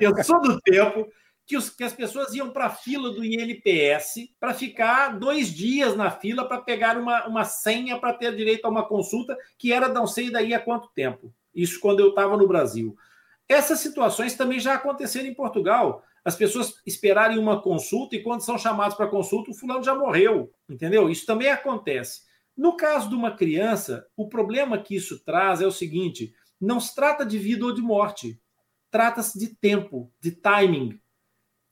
Eu 0.00 0.24
sou 0.24 0.40
do 0.40 0.58
tempo 0.60 1.06
que, 1.46 1.56
os, 1.56 1.68
que 1.68 1.84
as 1.84 1.92
pessoas 1.92 2.34
iam 2.34 2.50
para 2.50 2.66
a 2.66 2.70
fila 2.70 3.10
do 3.10 3.24
INPS 3.24 4.30
para 4.40 4.54
ficar 4.54 5.18
dois 5.18 5.52
dias 5.52 5.94
na 5.94 6.10
fila 6.10 6.48
para 6.48 6.62
pegar 6.62 6.96
uma, 6.96 7.26
uma 7.26 7.44
senha 7.44 7.98
para 7.98 8.14
ter 8.14 8.34
direito 8.34 8.64
a 8.64 8.70
uma 8.70 8.88
consulta 8.88 9.36
que 9.58 9.72
era 9.72 9.88
não 9.88 10.06
sei 10.06 10.30
daí 10.30 10.54
a 10.54 10.60
quanto 10.60 10.90
tempo. 10.94 11.32
Isso 11.54 11.78
quando 11.78 12.00
eu 12.00 12.08
estava 12.08 12.36
no 12.36 12.48
Brasil. 12.48 12.96
Essas 13.48 13.80
situações 13.80 14.34
também 14.34 14.58
já 14.58 14.74
aconteceram 14.74 15.28
em 15.28 15.34
Portugal. 15.34 16.02
As 16.24 16.34
pessoas 16.34 16.74
esperarem 16.84 17.38
uma 17.38 17.62
consulta 17.62 18.16
e 18.16 18.22
quando 18.22 18.40
são 18.40 18.58
chamados 18.58 18.96
para 18.96 19.06
consulta, 19.06 19.50
o 19.50 19.54
fulano 19.54 19.84
já 19.84 19.94
morreu, 19.94 20.52
entendeu? 20.68 21.08
Isso 21.08 21.24
também 21.24 21.48
acontece. 21.48 22.22
No 22.56 22.76
caso 22.76 23.08
de 23.08 23.14
uma 23.14 23.36
criança, 23.36 24.06
o 24.16 24.28
problema 24.28 24.78
que 24.78 24.96
isso 24.96 25.22
traz 25.24 25.60
é 25.60 25.66
o 25.66 25.72
seguinte: 25.72 26.34
não 26.60 26.80
se 26.80 26.94
trata 26.94 27.24
de 27.24 27.38
vida 27.38 27.64
ou 27.64 27.72
de 27.72 27.82
morte, 27.82 28.40
trata-se 28.90 29.38
de 29.38 29.54
tempo, 29.54 30.12
de 30.20 30.32
timing. 30.32 30.98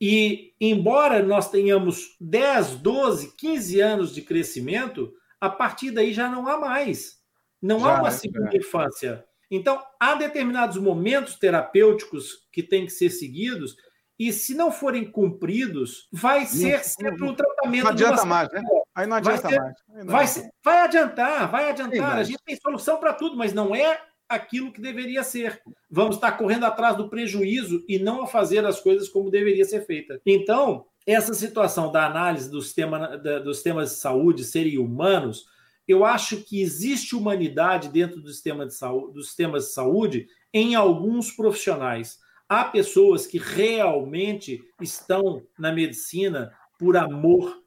E 0.00 0.52
embora 0.60 1.22
nós 1.22 1.50
tenhamos 1.50 2.16
10, 2.20 2.76
12, 2.76 3.34
15 3.36 3.80
anos 3.80 4.14
de 4.14 4.22
crescimento, 4.22 5.12
a 5.40 5.48
partir 5.48 5.90
daí 5.90 6.12
já 6.12 6.28
não 6.28 6.46
há 6.46 6.58
mais. 6.58 7.18
Não 7.60 7.80
já, 7.80 7.96
há 7.96 8.00
uma 8.02 8.10
segunda 8.10 8.50
é. 8.52 8.58
infância. 8.58 9.24
Então, 9.56 9.82
há 9.98 10.14
determinados 10.14 10.76
momentos 10.76 11.36
terapêuticos 11.36 12.46
que 12.52 12.62
têm 12.62 12.86
que 12.86 12.92
ser 12.92 13.10
seguidos, 13.10 13.76
e 14.18 14.32
se 14.32 14.54
não 14.54 14.70
forem 14.70 15.10
cumpridos, 15.10 16.08
vai 16.12 16.46
ser 16.46 16.84
sempre 16.84 17.24
um 17.24 17.34
tratamento. 17.34 17.84
Não 17.84 17.90
adianta 17.90 18.24
mais, 18.24 18.52
né? 18.52 18.62
Aí 18.94 19.06
não 19.06 19.16
adianta 19.16 19.42
vai 19.42 19.50
ser, 19.50 19.60
mais. 19.60 19.74
Não 19.88 20.06
vai, 20.06 20.26
ser, 20.26 20.50
vai 20.62 20.78
adiantar, 20.78 21.50
vai 21.50 21.70
adiantar. 21.70 22.18
a 22.18 22.22
gente 22.22 22.38
tem 22.44 22.56
solução 22.56 22.98
para 22.98 23.12
tudo, 23.12 23.36
mas 23.36 23.52
não 23.52 23.74
é 23.74 24.00
aquilo 24.28 24.72
que 24.72 24.80
deveria 24.80 25.24
ser. 25.24 25.60
Vamos 25.90 26.16
estar 26.16 26.32
correndo 26.32 26.64
atrás 26.64 26.96
do 26.96 27.08
prejuízo 27.08 27.84
e 27.88 27.98
não 27.98 28.22
a 28.22 28.26
fazer 28.26 28.64
as 28.64 28.80
coisas 28.80 29.08
como 29.08 29.30
deveria 29.30 29.64
ser 29.64 29.84
feita. 29.84 30.20
Então, 30.24 30.86
essa 31.06 31.34
situação 31.34 31.90
da 31.90 32.06
análise 32.06 32.50
do 32.50 32.62
sistema, 32.62 33.18
dos 33.18 33.56
sistemas 33.56 33.90
de 33.90 33.96
saúde 33.96 34.44
serem 34.44 34.78
humanos 34.78 35.46
eu 35.86 36.04
acho 36.04 36.42
que 36.42 36.60
existe 36.60 37.14
humanidade 37.14 37.88
dentro 37.88 38.20
do 38.20 38.28
sistema 38.28 38.66
de 38.66 38.74
saúde, 38.74 39.14
dos 39.14 39.26
sistemas 39.26 39.66
de 39.66 39.72
saúde 39.72 40.26
em 40.52 40.74
alguns 40.74 41.30
profissionais. 41.30 42.18
Há 42.48 42.64
pessoas 42.64 43.26
que 43.26 43.38
realmente 43.38 44.62
estão 44.80 45.42
na 45.58 45.72
medicina 45.72 46.52
por 46.78 46.96
amor 46.96 47.64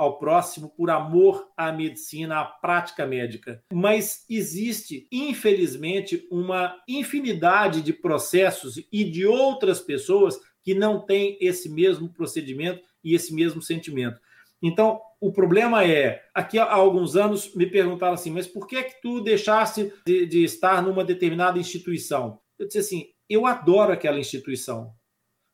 ao 0.00 0.18
próximo, 0.18 0.70
por 0.70 0.88
amor 0.88 1.46
à 1.54 1.70
medicina, 1.70 2.40
à 2.40 2.44
prática 2.46 3.06
médica. 3.06 3.62
Mas 3.70 4.24
existe, 4.30 5.06
infelizmente, 5.12 6.26
uma 6.30 6.74
infinidade 6.88 7.82
de 7.82 7.92
processos 7.92 8.82
e 8.90 9.04
de 9.04 9.26
outras 9.26 9.78
pessoas 9.78 10.40
que 10.62 10.74
não 10.74 11.04
têm 11.04 11.36
esse 11.38 11.68
mesmo 11.68 12.08
procedimento 12.08 12.82
e 13.04 13.14
esse 13.14 13.34
mesmo 13.34 13.60
sentimento. 13.60 14.18
Então, 14.62 15.00
o 15.20 15.32
problema 15.32 15.84
é, 15.84 16.22
aqui 16.34 16.58
há 16.58 16.70
alguns 16.70 17.16
anos 17.16 17.54
me 17.54 17.66
perguntaram 17.66 18.14
assim, 18.14 18.30
mas 18.30 18.46
por 18.46 18.66
que 18.66 18.82
que 18.82 19.00
tu 19.00 19.20
deixaste 19.20 19.92
de, 20.06 20.26
de 20.26 20.44
estar 20.44 20.82
numa 20.82 21.04
determinada 21.04 21.58
instituição? 21.58 22.40
Eu 22.58 22.66
disse 22.66 22.78
assim, 22.78 23.06
eu 23.28 23.46
adoro 23.46 23.92
aquela 23.92 24.18
instituição, 24.18 24.92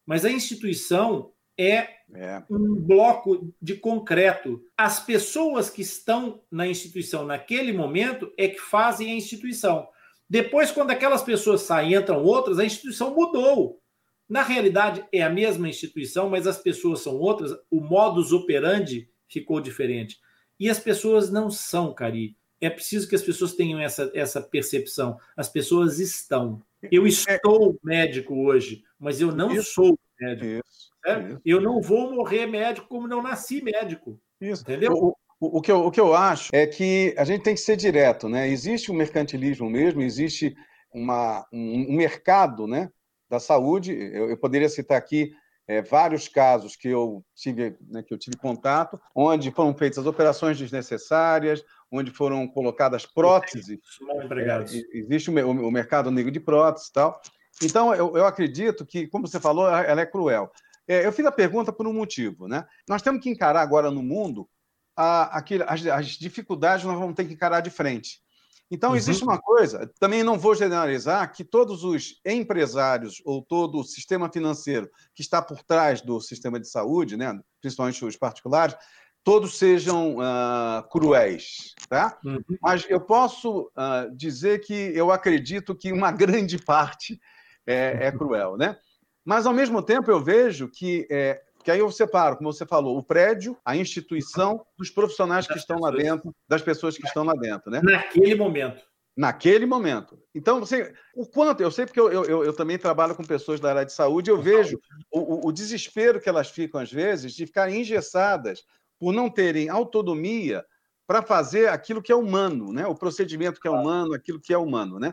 mas 0.06 0.24
a 0.24 0.30
instituição 0.30 1.32
é, 1.58 1.88
é, 2.14 2.42
um 2.50 2.74
bloco 2.74 3.52
de 3.60 3.74
concreto. 3.76 4.60
As 4.76 5.00
pessoas 5.00 5.70
que 5.70 5.82
estão 5.82 6.42
na 6.50 6.66
instituição 6.66 7.24
naquele 7.24 7.72
momento 7.72 8.32
é 8.38 8.48
que 8.48 8.60
fazem 8.60 9.10
a 9.10 9.14
instituição. 9.14 9.88
Depois, 10.28 10.70
quando 10.70 10.90
aquelas 10.90 11.22
pessoas 11.22 11.62
saem 11.62 11.94
entram 11.94 12.22
outras, 12.22 12.58
a 12.58 12.64
instituição 12.64 13.14
mudou. 13.14 13.80
Na 14.28 14.42
realidade, 14.42 15.04
é 15.12 15.22
a 15.22 15.30
mesma 15.30 15.68
instituição, 15.68 16.28
mas 16.28 16.46
as 16.46 16.58
pessoas 16.58 17.00
são 17.00 17.14
outras, 17.16 17.52
o 17.70 17.80
modus 17.80 18.32
operandi 18.32 19.08
ficou 19.28 19.60
diferente. 19.60 20.18
E 20.58 20.68
as 20.68 20.80
pessoas 20.80 21.30
não 21.30 21.50
são, 21.50 21.94
Cari. 21.94 22.36
É 22.60 22.70
preciso 22.70 23.08
que 23.08 23.14
as 23.14 23.22
pessoas 23.22 23.54
tenham 23.54 23.78
essa, 23.78 24.10
essa 24.14 24.40
percepção. 24.40 25.18
As 25.36 25.48
pessoas 25.48 26.00
estão. 26.00 26.62
Eu 26.90 27.04
é. 27.04 27.08
estou 27.08 27.78
médico 27.84 28.34
hoje, 28.34 28.82
mas 28.98 29.20
eu 29.20 29.30
não 29.30 29.52
isso, 29.52 29.74
sou 29.74 29.98
médico. 30.18 30.46
Isso, 30.46 30.90
é? 31.06 31.28
isso. 31.28 31.40
Eu 31.44 31.60
não 31.60 31.80
vou 31.80 32.14
morrer 32.14 32.46
médico 32.46 32.88
como 32.88 33.06
não 33.06 33.22
nasci 33.22 33.62
médico. 33.62 34.18
Isso. 34.40 34.62
Entendeu? 34.62 34.92
O, 34.92 35.14
o, 35.38 35.58
o, 35.58 35.60
que 35.60 35.70
eu, 35.70 35.80
o 35.86 35.90
que 35.90 36.00
eu 36.00 36.14
acho 36.14 36.50
é 36.54 36.66
que 36.66 37.14
a 37.18 37.24
gente 37.24 37.42
tem 37.42 37.54
que 37.54 37.60
ser 37.60 37.76
direto, 37.76 38.28
né? 38.28 38.48
Existe 38.48 38.90
um 38.90 38.94
mercantilismo 38.94 39.68
mesmo, 39.68 40.00
existe 40.00 40.56
uma, 40.92 41.46
um, 41.52 41.92
um 41.92 41.96
mercado, 41.96 42.66
né? 42.66 42.90
Da 43.28 43.40
saúde. 43.40 43.92
Eu, 43.92 44.30
eu 44.30 44.36
poderia 44.36 44.68
citar 44.68 44.96
aqui 44.96 45.32
é, 45.68 45.82
vários 45.82 46.28
casos 46.28 46.76
que 46.76 46.88
eu 46.88 47.24
tive, 47.34 47.76
né, 47.88 48.02
que 48.02 48.14
eu 48.14 48.18
tive 48.18 48.36
contato, 48.36 49.00
onde 49.14 49.50
foram 49.50 49.74
feitas 49.74 50.06
operações 50.06 50.58
desnecessárias, 50.58 51.64
onde 51.90 52.10
foram 52.10 52.46
colocadas 52.46 53.04
próteses. 53.04 53.78
É, 54.94 54.98
existe 54.98 55.30
o, 55.30 55.50
o, 55.50 55.70
mercado 55.70 56.10
negro 56.10 56.30
de 56.30 56.40
próteses 56.40 56.88
e 56.88 56.92
tal. 56.92 57.20
Então, 57.62 57.94
eu, 57.94 58.16
eu, 58.16 58.26
acredito 58.26 58.84
que, 58.84 59.06
como 59.08 59.26
você 59.26 59.40
falou, 59.40 59.68
ela 59.68 60.00
é 60.00 60.06
cruel. 60.06 60.52
É, 60.86 61.04
eu 61.04 61.12
fiz 61.12 61.24
a 61.26 61.32
pergunta 61.32 61.72
por 61.72 61.86
um 61.86 61.92
motivo. 61.92 62.46
Né? 62.46 62.64
Nós 62.88 63.02
temos 63.02 63.22
que 63.22 63.30
encarar 63.30 63.60
agora 63.60 63.90
no 63.90 64.02
mundo 64.02 64.48
a, 64.94 65.38
aquilo, 65.38 65.64
as, 65.66 65.84
as 65.86 66.06
dificuldades 66.06 66.84
nós 66.84 66.98
vamos 66.98 67.14
ter 67.14 67.24
que 67.24 67.34
encarar 67.34 67.60
de 67.60 67.70
frente. 67.70 68.20
Então, 68.70 68.90
uhum. 68.90 68.96
existe 68.96 69.22
uma 69.22 69.40
coisa, 69.40 69.90
também 70.00 70.24
não 70.24 70.38
vou 70.38 70.54
generalizar 70.54 71.32
que 71.32 71.44
todos 71.44 71.84
os 71.84 72.20
empresários 72.24 73.22
ou 73.24 73.40
todo 73.40 73.78
o 73.78 73.84
sistema 73.84 74.30
financeiro 74.30 74.90
que 75.14 75.22
está 75.22 75.40
por 75.40 75.62
trás 75.62 76.00
do 76.00 76.20
sistema 76.20 76.58
de 76.58 76.68
saúde, 76.68 77.16
né, 77.16 77.38
principalmente 77.60 78.04
os 78.04 78.16
particulares, 78.16 78.76
todos 79.22 79.58
sejam 79.58 80.16
uh, 80.18 80.88
cruéis. 80.90 81.74
Tá? 81.88 82.18
Uhum. 82.24 82.40
Mas 82.60 82.84
eu 82.88 83.00
posso 83.00 83.70
uh, 83.76 84.14
dizer 84.16 84.60
que 84.60 84.72
eu 84.72 85.10
acredito 85.10 85.74
que 85.74 85.92
uma 85.92 86.10
grande 86.12 86.58
parte 86.58 87.20
é, 87.66 88.06
é 88.06 88.12
cruel. 88.12 88.56
Né? 88.56 88.76
Mas, 89.24 89.46
ao 89.46 89.52
mesmo 89.52 89.82
tempo, 89.82 90.10
eu 90.10 90.22
vejo 90.22 90.68
que 90.68 91.06
é, 91.10 91.42
que 91.66 91.70
aí 91.72 91.80
eu 91.80 91.90
separo, 91.90 92.36
como 92.36 92.52
você 92.52 92.64
falou, 92.64 92.96
o 92.96 93.02
prédio, 93.02 93.58
a 93.64 93.76
instituição, 93.76 94.64
dos 94.78 94.88
profissionais 94.88 95.48
que 95.48 95.58
estão 95.58 95.80
lá 95.80 95.90
dentro, 95.90 96.32
das 96.48 96.62
pessoas 96.62 96.96
que 96.96 97.04
estão 97.04 97.24
lá 97.24 97.32
dentro, 97.32 97.72
né? 97.72 97.80
Naquele 97.82 98.36
momento. 98.36 98.84
Naquele 99.16 99.66
momento. 99.66 100.16
Então, 100.32 100.60
você, 100.60 100.94
o 101.12 101.26
quanto, 101.26 101.64
eu 101.64 101.70
sei 101.72 101.84
porque 101.84 101.98
eu, 101.98 102.08
eu, 102.08 102.44
eu 102.44 102.52
também 102.52 102.78
trabalho 102.78 103.16
com 103.16 103.24
pessoas 103.24 103.58
da 103.58 103.70
área 103.70 103.84
de 103.84 103.92
saúde, 103.92 104.30
eu 104.30 104.40
vejo 104.40 104.78
o, 105.10 105.48
o, 105.48 105.50
desespero 105.50 106.20
que 106.20 106.28
elas 106.28 106.48
ficam, 106.48 106.80
às 106.80 106.92
vezes, 106.92 107.32
de 107.32 107.46
ficarem 107.46 107.80
engessadas 107.80 108.62
por 108.96 109.12
não 109.12 109.28
terem 109.28 109.68
autonomia 109.68 110.64
para 111.04 111.20
fazer 111.20 111.68
aquilo 111.68 112.00
que 112.00 112.12
é 112.12 112.16
humano, 112.16 112.72
né? 112.72 112.86
o 112.86 112.94
procedimento 112.94 113.60
que 113.60 113.66
é 113.66 113.70
humano, 113.72 114.14
aquilo 114.14 114.40
que 114.40 114.54
é 114.54 114.58
humano. 114.58 115.00
Né? 115.00 115.12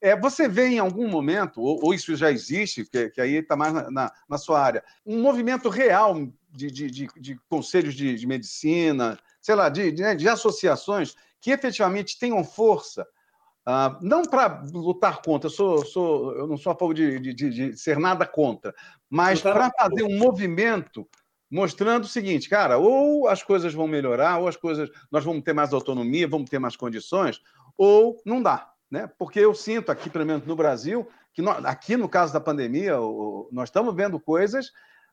É, 0.00 0.18
você 0.18 0.48
vê 0.48 0.68
em 0.68 0.78
algum 0.78 1.08
momento, 1.08 1.60
ou, 1.60 1.84
ou 1.84 1.94
isso 1.94 2.16
já 2.16 2.30
existe, 2.30 2.84
que, 2.86 3.10
que 3.10 3.20
aí 3.20 3.34
está 3.34 3.54
mais 3.54 3.72
na, 3.72 3.90
na, 3.90 4.12
na, 4.28 4.38
sua 4.38 4.58
área, 4.58 4.82
um 5.04 5.20
movimento 5.20 5.68
real 5.68 6.14
de, 6.50 6.70
de, 6.70 6.90
de, 6.90 7.08
de 7.18 7.40
conselhos 7.50 7.94
de, 7.94 8.14
de, 8.14 8.26
medicina, 8.26 9.18
sei 9.42 9.54
lá, 9.54 9.68
de, 9.68 9.92
né, 9.92 10.14
de, 10.14 10.26
associações 10.26 11.14
que 11.38 11.50
efetivamente 11.50 12.18
tenham 12.18 12.42
força, 12.42 13.06
uh, 13.68 13.98
não 14.00 14.22
para 14.22 14.62
lutar 14.72 15.20
contra, 15.20 15.48
eu, 15.48 15.52
sou, 15.52 15.84
sou, 15.84 16.32
eu 16.34 16.46
não 16.46 16.56
sou 16.56 16.72
a 16.72 16.76
favor 16.76 16.94
de, 16.94 17.76
ser 17.76 17.98
nada 17.98 18.26
contra, 18.26 18.74
mas 19.08 19.42
para 19.42 19.70
fazer 19.78 20.02
um 20.02 20.16
movimento 20.16 21.06
mostrando 21.50 22.04
o 22.04 22.08
seguinte, 22.08 22.48
cara, 22.48 22.78
ou 22.78 23.28
as 23.28 23.42
coisas 23.42 23.74
vão 23.74 23.86
melhorar, 23.86 24.38
ou 24.38 24.48
as 24.48 24.56
coisas 24.56 24.88
nós 25.10 25.24
vamos 25.24 25.42
ter 25.42 25.52
mais 25.52 25.74
autonomia, 25.74 26.26
vamos 26.26 26.48
ter 26.48 26.58
mais 26.58 26.76
condições, 26.76 27.40
ou 27.76 28.20
não 28.24 28.40
dá 28.40 28.70
né? 28.90 29.10
Porque 29.18 29.38
eu 29.38 29.54
sinto 29.54 29.90
aqui, 29.92 30.10
pelo 30.10 30.26
menos 30.26 30.44
no 30.46 30.56
Brasil, 30.56 31.08
que 31.32 31.40
nós, 31.40 31.64
aqui 31.64 31.96
no 31.96 32.08
caso 32.08 32.32
da 32.32 32.40
pandemia, 32.40 33.00
o, 33.00 33.48
nós 33.52 33.68
estamos 33.68 33.94
vendo 33.94 34.18
coisas, 34.18 34.72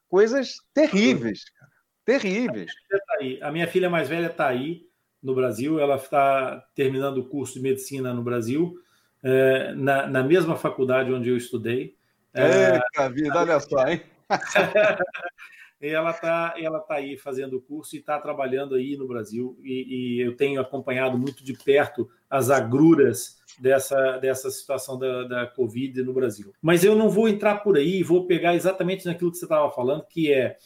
coisas 0.10 0.58
terríveis, 0.74 1.46
cara, 1.52 1.72
terríveis. 2.04 2.72
A 2.92 3.22
minha, 3.22 3.40
tá 3.40 3.48
a 3.48 3.52
minha 3.52 3.68
filha 3.68 3.90
mais 3.90 4.10
velha 4.10 4.28
está 4.28 4.48
aí 4.48 4.88
no 5.22 5.36
Brasil, 5.36 5.80
ela 5.80 5.96
está 5.96 6.64
terminando 6.74 7.20
o 7.20 7.26
curso 7.26 7.56
de 7.56 7.62
medicina 7.62 8.14
no 8.14 8.24
Brasil, 8.24 8.76
é, 9.24 9.74
na, 9.74 10.08
na, 10.08 10.24
mesma 10.24 10.56
faculdade 10.56 11.12
onde 11.12 11.30
eu 11.30 11.38
estudei. 11.38 11.96
É, 12.34 12.80
é 12.98 13.10
vida, 13.10 13.38
olha 13.40 13.60
só, 13.60 13.88
hein? 13.88 14.02
e 15.80 15.88
ela 15.88 16.12
está 16.12 16.56
ela 16.58 16.80
tá 16.80 16.96
aí 16.96 17.18
fazendo 17.18 17.58
o 17.58 17.62
curso 17.62 17.96
e 17.96 18.00
está 18.00 18.20
trabalhando 18.20 18.76
aí 18.76 18.98
no 18.98 19.08
Brasil. 19.08 19.58
E, 19.64 20.18
e, 20.18 20.22
eu 20.22 20.36
tenho 20.36 20.60
acompanhado 20.60 21.18
muito 21.18 21.44
de 21.44 21.54
perto 21.54 22.10
as 22.30 22.50
agruras 22.50 23.38
dessa, 23.60 24.18
dessa 24.18 24.50
situação 24.50 24.98
da, 24.98 25.24
da 25.24 25.48
Covid 25.48 26.02
no 26.04 26.14
Brasil. 26.14 26.54
Mas 26.62 26.84
eu 26.84 26.96
não 26.96 27.10
vou 27.10 27.30
entrar 27.30 27.58
por 27.58 27.78
aí, 27.78 28.02
vou 28.04 28.26
pegar 28.26 28.56
exatamente 28.56 29.06
naquilo 29.06 29.32
que 29.32 29.38
você 29.38 29.46
estava 29.46 29.72
falando, 29.72 30.06
que 30.08 30.34
é 30.34 30.58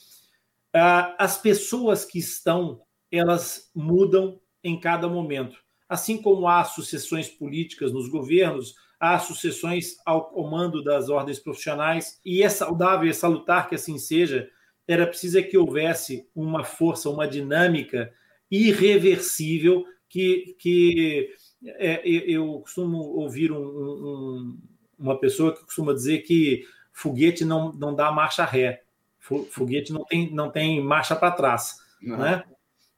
uh, 0.75 1.13
as 1.17 1.37
pessoas 1.37 2.05
que 2.05 2.19
estão, 2.19 2.81
elas 3.11 3.69
mudam 3.75 4.39
em 4.63 4.79
cada 4.79 5.07
momento. 5.07 5.57
Assim 5.89 6.21
como 6.21 6.47
há 6.47 6.63
sucessões 6.63 7.27
políticas 7.27 7.91
nos 7.91 8.07
governos, 8.07 8.75
há 8.97 9.19
sucessões 9.19 9.97
ao 10.05 10.29
comando 10.29 10.83
das 10.83 11.09
ordens 11.09 11.39
profissionais, 11.39 12.19
e 12.23 12.43
é 12.43 12.49
saudável, 12.49 13.09
é 13.09 13.13
salutar 13.13 13.67
que 13.67 13.75
assim 13.75 13.97
seja, 13.97 14.49
era 14.91 15.07
preciso 15.07 15.41
que 15.43 15.57
houvesse 15.57 16.27
uma 16.35 16.63
força, 16.63 17.09
uma 17.09 17.27
dinâmica 17.27 18.11
irreversível 18.49 19.85
que, 20.09 20.55
que 20.59 21.29
é, 21.63 22.01
eu 22.05 22.59
costumo 22.59 22.97
ouvir 22.97 23.51
um, 23.51 23.57
um, 23.57 24.59
uma 24.99 25.17
pessoa 25.19 25.55
que 25.55 25.63
costuma 25.63 25.93
dizer 25.93 26.19
que 26.19 26.65
foguete 26.91 27.45
não, 27.45 27.71
não 27.71 27.95
dá 27.95 28.11
marcha 28.11 28.43
ré, 28.43 28.83
foguete 29.19 29.93
não 29.93 30.03
tem, 30.03 30.33
não 30.33 30.51
tem 30.51 30.81
marcha 30.81 31.15
para 31.15 31.31
trás. 31.31 31.77
Né? 32.01 32.43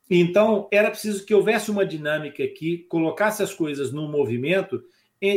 Então, 0.10 0.68
era 0.72 0.90
preciso 0.90 1.26
que 1.26 1.34
houvesse 1.34 1.70
uma 1.70 1.86
dinâmica 1.86 2.48
que 2.48 2.80
colocasse 2.90 3.44
as 3.44 3.54
coisas 3.54 3.92
no 3.92 4.08
movimento, 4.08 4.84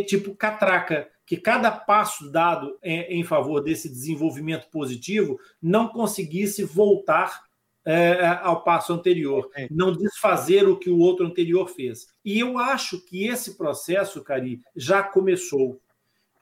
tipo 0.07 0.35
catraca, 0.35 1.09
que 1.27 1.37
cada 1.37 1.71
passo 1.73 2.31
dado 2.31 2.79
em 2.83 3.25
favor 3.25 3.61
desse 3.61 3.89
desenvolvimento 3.89 4.69
positivo 4.71 5.39
não 5.61 5.89
conseguisse 5.89 6.63
voltar 6.63 7.45
é, 7.89 7.93
é, 7.93 8.27
ao 8.43 8.65
passo 8.65 8.93
anterior, 8.93 9.49
não 9.71 9.93
desfazer 9.93 10.67
o 10.67 10.77
que 10.77 10.91
o 10.91 10.99
outro 10.99 11.25
anterior 11.25 11.69
fez. 11.69 12.09
E 12.25 12.39
eu 12.39 12.59
acho 12.59 13.01
que 13.05 13.27
esse 13.27 13.57
processo, 13.57 14.25
Cari, 14.25 14.61
já 14.75 15.05
começou. 15.05 15.81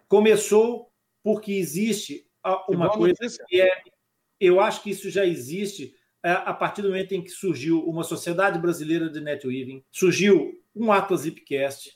Começou 0.09 0.91
porque 1.23 1.53
existe 1.53 2.27
uma 2.67 2.89
coisa 2.91 3.17
que 3.47 3.61
é. 3.61 3.71
Eu 4.41 4.59
acho 4.59 4.83
que 4.83 4.91
isso 4.91 5.11
já 5.11 5.25
existe 5.25 5.95
é, 6.23 6.33
a 6.33 6.55
partir 6.55 6.81
do 6.81 6.89
momento 6.89 7.13
em 7.13 7.23
que 7.23 7.29
surgiu 7.29 7.87
uma 7.87 8.03
Sociedade 8.05 8.59
Brasileira 8.59 9.11
de 9.11 9.21
Netweaving, 9.21 9.85
surgiu 9.93 10.59
um 10.75 10.91
Atlas 10.91 11.27
Ipcast, 11.27 11.95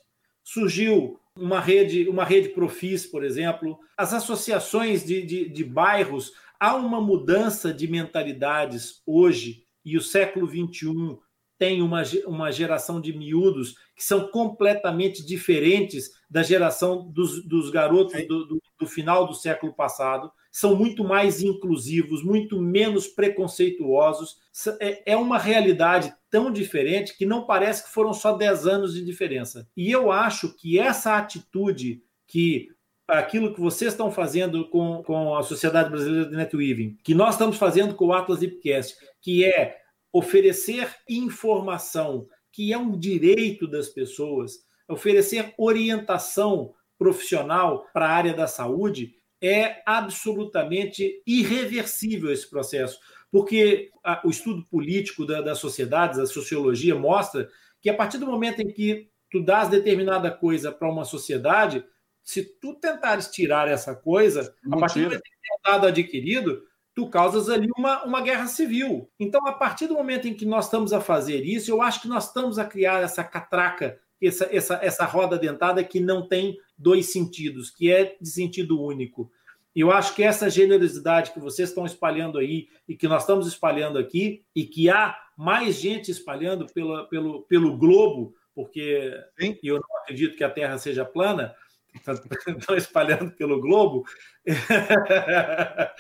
surgiu 0.49 1.21
uma 1.37 1.61
rede, 1.61 2.09
uma 2.09 2.25
rede 2.25 2.49
Profis, 2.49 3.05
por 3.05 3.23
exemplo, 3.23 3.79
as 3.99 4.15
associações 4.15 5.05
de, 5.05 5.23
de, 5.23 5.47
de 5.47 5.63
bairros 5.63 6.33
há 6.59 6.75
uma 6.75 7.03
mudança 7.03 7.73
de 7.73 7.87
mentalidades 7.87 9.03
hoje, 9.07 9.63
e 9.85 9.99
o 9.99 10.01
século 10.01 10.49
XXI 10.49 11.19
tem 11.59 11.83
uma, 11.83 12.03
uma 12.27 12.51
geração 12.51 12.99
de 12.99 13.13
miúdos 13.13 13.75
que 13.95 14.03
são 14.03 14.29
completamente 14.29 15.25
diferentes 15.25 16.13
da 16.31 16.43
geração 16.43 17.07
dos, 17.11 17.45
dos 17.47 17.69
garotos 17.69 18.27
do, 18.27 18.47
do, 18.47 18.63
do, 18.81 18.87
final 18.87 19.27
do 19.27 19.35
século 19.35 19.75
passado. 19.75 20.33
São 20.59 20.75
muito 20.75 21.05
mais 21.05 21.41
inclusivos, 21.41 22.25
muito 22.25 22.61
menos 22.61 23.07
preconceituosos. 23.07 24.39
É, 24.81 25.13
é 25.13 25.17
uma 25.17 25.39
realidade 25.39 26.13
tão 26.29 26.51
diferente 26.51 27.17
que 27.17 27.25
não 27.25 27.47
parece 27.47 27.85
que 27.85 27.93
foram 27.93 28.13
só 28.13 28.37
10 28.37 28.67
anos 28.67 28.95
de 28.95 29.05
diferença. 29.05 29.69
E 29.77 29.89
eu 29.89 30.11
acho 30.11 30.57
que 30.57 30.77
essa 30.77 31.17
atitude 31.17 32.03
que 32.27 32.69
aquilo 33.07 33.55
que 33.55 33.61
vocês 33.61 33.93
estão 33.93 34.11
fazendo 34.11 34.69
com, 34.69 35.01
com 35.05 35.37
a 35.37 35.45
Sociedade 35.45 35.91
Brasileira 35.91 36.29
de 36.29 36.37
Netweaving, 36.37 36.99
que 37.05 37.15
nós 37.15 37.35
estamos 37.37 37.57
fazendo 37.57 37.95
com 37.95 38.07
o 38.07 38.13
Atlas 38.13 38.43
Ipcast, 38.43 38.97
que 39.21 39.45
é 39.45 39.79
oferecer 40.13 40.93
informação, 41.09 42.27
que 42.51 42.73
é 42.73 42.77
um 42.77 42.99
direito 42.99 43.69
das 43.69 43.89
pessoas, 43.89 44.67
oferecer 44.89 45.55
orientação 45.57 46.75
profissional 46.99 47.87
para 47.95 48.07
a 48.07 48.13
área 48.13 48.35
da 48.35 48.49
saúde, 48.49 49.15
é 49.43 49.83
absolutamente 49.87 51.23
irreversível 51.27 52.33
esse 52.33 52.49
processo, 52.49 52.99
porque 53.31 53.91
a, 54.03 54.21
o 54.25 54.31
estudo 54.31 54.65
político 54.67 55.25
da, 55.25 55.41
das 55.41 55.59
sociedades, 55.59 56.19
a 56.19 56.27
sociologia, 56.27 56.95
mostra 56.95 57.49
que 57.81 57.89
a 57.89 57.95
partir 57.95 58.19
do 58.19 58.27
momento 58.27 58.61
em 58.61 58.69
que 58.73 59.11
tu 59.31 59.43
dás 59.43 59.69
determinada 59.69 60.31
coisa 60.31 60.73
para 60.73 60.91
uma 60.91 61.05
sociedade, 61.05 61.85
se 62.25 62.43
tu 62.43 62.75
tentares 62.75 63.29
tirar 63.29 63.69
essa 63.69 63.95
coisa, 63.95 64.55
Não 64.65 64.79
a 64.79 64.81
partir 64.81 65.01
tira. 65.01 65.05
do 65.05 65.11
momento 65.11 65.23
que 65.23 65.69
é 65.69 65.71
dado 65.71 65.87
adquirido, 65.87 66.63
tu 66.95 67.09
causas 67.09 67.49
ali 67.49 67.69
uma, 67.77 68.05
uma 68.05 68.21
guerra 68.21 68.47
civil. 68.47 69.09
Então, 69.21 69.47
a 69.47 69.53
partir 69.53 69.87
do 69.87 69.95
momento 69.95 70.27
em 70.27 70.35
que 70.35 70.45
nós 70.45 70.65
estamos 70.65 70.93
a 70.93 71.01
fazer 71.01 71.45
isso, 71.45 71.71
eu 71.71 71.81
acho 71.81 72.03
que 72.03 72.09
nós 72.09 72.27
estamos 72.27 72.59
a 72.59 72.65
criar 72.65 73.01
essa 73.03 73.23
catraca, 73.23 74.01
essa, 74.21 74.49
essa, 74.51 74.75
essa 74.83 75.05
roda 75.05 75.39
dentada 75.39 75.83
que 75.85 76.01
não 76.01 76.27
tem 76.27 76.59
dois 76.77 77.13
sentidos, 77.13 77.71
que 77.71 77.91
é 77.91 78.17
de 78.21 78.29
sentido 78.29 78.81
único. 78.83 79.31
E 79.75 79.81
eu 79.81 79.93
acho 79.93 80.15
que 80.15 80.23
essa 80.23 80.51
generosidade 80.51 81.33
que 81.33 81.41
vocês 81.41 81.69
estão 81.69 81.87
espalhando 81.87 82.39
aí 82.39 82.69
e 82.89 82.97
que 82.97 83.07
nós 83.07 83.23
estamos 83.23 83.47
espalhando 83.47 83.99
aqui, 83.99 84.43
e 84.55 84.65
que 84.65 84.91
há 84.91 85.17
mais 85.37 85.77
gente 85.77 86.11
espalhando 86.11 86.67
pela, 86.67 87.07
pelo, 87.07 87.43
pelo 87.43 87.77
globo, 87.77 88.35
porque 88.55 89.13
Sim. 89.39 89.57
eu 89.63 89.77
não 89.77 89.99
acredito 90.03 90.37
que 90.37 90.43
a 90.43 90.51
Terra 90.51 90.79
seja 90.79 91.05
plana, 91.05 91.55
estão 92.59 92.77
espalhando 92.77 93.31
pelo 93.33 93.61
globo. 93.61 94.05
é, 94.47 95.93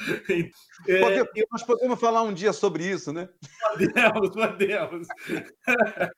nós 1.51 1.62
podemos 1.62 2.01
falar 2.01 2.22
um 2.22 2.32
dia 2.32 2.53
sobre 2.53 2.86
isso, 2.86 3.12
né? 3.12 3.28
Podemos, 3.72 4.30
podemos. 4.30 5.09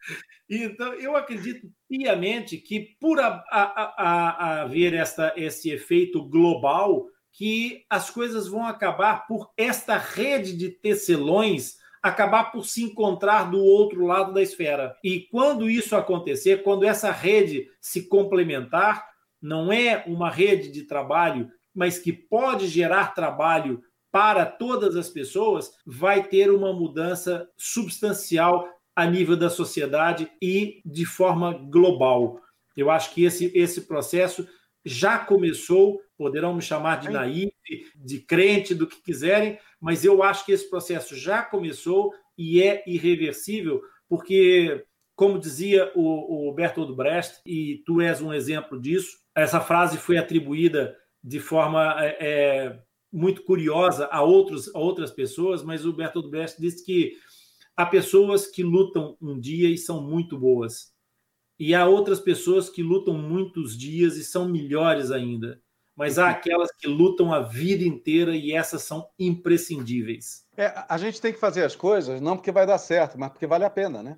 Então, 0.52 0.94
eu 0.94 1.14
acredito 1.14 1.70
piamente 1.88 2.58
que, 2.58 2.96
por 3.00 3.20
a, 3.20 3.40
a, 3.52 3.94
a, 3.96 4.62
haver 4.62 4.94
esta, 4.94 5.32
esse 5.36 5.70
efeito 5.70 6.28
global, 6.28 7.06
que 7.32 7.84
as 7.88 8.10
coisas 8.10 8.48
vão 8.48 8.66
acabar 8.66 9.28
por 9.28 9.52
esta 9.56 9.96
rede 9.96 10.56
de 10.56 10.70
tecelões 10.70 11.78
acabar 12.02 12.50
por 12.50 12.64
se 12.64 12.82
encontrar 12.82 13.50
do 13.50 13.58
outro 13.58 14.06
lado 14.06 14.32
da 14.32 14.42
esfera. 14.42 14.96
E 15.04 15.28
quando 15.30 15.68
isso 15.68 15.94
acontecer, 15.94 16.62
quando 16.62 16.84
essa 16.84 17.10
rede 17.10 17.68
se 17.80 18.08
complementar, 18.08 19.06
não 19.40 19.72
é 19.72 20.04
uma 20.06 20.30
rede 20.30 20.70
de 20.70 20.82
trabalho, 20.82 21.50
mas 21.74 21.98
que 21.98 22.12
pode 22.12 22.66
gerar 22.66 23.14
trabalho 23.14 23.82
para 24.10 24.44
todas 24.44 24.96
as 24.96 25.08
pessoas, 25.08 25.70
vai 25.86 26.24
ter 26.24 26.50
uma 26.50 26.72
mudança 26.72 27.48
substancial 27.56 28.68
a 28.94 29.06
nível 29.06 29.36
da 29.36 29.48
sociedade 29.48 30.30
e 30.42 30.82
de 30.84 31.06
forma 31.06 31.52
global. 31.52 32.40
Eu 32.76 32.90
acho 32.90 33.14
que 33.14 33.24
esse, 33.24 33.52
esse 33.54 33.82
processo 33.82 34.46
já 34.84 35.18
começou, 35.18 36.00
poderão 36.16 36.54
me 36.54 36.62
chamar 36.62 37.00
de 37.00 37.08
naive, 37.08 37.52
de 37.94 38.18
crente, 38.20 38.74
do 38.74 38.86
que 38.86 39.02
quiserem, 39.02 39.58
mas 39.80 40.04
eu 40.04 40.22
acho 40.22 40.44
que 40.44 40.52
esse 40.52 40.68
processo 40.68 41.14
já 41.14 41.42
começou 41.42 42.12
e 42.36 42.62
é 42.62 42.82
irreversível, 42.86 43.82
porque, 44.08 44.84
como 45.20 45.38
dizia 45.38 45.92
o, 45.94 46.48
o 46.48 46.54
Bertold 46.54 46.94
Brecht, 46.94 47.42
e 47.44 47.82
tu 47.84 48.00
és 48.00 48.22
um 48.22 48.32
exemplo 48.32 48.80
disso, 48.80 49.18
essa 49.34 49.60
frase 49.60 49.98
foi 49.98 50.16
atribuída 50.16 50.96
de 51.22 51.38
forma 51.38 51.94
é, 52.02 52.16
é, 52.20 52.82
muito 53.12 53.42
curiosa 53.44 54.08
a, 54.10 54.22
outros, 54.22 54.74
a 54.74 54.78
outras 54.78 55.10
pessoas, 55.10 55.62
mas 55.62 55.84
o 55.84 55.92
Bertold 55.92 56.30
Brecht 56.30 56.58
disse 56.58 56.82
que 56.82 57.18
há 57.76 57.84
pessoas 57.84 58.46
que 58.46 58.62
lutam 58.62 59.14
um 59.20 59.38
dia 59.38 59.68
e 59.68 59.76
são 59.76 60.02
muito 60.02 60.38
boas, 60.38 60.90
e 61.58 61.74
há 61.74 61.86
outras 61.86 62.18
pessoas 62.18 62.70
que 62.70 62.82
lutam 62.82 63.12
muitos 63.12 63.76
dias 63.76 64.16
e 64.16 64.24
são 64.24 64.48
melhores 64.48 65.10
ainda. 65.10 65.60
Mas 65.94 66.18
há 66.18 66.30
aquelas 66.30 66.72
que 66.72 66.86
lutam 66.86 67.30
a 67.30 67.40
vida 67.40 67.84
inteira 67.84 68.34
e 68.34 68.52
essas 68.52 68.84
são 68.84 69.06
imprescindíveis. 69.18 70.46
É, 70.56 70.72
a 70.88 70.96
gente 70.96 71.20
tem 71.20 71.30
que 71.30 71.38
fazer 71.38 71.62
as 71.62 71.76
coisas 71.76 72.22
não 72.22 72.38
porque 72.38 72.50
vai 72.50 72.64
dar 72.66 72.78
certo, 72.78 73.18
mas 73.18 73.28
porque 73.28 73.46
vale 73.46 73.66
a 73.66 73.70
pena, 73.70 74.02
né? 74.02 74.16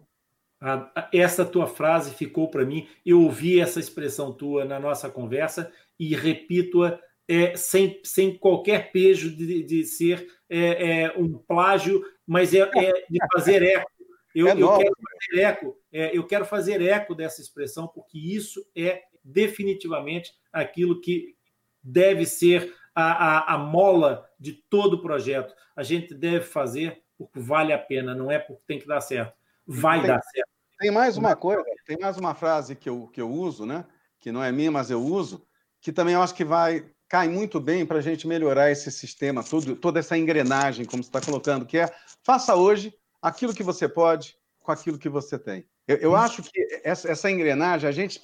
Essa 1.13 1.45
tua 1.45 1.67
frase 1.67 2.15
ficou 2.15 2.49
para 2.49 2.65
mim. 2.65 2.89
Eu 3.05 3.23
ouvi 3.23 3.61
essa 3.61 3.81
expressão 3.81 4.33
tua 4.33 4.65
na 4.65 4.79
nossa 4.79 5.11
conversa 5.11 5.73
e 5.99 6.15
repito-a 6.15 6.99
é, 7.29 7.57
sem, 7.57 8.01
sem 8.05 8.37
qualquer 8.37 8.93
pejo 8.93 9.35
de, 9.35 9.63
de 9.63 9.85
ser 9.85 10.27
é, 10.49 11.03
é, 11.03 11.19
um 11.19 11.39
plágio, 11.39 12.03
mas 12.27 12.53
é, 12.53 12.61
é 12.61 12.93
de 13.09 13.19
fazer 13.33 13.63
eco. 13.63 13.91
Eu, 14.35 14.49
é 14.49 14.53
eu 14.53 14.79
quero 14.79 14.95
fazer 14.95 15.43
eco, 15.43 15.79
é, 15.93 16.17
eu 16.17 16.27
quero 16.27 16.45
fazer 16.45 16.83
eco 16.83 17.15
dessa 17.15 17.41
expressão, 17.41 17.87
porque 17.87 18.19
isso 18.19 18.65
é 18.77 19.03
definitivamente 19.25 20.33
aquilo 20.53 21.01
que 21.01 21.37
deve 21.83 22.25
ser 22.27 22.75
a, 22.95 23.53
a, 23.53 23.55
a 23.55 23.59
mola 23.59 24.29
de 24.39 24.53
todo 24.69 24.95
o 24.95 25.03
projeto. 25.03 25.55
A 25.75 25.83
gente 25.83 26.15
deve 26.15 26.45
fazer 26.45 27.03
porque 27.17 27.39
vale 27.39 27.73
a 27.73 27.79
pena, 27.79 28.15
não 28.15 28.31
é 28.31 28.39
porque 28.39 28.63
tem 28.67 28.79
que 28.79 28.87
dar 28.87 29.01
certo. 29.01 29.35
Vai 29.67 30.01
tem, 30.01 30.09
dar 30.09 30.21
certo. 30.23 30.52
Tem 30.83 30.91
mais 30.91 31.17
uma 31.17 31.37
coisa, 31.37 31.63
tem 31.87 31.97
mais 31.97 32.17
uma 32.19 32.35
frase 32.35 32.75
que 32.75 32.89
eu, 32.89 33.07
que 33.07 33.21
eu 33.21 33.31
uso, 33.31 33.65
né? 33.65 33.85
que 34.19 34.33
não 34.33 34.43
é 34.43 34.51
minha, 34.51 34.69
mas 34.69 34.91
eu 34.91 35.01
uso, 35.01 35.47
que 35.81 35.93
também 35.93 36.15
eu 36.15 36.23
acho 36.23 36.35
que 36.35 36.45
vai 36.45 36.85
cai 37.09 37.29
muito 37.29 37.61
bem 37.61 37.87
para 37.87 37.99
a 37.99 38.01
gente 38.01 38.27
melhorar 38.27 38.69
esse 38.69 38.91
sistema, 38.91 39.45
tudo, 39.45 39.77
toda 39.77 40.01
essa 40.01 40.19
engrenagem, 40.19 40.85
como 40.85 41.01
você 41.01 41.09
está 41.09 41.21
colocando, 41.21 41.65
que 41.65 41.79
é 41.79 41.89
faça 42.25 42.57
hoje 42.57 42.93
aquilo 43.21 43.55
que 43.55 43.63
você 43.63 43.89
pode 43.89 44.37
com 44.61 44.73
aquilo 44.73 44.99
que 44.99 45.09
você 45.09 45.39
tem. 45.39 45.65
Eu, 45.87 45.99
eu 45.99 46.17
acho 46.17 46.43
que 46.43 46.81
essa, 46.83 47.09
essa, 47.09 47.31
engrenagem, 47.31 47.89
a 47.89 47.93
gente 47.93 48.21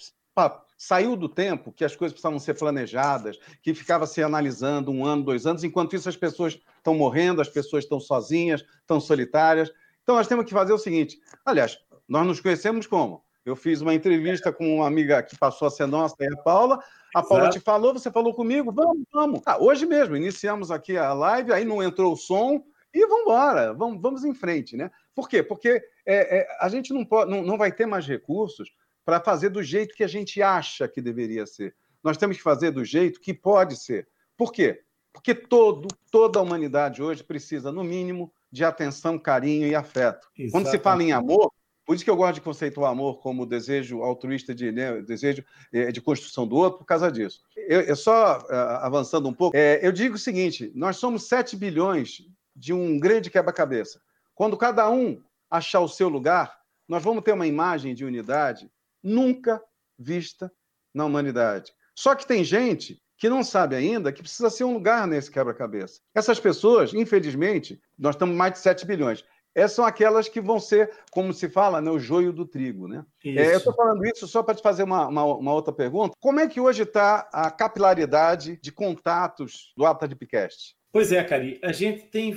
saiu 0.77 1.15
do 1.17 1.29
tempo 1.29 1.71
que 1.71 1.85
as 1.85 1.95
coisas 1.95 2.13
precisavam 2.13 2.41
ser 2.41 2.55
planejadas, 2.55 3.39
que 3.63 3.73
ficava 3.73 4.05
se 4.05 4.21
analisando 4.21 4.91
um 4.91 5.07
ano, 5.07 5.23
dois 5.23 5.47
anos, 5.47 5.63
enquanto 5.63 5.95
isso 5.95 6.09
as 6.09 6.17
pessoas 6.17 6.59
estão 6.77 6.95
morrendo, 6.95 7.41
as 7.41 7.49
pessoas 7.49 7.85
estão 7.85 8.01
sozinhas, 8.01 8.65
estão 8.81 8.99
solitárias. 8.99 9.71
Então 10.03 10.17
nós 10.17 10.27
temos 10.27 10.45
que 10.45 10.53
fazer 10.53 10.73
o 10.73 10.79
seguinte: 10.79 11.21
aliás, 11.45 11.79
nós 12.09 12.27
nos 12.27 12.41
conhecemos 12.41 12.87
como? 12.87 13.23
Eu 13.45 13.55
fiz 13.55 13.81
uma 13.81 13.95
entrevista 13.95 14.53
com 14.53 14.77
uma 14.77 14.87
amiga 14.87 15.23
que 15.23 15.37
passou 15.39 15.69
a 15.69 15.71
ser 15.71 15.87
nossa, 15.87 16.15
a 16.21 16.37
Paula. 16.43 16.79
A 17.15 17.23
Paula 17.23 17.45
Exato. 17.45 17.59
te 17.59 17.65
falou, 17.65 17.93
você 17.93 18.11
falou 18.11 18.35
comigo, 18.35 18.73
vamos, 18.73 19.05
vamos. 19.13 19.41
Ah, 19.47 19.59
hoje 19.59 19.87
mesmo, 19.87 20.17
iniciamos 20.17 20.71
aqui 20.71 20.97
a 20.97 21.13
live, 21.13 21.53
aí 21.53 21.65
não 21.65 21.83
entrou 21.83 22.13
o 22.13 22.17
som, 22.17 22.63
e 22.93 23.07
vamos 23.07 23.23
embora, 23.23 23.73
vamos, 23.73 24.01
vamos 24.01 24.25
em 24.25 24.35
frente, 24.35 24.77
né? 24.77 24.91
Por 25.15 25.29
quê? 25.29 25.43
Porque 25.43 25.83
é, 26.07 26.39
é, 26.39 26.49
a 26.61 26.69
gente 26.69 26.93
não, 26.93 27.05
pode, 27.05 27.31
não, 27.31 27.43
não 27.43 27.57
vai 27.59 27.73
ter 27.73 27.87
mais 27.87 28.07
recursos 28.07 28.71
para 29.05 29.21
fazer 29.21 29.51
do 29.51 29.63
jeito 29.63 29.95
que 29.95 30.05
a 30.05 30.09
gente 30.09 30.43
acha 30.43 30.89
que 30.89 31.01
deveria 31.01 31.47
ser. 31.47 31.75
Nós 32.03 32.17
temos 32.17 32.37
que 32.37 32.43
fazer 32.43 32.71
do 32.71 32.85
jeito 32.85 33.21
que 33.21 33.33
pode 33.35 33.77
ser. 33.77 34.09
Por 34.37 34.53
quê? 34.53 34.83
Porque 35.13 35.35
todo, 35.35 35.89
toda 36.11 36.39
a 36.39 36.43
humanidade 36.43 37.03
hoje 37.03 37.25
precisa, 37.25 37.73
no 37.73 37.83
mínimo, 37.83 38.33
de 38.51 38.65
atenção, 38.65 39.19
carinho 39.19 39.67
e 39.67 39.75
afeto. 39.75 40.29
Exatamente. 40.37 40.53
Quando 40.53 40.71
se 40.71 40.79
fala 40.79 41.03
em 41.03 41.13
amor, 41.13 41.53
por 41.89 41.95
isso 41.95 42.05
que 42.05 42.11
eu 42.11 42.17
gosto 42.17 42.35
de 42.35 42.43
conceituar 42.43 42.93
amor 42.93 43.19
como 43.23 43.47
desejo 43.47 44.03
altruísta 44.03 44.55
de 44.55 44.71
né, 44.71 45.01
desejo 45.01 45.43
é, 45.73 45.91
de 45.91 46.03
construção 46.03 46.47
do 46.47 46.55
outro, 46.55 46.81
por 46.81 46.85
causa 46.85 47.11
disso. 47.11 47.41
Eu, 47.57 47.81
eu 47.81 47.97
só 47.97 48.41
uh, 48.41 48.53
avançando 48.83 49.27
um 49.27 49.33
pouco, 49.33 49.57
é, 49.57 49.81
eu 49.83 49.91
digo 49.91 50.17
o 50.17 50.19
seguinte: 50.19 50.71
nós 50.75 50.99
somos 50.99 51.27
7 51.29 51.57
bilhões 51.57 52.27
de 52.55 52.75
um 52.75 53.01
grande 53.01 53.31
quebra-cabeça. 53.31 54.03
Quando 54.35 54.55
cada 54.55 54.91
um 54.91 55.19
achar 55.51 55.81
o 55.81 55.89
seu 55.89 56.11
lugar, 56.11 56.59
nós 56.87 57.03
vamos 57.03 57.25
ter 57.25 57.33
uma 57.33 57.47
imagem 57.47 57.95
de 57.95 58.05
unidade 58.05 58.71
nunca 59.03 59.59
vista 59.99 60.53
na 60.93 61.07
humanidade. 61.07 61.73
Só 61.95 62.15
que 62.15 62.27
tem 62.27 62.45
gente 62.45 63.01
que 63.17 63.31
não 63.31 63.43
sabe 63.43 63.75
ainda 63.75 64.13
que 64.13 64.21
precisa 64.21 64.51
ser 64.51 64.65
um 64.65 64.75
lugar 64.75 65.07
nesse 65.07 65.31
quebra-cabeça. 65.31 66.03
Essas 66.15 66.39
pessoas, 66.39 66.93
infelizmente, 66.93 67.81
nós 67.99 68.15
estamos 68.15 68.37
mais 68.37 68.53
de 68.53 68.59
7 68.59 68.87
bilhões. 68.87 69.25
Essas 69.59 69.73
são 69.73 69.85
aquelas 69.85 70.29
que 70.29 70.41
vão 70.41 70.61
ser, 70.61 70.91
como 71.11 71.33
se 71.33 71.49
fala, 71.49 71.81
né, 71.81 71.91
o 71.91 71.99
joio 71.99 72.33
do 72.33 72.47
trigo. 72.47 72.87
Né? 72.87 73.05
É, 73.25 73.55
eu 73.55 73.59
estou 73.59 73.75
falando 73.75 74.05
isso 74.07 74.27
só 74.29 74.43
para 74.43 74.55
te 74.55 74.63
fazer 74.63 74.85
uma, 74.85 75.09
uma, 75.09 75.25
uma, 75.25 75.53
outra 75.53 75.73
pergunta. 75.73 76.15
Como 76.21 76.39
é 76.39 76.47
que 76.47 76.61
hoje 76.61 76.83
está 76.83 77.29
a 77.33 77.51
capilaridade 77.51 78.59
de 78.63 78.71
contatos 78.71 79.73
do 79.77 79.85
Ata 79.85 80.07
de 80.07 80.15
Picast? 80.15 80.77
Pois 80.91 81.13
é, 81.13 81.23
Cari, 81.23 81.59
a 81.63 81.71
gente 81.71 82.07
tem, 82.07 82.35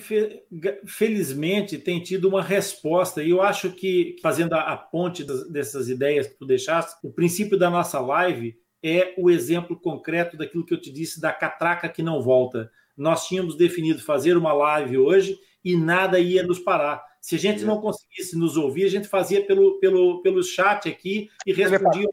felizmente, 0.85 1.77
tem 1.77 2.01
tido 2.01 2.27
uma 2.27 2.43
resposta, 2.43 3.23
e 3.23 3.29
eu 3.29 3.41
acho 3.41 3.71
que, 3.71 4.17
fazendo 4.21 4.53
a, 4.53 4.75
ponte 4.75 5.23
dessas 5.49 5.87
ideias 5.87 6.27
que 6.27 6.37
tu 6.37 6.45
deixaste, 6.45 6.95
o 7.01 7.13
princípio 7.13 7.57
da 7.57 7.69
nossa 7.69 7.99
live 7.99 8.57
é 8.83 9.13
o 9.17 9.29
exemplo 9.29 9.79
concreto 9.79 10.35
daquilo 10.35 10.65
que 10.65 10.73
eu 10.73 10.81
te 10.81 10.91
disse 10.91 11.21
da 11.21 11.31
catraca 11.31 11.87
que 11.87 12.03
não 12.03 12.21
volta. 12.21 12.69
Nós 12.97 13.25
tínhamos 13.25 13.55
definido 13.55 14.01
fazer 14.01 14.35
uma 14.35 14.51
live 14.51 14.97
hoje 14.97 15.39
e 15.63 15.77
nada 15.77 16.19
ia 16.19 16.43
nos 16.43 16.59
parar. 16.59 17.03
Se 17.21 17.35
a 17.35 17.39
gente 17.39 17.63
não 17.63 17.79
conseguisse 17.79 18.35
nos 18.35 18.57
ouvir, 18.57 18.85
a 18.85 18.89
gente 18.89 19.07
fazia 19.07 19.45
pelo, 19.45 19.79
pelo, 19.79 20.21
pelo 20.23 20.43
chat 20.43 20.89
aqui 20.89 21.29
e 21.45 21.53
respondia. 21.53 22.09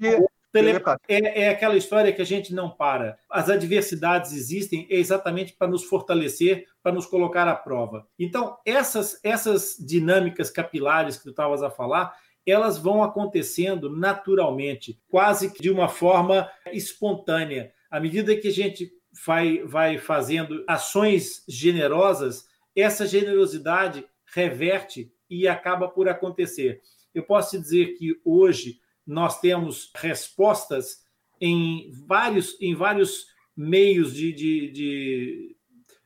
É, 1.07 1.43
é, 1.43 1.49
aquela 1.51 1.77
história 1.77 2.13
que 2.13 2.23
a 2.23 2.27
gente 2.27 2.55
não 2.55 2.71
para. 2.71 3.19
As 3.31 3.51
adversidades 3.51 4.33
existem 4.33 4.87
exatamente 4.89 5.53
para 5.53 5.69
nos 5.69 5.85
fortalecer, 5.85 6.67
para 6.83 6.93
nos 6.93 7.07
colocar 7.07 7.47
à 7.47 7.55
prova. 7.55 8.09
Então, 8.19 8.57
essas, 8.65 9.21
essas 9.23 9.77
dinâmicas 9.79 10.51
capilares 10.51 11.17
que 11.17 11.25
tu 11.25 11.31
estavas 11.31 11.63
a 11.63 11.71
falar, 11.71 12.15
elas 12.47 12.79
vão 12.79 13.03
acontecendo 13.03 13.95
naturalmente, 13.95 14.99
quase 15.09 15.53
que 15.53 15.63
de 15.63 15.71
uma 15.71 15.89
forma 15.89 16.51
espontânea. 16.73 17.73
À 17.91 18.01
medida 18.01 18.35
que 18.35 18.49
a 18.49 18.53
gente 18.53 18.91
vai, 19.27 19.63
vai 19.65 19.99
fazendo 19.99 20.65
ações 20.67 21.45
generosas, 21.47 22.49
essa 22.75 23.07
generosidade 23.07 24.05
reverte 24.39 25.13
e 25.29 25.49
acaba 25.49 25.89
por 25.89 26.09
acontecer. 26.09 26.81
Eu 27.13 27.25
posso 27.25 27.61
dizer 27.61 27.97
que 27.99 28.21
hoje 28.25 28.79
nós 29.05 29.41
temos 29.41 29.91
respostas 29.97 31.05
em 31.41 31.91
vários, 32.07 32.57
em 32.61 32.75
vários 32.75 33.27
meios 33.57 34.15
de, 34.15 34.33
de, 34.33 34.71
de, 34.71 35.57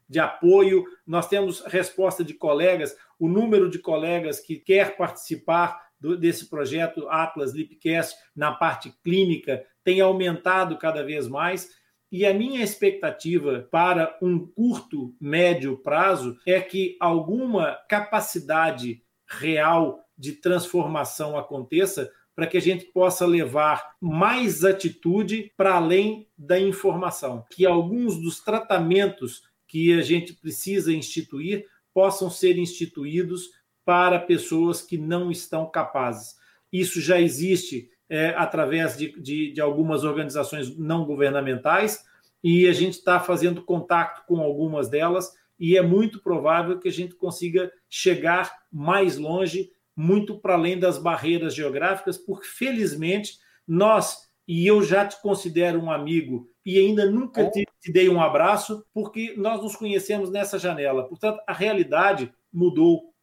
de 0.08 0.18
apoio, 0.18 0.84
nós 1.06 1.28
temos 1.28 1.60
resposta 1.66 2.24
de 2.24 2.32
colegas, 2.32 2.96
o 3.18 3.28
número 3.28 3.68
de 3.68 3.78
colegas 3.78 4.40
que 4.40 4.56
quer 4.56 4.96
participar 4.96 5.78
do, 6.00 6.16
desse 6.16 6.48
projeto 6.48 7.06
Atlas 7.08 7.52
Lipcast 7.52 8.16
na 8.34 8.52
parte 8.52 8.94
clínica 9.02 9.62
tem 9.84 10.00
aumentado 10.00 10.78
cada 10.78 11.04
vez 11.04 11.28
mais. 11.28 11.68
E 12.12 12.26
a 12.26 12.34
minha 12.34 12.62
expectativa 12.62 13.66
para 13.70 14.18
um 14.20 14.38
curto, 14.38 15.16
médio 15.18 15.78
prazo 15.78 16.36
é 16.46 16.60
que 16.60 16.94
alguma 17.00 17.78
capacidade 17.88 19.02
real 19.26 20.04
de 20.16 20.32
transformação 20.32 21.38
aconteça 21.38 22.12
para 22.34 22.46
que 22.46 22.58
a 22.58 22.60
gente 22.60 22.84
possa 22.84 23.24
levar 23.24 23.96
mais 23.98 24.62
atitude 24.62 25.50
para 25.56 25.76
além 25.76 26.28
da 26.36 26.60
informação, 26.60 27.46
que 27.50 27.64
alguns 27.64 28.20
dos 28.20 28.40
tratamentos 28.40 29.44
que 29.66 29.98
a 29.98 30.02
gente 30.02 30.34
precisa 30.34 30.92
instituir 30.92 31.64
possam 31.94 32.28
ser 32.28 32.58
instituídos 32.58 33.48
para 33.86 34.18
pessoas 34.18 34.82
que 34.82 34.98
não 34.98 35.30
estão 35.30 35.64
capazes. 35.70 36.36
Isso 36.70 37.00
já 37.00 37.18
existe 37.18 37.88
é, 38.12 38.34
através 38.36 38.94
de, 38.94 39.18
de, 39.18 39.52
de 39.52 39.60
algumas 39.62 40.04
organizações 40.04 40.76
não 40.76 41.06
governamentais 41.06 42.04
e 42.44 42.68
a 42.68 42.72
gente 42.74 42.98
está 42.98 43.18
fazendo 43.18 43.64
contato 43.64 44.26
com 44.26 44.42
algumas 44.42 44.90
delas 44.90 45.32
e 45.58 45.78
é 45.78 45.82
muito 45.82 46.22
provável 46.22 46.78
que 46.78 46.88
a 46.88 46.92
gente 46.92 47.14
consiga 47.14 47.72
chegar 47.88 48.52
mais 48.70 49.16
longe 49.16 49.70
muito 49.96 50.38
para 50.38 50.52
além 50.52 50.78
das 50.78 50.98
barreiras 50.98 51.54
geográficas, 51.54 52.18
porque 52.18 52.46
felizmente 52.46 53.38
nós, 53.66 54.28
e 54.46 54.66
eu 54.66 54.82
já 54.82 55.06
te 55.06 55.18
considero 55.22 55.80
um 55.80 55.90
amigo 55.90 56.46
e 56.66 56.78
ainda 56.78 57.10
nunca 57.10 57.48
te, 57.50 57.64
te 57.80 57.90
dei 57.90 58.10
um 58.10 58.20
abraço, 58.20 58.84
porque 58.92 59.32
nós 59.38 59.62
nos 59.62 59.74
conhecemos 59.74 60.30
nessa 60.30 60.58
janela. 60.58 61.08
Portanto, 61.08 61.40
a 61.46 61.52
realidade 61.54 62.30
mudou, 62.52 63.14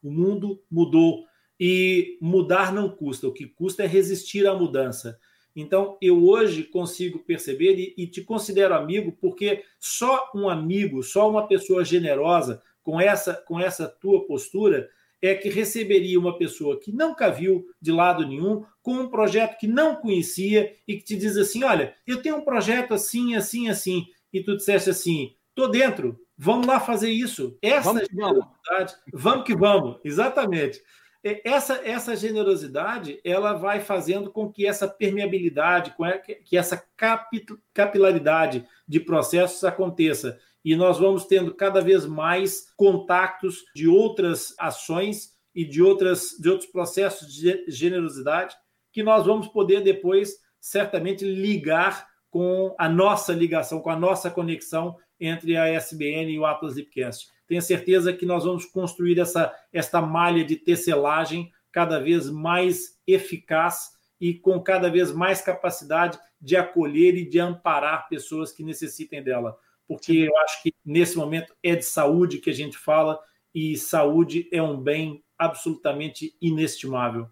o 0.00 0.10
mundo 0.10 0.62
mudou 0.70 1.24
e 1.60 2.16
mudar 2.22 2.72
não 2.72 2.88
custa, 2.88 3.28
o 3.28 3.32
que 3.32 3.44
custa 3.44 3.84
é 3.84 3.86
resistir 3.86 4.46
à 4.46 4.54
mudança. 4.54 5.20
Então, 5.54 5.98
eu 6.00 6.24
hoje 6.24 6.64
consigo 6.64 7.18
perceber 7.18 7.74
e, 7.78 8.02
e, 8.02 8.06
te 8.06 8.22
considero 8.22 8.74
amigo, 8.74 9.12
porque 9.20 9.62
só 9.78 10.30
um 10.34 10.48
amigo, 10.48 11.02
só 11.02 11.28
uma 11.28 11.46
pessoa 11.46 11.84
generosa, 11.84 12.62
com 12.82 12.98
essa, 12.98 13.34
com 13.34 13.60
essa 13.60 13.86
tua 13.86 14.26
postura, 14.26 14.88
é 15.20 15.34
que 15.34 15.50
receberia 15.50 16.18
uma 16.18 16.38
pessoa 16.38 16.80
que 16.80 16.90
nunca 16.90 17.28
viu 17.28 17.66
de 17.78 17.92
lado 17.92 18.26
nenhum, 18.26 18.64
com 18.82 18.94
um 18.94 19.10
projeto 19.10 19.58
que 19.58 19.66
não 19.66 19.96
conhecia 19.96 20.74
e 20.88 20.96
que 20.96 21.04
te 21.04 21.16
diz 21.16 21.36
assim: 21.36 21.62
olha, 21.62 21.94
eu 22.06 22.22
tenho 22.22 22.36
um 22.36 22.44
projeto 22.44 22.94
assim, 22.94 23.34
assim, 23.34 23.68
assim, 23.68 24.06
e 24.32 24.42
tu 24.42 24.56
disseste 24.56 24.88
assim: 24.88 25.34
tô 25.54 25.68
dentro, 25.68 26.18
vamos 26.38 26.66
lá 26.66 26.80
fazer 26.80 27.10
isso. 27.10 27.58
Essa 27.60 27.92
vamos 27.92 28.08
generosidade, 28.08 28.94
vamos. 29.12 29.22
vamos 29.22 29.44
que 29.44 29.54
vamos, 29.54 29.98
exatamente. 30.02 30.80
Essa, 31.22 31.80
essa 31.84 32.16
generosidade 32.16 33.20
ela 33.22 33.52
vai 33.52 33.80
fazendo 33.80 34.30
com 34.30 34.50
que 34.50 34.66
essa 34.66 34.88
permeabilidade, 34.88 35.94
que 36.44 36.56
essa 36.56 36.82
capilaridade 37.74 38.66
de 38.88 39.00
processos 39.00 39.62
aconteça 39.62 40.38
e 40.64 40.76
nós 40.76 40.98
vamos 40.98 41.24
tendo 41.24 41.54
cada 41.54 41.80
vez 41.80 42.06
mais 42.06 42.72
contatos 42.76 43.64
de 43.74 43.88
outras 43.88 44.54
ações 44.58 45.36
e 45.54 45.64
de, 45.64 45.82
outras, 45.82 46.36
de 46.38 46.48
outros 46.48 46.70
processos 46.70 47.32
de 47.34 47.64
generosidade 47.68 48.54
que 48.92 49.02
nós 49.02 49.26
vamos 49.26 49.48
poder 49.48 49.82
depois 49.82 50.36
certamente 50.58 51.24
ligar 51.24 52.08
com 52.30 52.74
a 52.78 52.88
nossa 52.88 53.32
ligação, 53.32 53.80
com 53.80 53.90
a 53.90 53.96
nossa 53.96 54.30
conexão 54.30 54.96
entre 55.18 55.56
a 55.56 55.66
SBN 55.68 56.32
e 56.32 56.38
o 56.38 56.46
Atlas 56.46 56.76
Lipcast. 56.76 57.28
Tenho 57.50 57.60
certeza 57.60 58.14
que 58.14 58.24
nós 58.24 58.44
vamos 58.44 58.64
construir 58.64 59.18
essa, 59.18 59.52
esta 59.72 60.00
malha 60.00 60.44
de 60.44 60.54
tecelagem 60.54 61.52
cada 61.72 61.98
vez 61.98 62.30
mais 62.30 62.98
eficaz 63.04 63.90
e 64.20 64.34
com 64.34 64.60
cada 64.62 64.88
vez 64.88 65.10
mais 65.10 65.42
capacidade 65.42 66.16
de 66.40 66.56
acolher 66.56 67.16
e 67.16 67.28
de 67.28 67.40
amparar 67.40 68.08
pessoas 68.08 68.52
que 68.52 68.62
necessitem 68.62 69.22
dela 69.22 69.58
porque 69.90 70.12
eu 70.12 70.36
acho 70.44 70.62
que 70.62 70.72
nesse 70.86 71.16
momento 71.16 71.52
é 71.64 71.74
de 71.74 71.84
saúde 71.84 72.38
que 72.38 72.48
a 72.48 72.54
gente 72.54 72.78
fala 72.78 73.18
e 73.52 73.76
saúde 73.76 74.48
é 74.52 74.62
um 74.62 74.80
bem 74.80 75.20
absolutamente 75.36 76.32
inestimável. 76.40 77.28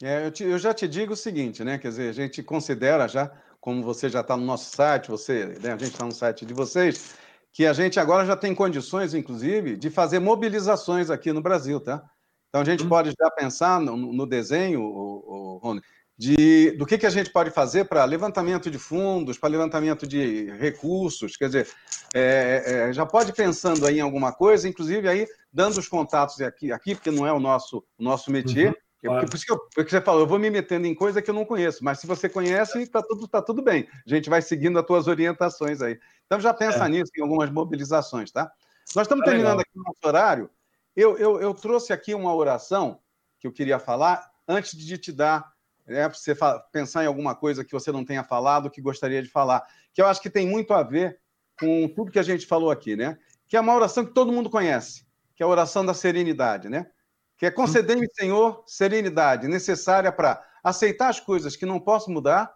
É, 0.00 0.24
eu, 0.24 0.30
te, 0.30 0.44
eu, 0.44 0.58
já 0.60 0.72
te 0.72 0.86
digo 0.86 1.14
o 1.14 1.16
seguinte, 1.16 1.64
né? 1.64 1.76
Quer 1.76 1.88
dizer, 1.88 2.08
a 2.08 2.12
gente 2.12 2.40
considera 2.40 3.08
já, 3.08 3.32
como 3.60 3.82
você 3.82 4.08
já 4.08 4.20
está 4.20 4.36
no 4.36 4.44
nosso 4.44 4.76
site, 4.76 5.10
você, 5.10 5.46
né, 5.60 5.72
a 5.72 5.76
gente 5.76 5.90
está 5.90 6.04
no 6.04 6.12
site 6.12 6.46
de 6.46 6.54
vocês, 6.54 7.16
que 7.52 7.66
a 7.66 7.72
gente 7.72 7.98
agora 7.98 8.26
já 8.26 8.36
tem 8.36 8.54
condições, 8.54 9.14
inclusive, 9.14 9.76
de 9.76 9.90
fazer 9.90 10.18
mobilizações 10.18 11.10
aqui 11.10 11.32
no 11.32 11.42
Brasil, 11.42 11.80
tá? 11.80 12.02
Então 12.48 12.62
a 12.62 12.64
gente 12.64 12.84
hum. 12.84 12.88
pode 12.88 13.12
já 13.18 13.30
pensar 13.30 13.80
no, 13.80 13.96
no 13.96 14.26
desenho, 14.26 14.80
o, 14.80 15.56
o 15.56 15.58
Rony, 15.58 15.82
de, 16.18 16.72
do 16.72 16.84
que, 16.84 16.98
que 16.98 17.06
a 17.06 17.10
gente 17.10 17.30
pode 17.30 17.50
fazer 17.52 17.84
para 17.84 18.04
levantamento 18.04 18.68
de 18.68 18.78
fundos, 18.78 19.38
para 19.38 19.48
levantamento 19.48 20.04
de 20.04 20.50
recursos, 20.58 21.36
quer 21.36 21.46
dizer, 21.46 21.68
é, 22.12 22.88
é, 22.88 22.92
já 22.92 23.06
pode 23.06 23.30
ir 23.30 23.34
pensando 23.34 23.86
aí 23.86 23.98
em 23.98 24.02
alguma 24.02 24.32
coisa, 24.32 24.68
inclusive 24.68 25.08
aí 25.08 25.28
dando 25.52 25.78
os 25.78 25.86
contatos 25.86 26.40
aqui, 26.40 26.72
aqui 26.72 26.96
porque 26.96 27.12
não 27.12 27.24
é 27.24 27.32
o 27.32 27.38
nosso, 27.38 27.84
o 27.96 28.02
nosso 28.02 28.32
métier, 28.32 28.70
uhum, 28.70 28.74
claro. 29.06 29.26
por 29.26 29.36
isso 29.36 29.46
que, 29.46 29.52
eu, 29.52 29.58
porque 29.74 29.90
você 29.90 30.00
falou, 30.00 30.22
eu 30.22 30.26
vou 30.26 30.38
me 30.38 30.50
metendo 30.50 30.86
em 30.86 30.94
coisa 30.94 31.22
que 31.22 31.30
eu 31.30 31.34
não 31.34 31.44
conheço, 31.44 31.84
mas 31.84 32.00
se 32.00 32.06
você 32.06 32.28
conhece, 32.28 32.80
está 32.80 33.02
tudo, 33.02 33.28
tá 33.28 33.40
tudo 33.40 33.62
bem, 33.62 33.88
a 34.06 34.08
gente 34.08 34.28
vai 34.28 34.42
seguindo 34.42 34.78
as 34.78 34.84
tuas 34.84 35.06
orientações 35.06 35.80
aí. 35.80 35.98
Então 36.26 36.40
já 36.40 36.52
pensa 36.52 36.86
é. 36.86 36.88
nisso, 36.88 37.12
em 37.16 37.22
algumas 37.22 37.50
mobilizações, 37.50 38.30
tá? 38.30 38.50
Nós 38.94 39.04
estamos 39.06 39.24
tá 39.24 39.30
terminando 39.30 39.60
aqui 39.60 39.70
o 39.76 39.82
nosso 39.82 40.00
horário, 40.04 40.50
eu, 40.96 41.16
eu, 41.16 41.40
eu 41.40 41.54
trouxe 41.54 41.92
aqui 41.92 42.14
uma 42.14 42.34
oração 42.34 43.00
que 43.38 43.46
eu 43.46 43.52
queria 43.52 43.78
falar, 43.78 44.30
antes 44.48 44.76
de 44.76 44.98
te 44.98 45.12
dar 45.12 45.52
né, 45.86 46.08
para 46.08 46.18
você 46.18 46.36
pensar 46.72 47.04
em 47.04 47.06
alguma 47.06 47.34
coisa 47.34 47.64
que 47.64 47.72
você 47.72 47.90
não 47.90 48.04
tenha 48.04 48.22
falado, 48.22 48.70
que 48.70 48.82
gostaria 48.82 49.22
de 49.22 49.28
falar, 49.28 49.66
que 49.92 50.02
eu 50.02 50.06
acho 50.06 50.20
que 50.20 50.28
tem 50.28 50.46
muito 50.46 50.74
a 50.74 50.82
ver 50.82 51.18
com 51.58 51.88
tudo 51.88 52.10
que 52.12 52.18
a 52.18 52.22
gente 52.22 52.46
falou 52.46 52.70
aqui, 52.70 52.94
né? 52.94 53.18
Que 53.48 53.56
é 53.56 53.60
uma 53.60 53.74
oração 53.74 54.04
que 54.04 54.12
todo 54.12 54.32
mundo 54.32 54.50
conhece, 54.50 55.06
que 55.34 55.42
é 55.42 55.46
a 55.46 55.48
oração 55.48 55.84
da 55.84 55.94
serenidade, 55.94 56.68
né? 56.68 56.90
Que 57.38 57.46
é 57.46 57.50
conceder-me, 57.50 58.08
Senhor, 58.12 58.64
serenidade 58.66 59.46
necessária 59.46 60.10
para 60.10 60.44
aceitar 60.62 61.08
as 61.08 61.20
coisas 61.20 61.54
que 61.54 61.64
não 61.64 61.78
posso 61.78 62.10
mudar, 62.10 62.52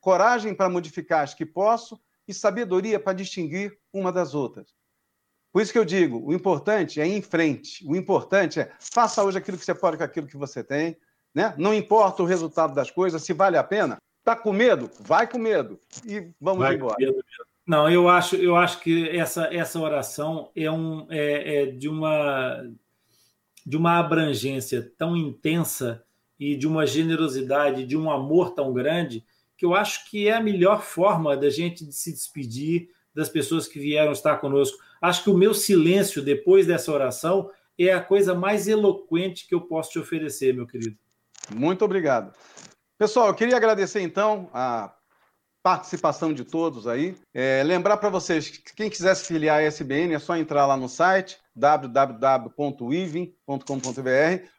coragem 0.00 0.54
para 0.54 0.68
modificar 0.68 1.22
as 1.22 1.32
que 1.32 1.46
posso 1.46 1.98
e 2.26 2.34
sabedoria 2.34 2.98
para 2.98 3.12
distinguir 3.12 3.78
uma 3.92 4.12
das 4.12 4.34
outras. 4.34 4.74
Por 5.52 5.62
isso 5.62 5.72
que 5.72 5.78
eu 5.78 5.84
digo, 5.84 6.20
o 6.22 6.34
importante 6.34 7.00
é 7.00 7.06
ir 7.06 7.12
em 7.12 7.22
frente. 7.22 7.86
O 7.88 7.96
importante 7.96 8.60
é 8.60 8.70
faça 8.78 9.24
hoje 9.24 9.38
aquilo 9.38 9.56
que 9.56 9.64
você 9.64 9.74
pode 9.74 9.96
com 9.96 10.04
aquilo 10.04 10.26
que 10.26 10.36
você 10.36 10.62
tem. 10.62 10.96
Né? 11.34 11.54
Não 11.56 11.72
importa 11.72 12.22
o 12.22 12.26
resultado 12.26 12.74
das 12.74 12.90
coisas, 12.90 13.22
se 13.22 13.32
vale 13.32 13.56
a 13.56 13.64
pena. 13.64 13.96
Tá 14.24 14.34
com 14.34 14.52
medo? 14.52 14.90
Vai 15.00 15.26
com 15.26 15.38
medo. 15.38 15.78
E 16.04 16.30
vamos 16.40 16.64
Vai 16.64 16.74
embora. 16.74 16.96
Não, 17.66 17.90
eu 17.90 18.08
acho, 18.08 18.36
eu 18.36 18.54
acho 18.54 18.80
que 18.80 19.08
essa, 19.08 19.52
essa 19.54 19.80
oração 19.80 20.50
é, 20.54 20.70
um, 20.70 21.06
é, 21.10 21.62
é 21.62 21.66
de, 21.66 21.88
uma, 21.88 22.62
de 23.66 23.76
uma 23.76 23.98
abrangência 23.98 24.92
tão 24.96 25.16
intensa 25.16 26.04
e 26.38 26.54
de 26.54 26.68
uma 26.68 26.86
generosidade, 26.86 27.84
de 27.84 27.96
um 27.96 28.08
amor 28.08 28.54
tão 28.54 28.72
grande, 28.72 29.24
que 29.56 29.66
eu 29.66 29.74
acho 29.74 30.08
que 30.08 30.28
é 30.28 30.34
a 30.34 30.40
melhor 30.40 30.82
forma 30.82 31.36
da 31.36 31.50
gente 31.50 31.90
se 31.92 32.12
despedir 32.12 32.90
das 33.12 33.28
pessoas 33.28 33.66
que 33.66 33.80
vieram 33.80 34.12
estar 34.12 34.36
conosco. 34.36 34.78
Acho 35.00 35.24
que 35.24 35.30
o 35.30 35.36
meu 35.36 35.52
silêncio 35.52 36.22
depois 36.22 36.66
dessa 36.66 36.92
oração 36.92 37.50
é 37.78 37.92
a 37.92 38.00
coisa 38.00 38.34
mais 38.34 38.68
eloquente 38.68 39.48
que 39.48 39.54
eu 39.54 39.62
posso 39.62 39.90
te 39.90 39.98
oferecer, 39.98 40.54
meu 40.54 40.66
querido. 40.66 40.96
Muito 41.54 41.84
obrigado. 41.84 42.32
Pessoal, 42.98 43.28
eu 43.28 43.34
queria 43.34 43.56
agradecer 43.56 44.00
então 44.00 44.48
a 44.52 44.95
participação 45.66 46.32
de 46.32 46.44
todos 46.44 46.86
aí. 46.86 47.16
É, 47.34 47.60
lembrar 47.64 47.96
para 47.96 48.08
vocês 48.08 48.48
que 48.48 48.72
quem 48.72 48.88
quiser 48.88 49.16
se 49.16 49.24
filiar 49.24 49.58
à 49.58 49.62
SBN 49.62 50.14
é 50.14 50.18
só 50.20 50.36
entrar 50.36 50.64
lá 50.64 50.76
no 50.76 50.88
site 50.88 51.38
www.ivin.com.br. 51.56 53.32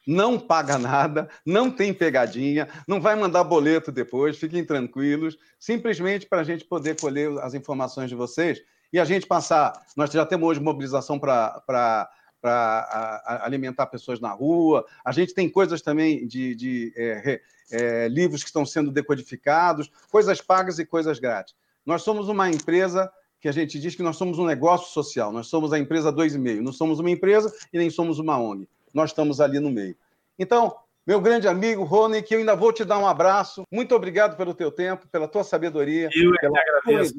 Não 0.06 0.38
paga 0.38 0.78
nada, 0.78 1.30
não 1.46 1.72
tem 1.72 1.94
pegadinha, 1.94 2.68
não 2.86 3.00
vai 3.00 3.16
mandar 3.16 3.46
boleto 3.46 3.90
depois, 3.90 4.38
fiquem 4.38 4.66
tranquilos, 4.66 5.38
simplesmente 5.58 6.26
para 6.26 6.42
a 6.42 6.44
gente 6.44 6.66
poder 6.66 7.00
colher 7.00 7.32
as 7.40 7.54
informações 7.54 8.10
de 8.10 8.16
vocês 8.16 8.62
e 8.92 9.00
a 9.00 9.06
gente 9.06 9.26
passar. 9.26 9.82
Nós 9.96 10.12
já 10.12 10.26
temos 10.26 10.50
hoje 10.50 10.60
mobilização 10.60 11.18
para 11.18 12.12
para 12.42 13.42
alimentar 13.44 13.88
pessoas 13.88 14.20
na 14.20 14.32
rua. 14.32 14.86
A 15.06 15.12
gente 15.12 15.34
tem 15.34 15.50
coisas 15.50 15.82
também 15.82 16.28
de, 16.28 16.54
de 16.56 16.94
é, 16.96 17.42
é, 17.72 18.08
livros 18.08 18.44
que 18.44 18.50
estão 18.50 18.66
sendo 18.66 18.92
decodificados, 18.92 19.92
coisas 20.10 20.42
pagas 20.42 20.80
e 20.80 20.86
coisas 20.86 21.20
grátis. 21.20 21.56
Nós 21.86 22.02
somos 22.02 22.30
uma 22.30 22.50
empresa 22.50 23.12
que 23.40 23.48
a 23.48 23.52
gente 23.52 23.80
diz 23.80 23.96
que 23.96 24.04
nós 24.04 24.18
somos 24.18 24.40
um 24.40 24.46
negócio 24.46 24.92
social, 24.92 25.32
nós 25.32 25.48
somos 25.48 25.72
a 25.72 25.80
empresa 25.80 26.12
2,5. 26.12 26.60
Não 26.60 26.74
somos 26.74 27.00
uma 27.00 27.10
empresa 27.10 27.54
e 27.72 27.78
nem 27.78 27.90
somos 27.90 28.20
uma 28.20 28.38
ONG. 28.38 28.68
Nós 28.94 29.12
estamos 29.12 29.40
ali 29.40 29.60
no 29.60 29.70
meio. 29.70 29.96
Então, 30.40 30.76
meu 31.06 31.22
grande 31.22 31.48
amigo 31.48 31.84
Rony, 31.84 32.22
que 32.22 32.36
eu 32.36 32.40
ainda 32.40 32.56
vou 32.56 32.74
te 32.74 32.84
dar 32.84 32.98
um 32.98 33.08
abraço. 33.08 33.64
Muito 33.72 33.96
obrigado 33.96 34.36
pelo 34.36 34.54
teu 34.54 34.72
tempo, 34.72 35.08
pela 35.08 35.28
tua 35.28 35.44
sabedoria, 35.44 36.10
eu 36.14 36.34
pela 36.42 36.60
agradeço. 36.60 37.14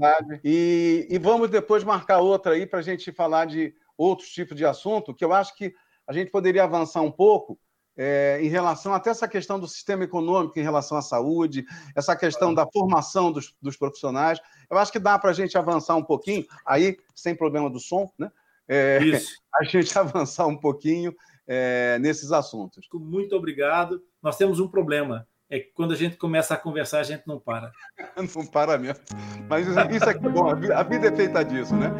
E, 0.45 1.07
e 1.09 1.19
vamos 1.19 1.49
depois 1.49 1.85
marcar 1.85 2.19
outra 2.19 2.53
aí 2.53 2.67
para 2.67 2.81
a 2.81 2.83
gente 2.83 3.11
falar 3.13 3.47
de 3.47 3.75
outros 3.97 4.29
tipos 4.29 4.57
de 4.57 4.65
assunto, 4.67 5.15
que 5.15 5.25
eu 5.25 5.33
acho 5.33 5.57
que 5.57 5.73
a 6.07 6.13
gente 6.13 6.31
poderia 6.31 6.65
avançar 6.65 7.01
um 7.01 7.11
pouco 7.11 7.59
é, 7.99 8.39
em 8.41 8.49
relação 8.49 8.95
até 8.95 9.11
essa 9.11 9.27
questão 9.27 9.59
do 9.59 9.67
sistema 9.67 10.05
econômico 10.05 10.57
em 10.57 10.63
relação 10.63 10.97
à 10.97 11.03
saúde, 11.03 11.67
essa 11.97 12.15
questão 12.15 12.55
da 12.55 12.65
formação 12.65 13.33
dos, 13.33 13.53
dos 13.61 13.77
profissionais. 13.77 14.41
Eu 14.71 14.79
acho 14.79 14.93
que 14.93 15.01
dá 15.01 15.19
para 15.19 15.31
a 15.31 15.35
gente 15.35 15.59
avançar 15.59 15.97
um 15.97 16.05
pouquinho, 16.05 16.47
aí, 16.65 16.97
sem 17.15 17.35
problema 17.35 17.69
do 17.69 17.81
som, 17.81 18.09
né? 18.17 18.31
É, 18.69 19.03
Isso. 19.03 19.33
A 19.59 19.65
gente 19.65 19.99
avançar 19.99 20.47
um 20.47 20.57
pouquinho 20.57 21.13
é, 21.49 21.99
nesses 21.99 22.31
assuntos. 22.31 22.87
Muito 22.93 23.35
obrigado. 23.35 24.01
Nós 24.23 24.37
temos 24.37 24.61
um 24.61 24.69
problema. 24.69 25.27
É 25.51 25.59
que 25.59 25.73
quando 25.75 25.93
a 25.93 25.97
gente 25.97 26.17
começa 26.17 26.55
a 26.55 26.57
conversar, 26.57 27.01
a 27.01 27.03
gente 27.03 27.27
não 27.27 27.41
para. 27.41 27.73
não 28.15 28.47
para 28.47 28.79
mesmo. 28.79 29.03
Mas 29.49 29.67
isso 29.67 30.09
aqui 30.09 30.25
é 30.27 30.29
bom. 30.29 30.51
A 30.51 30.83
vida 30.83 31.09
é 31.09 31.17
feita 31.17 31.43
disso, 31.43 31.75
né? 31.75 31.91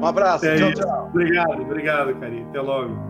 Um 0.00 0.06
abraço. 0.06 0.46
É 0.46 0.56
tchau, 0.56 0.72
tchau. 0.72 1.08
Obrigado, 1.08 1.60
obrigado, 1.60 2.20
carinho. 2.20 2.48
Até 2.48 2.60
logo. 2.60 3.09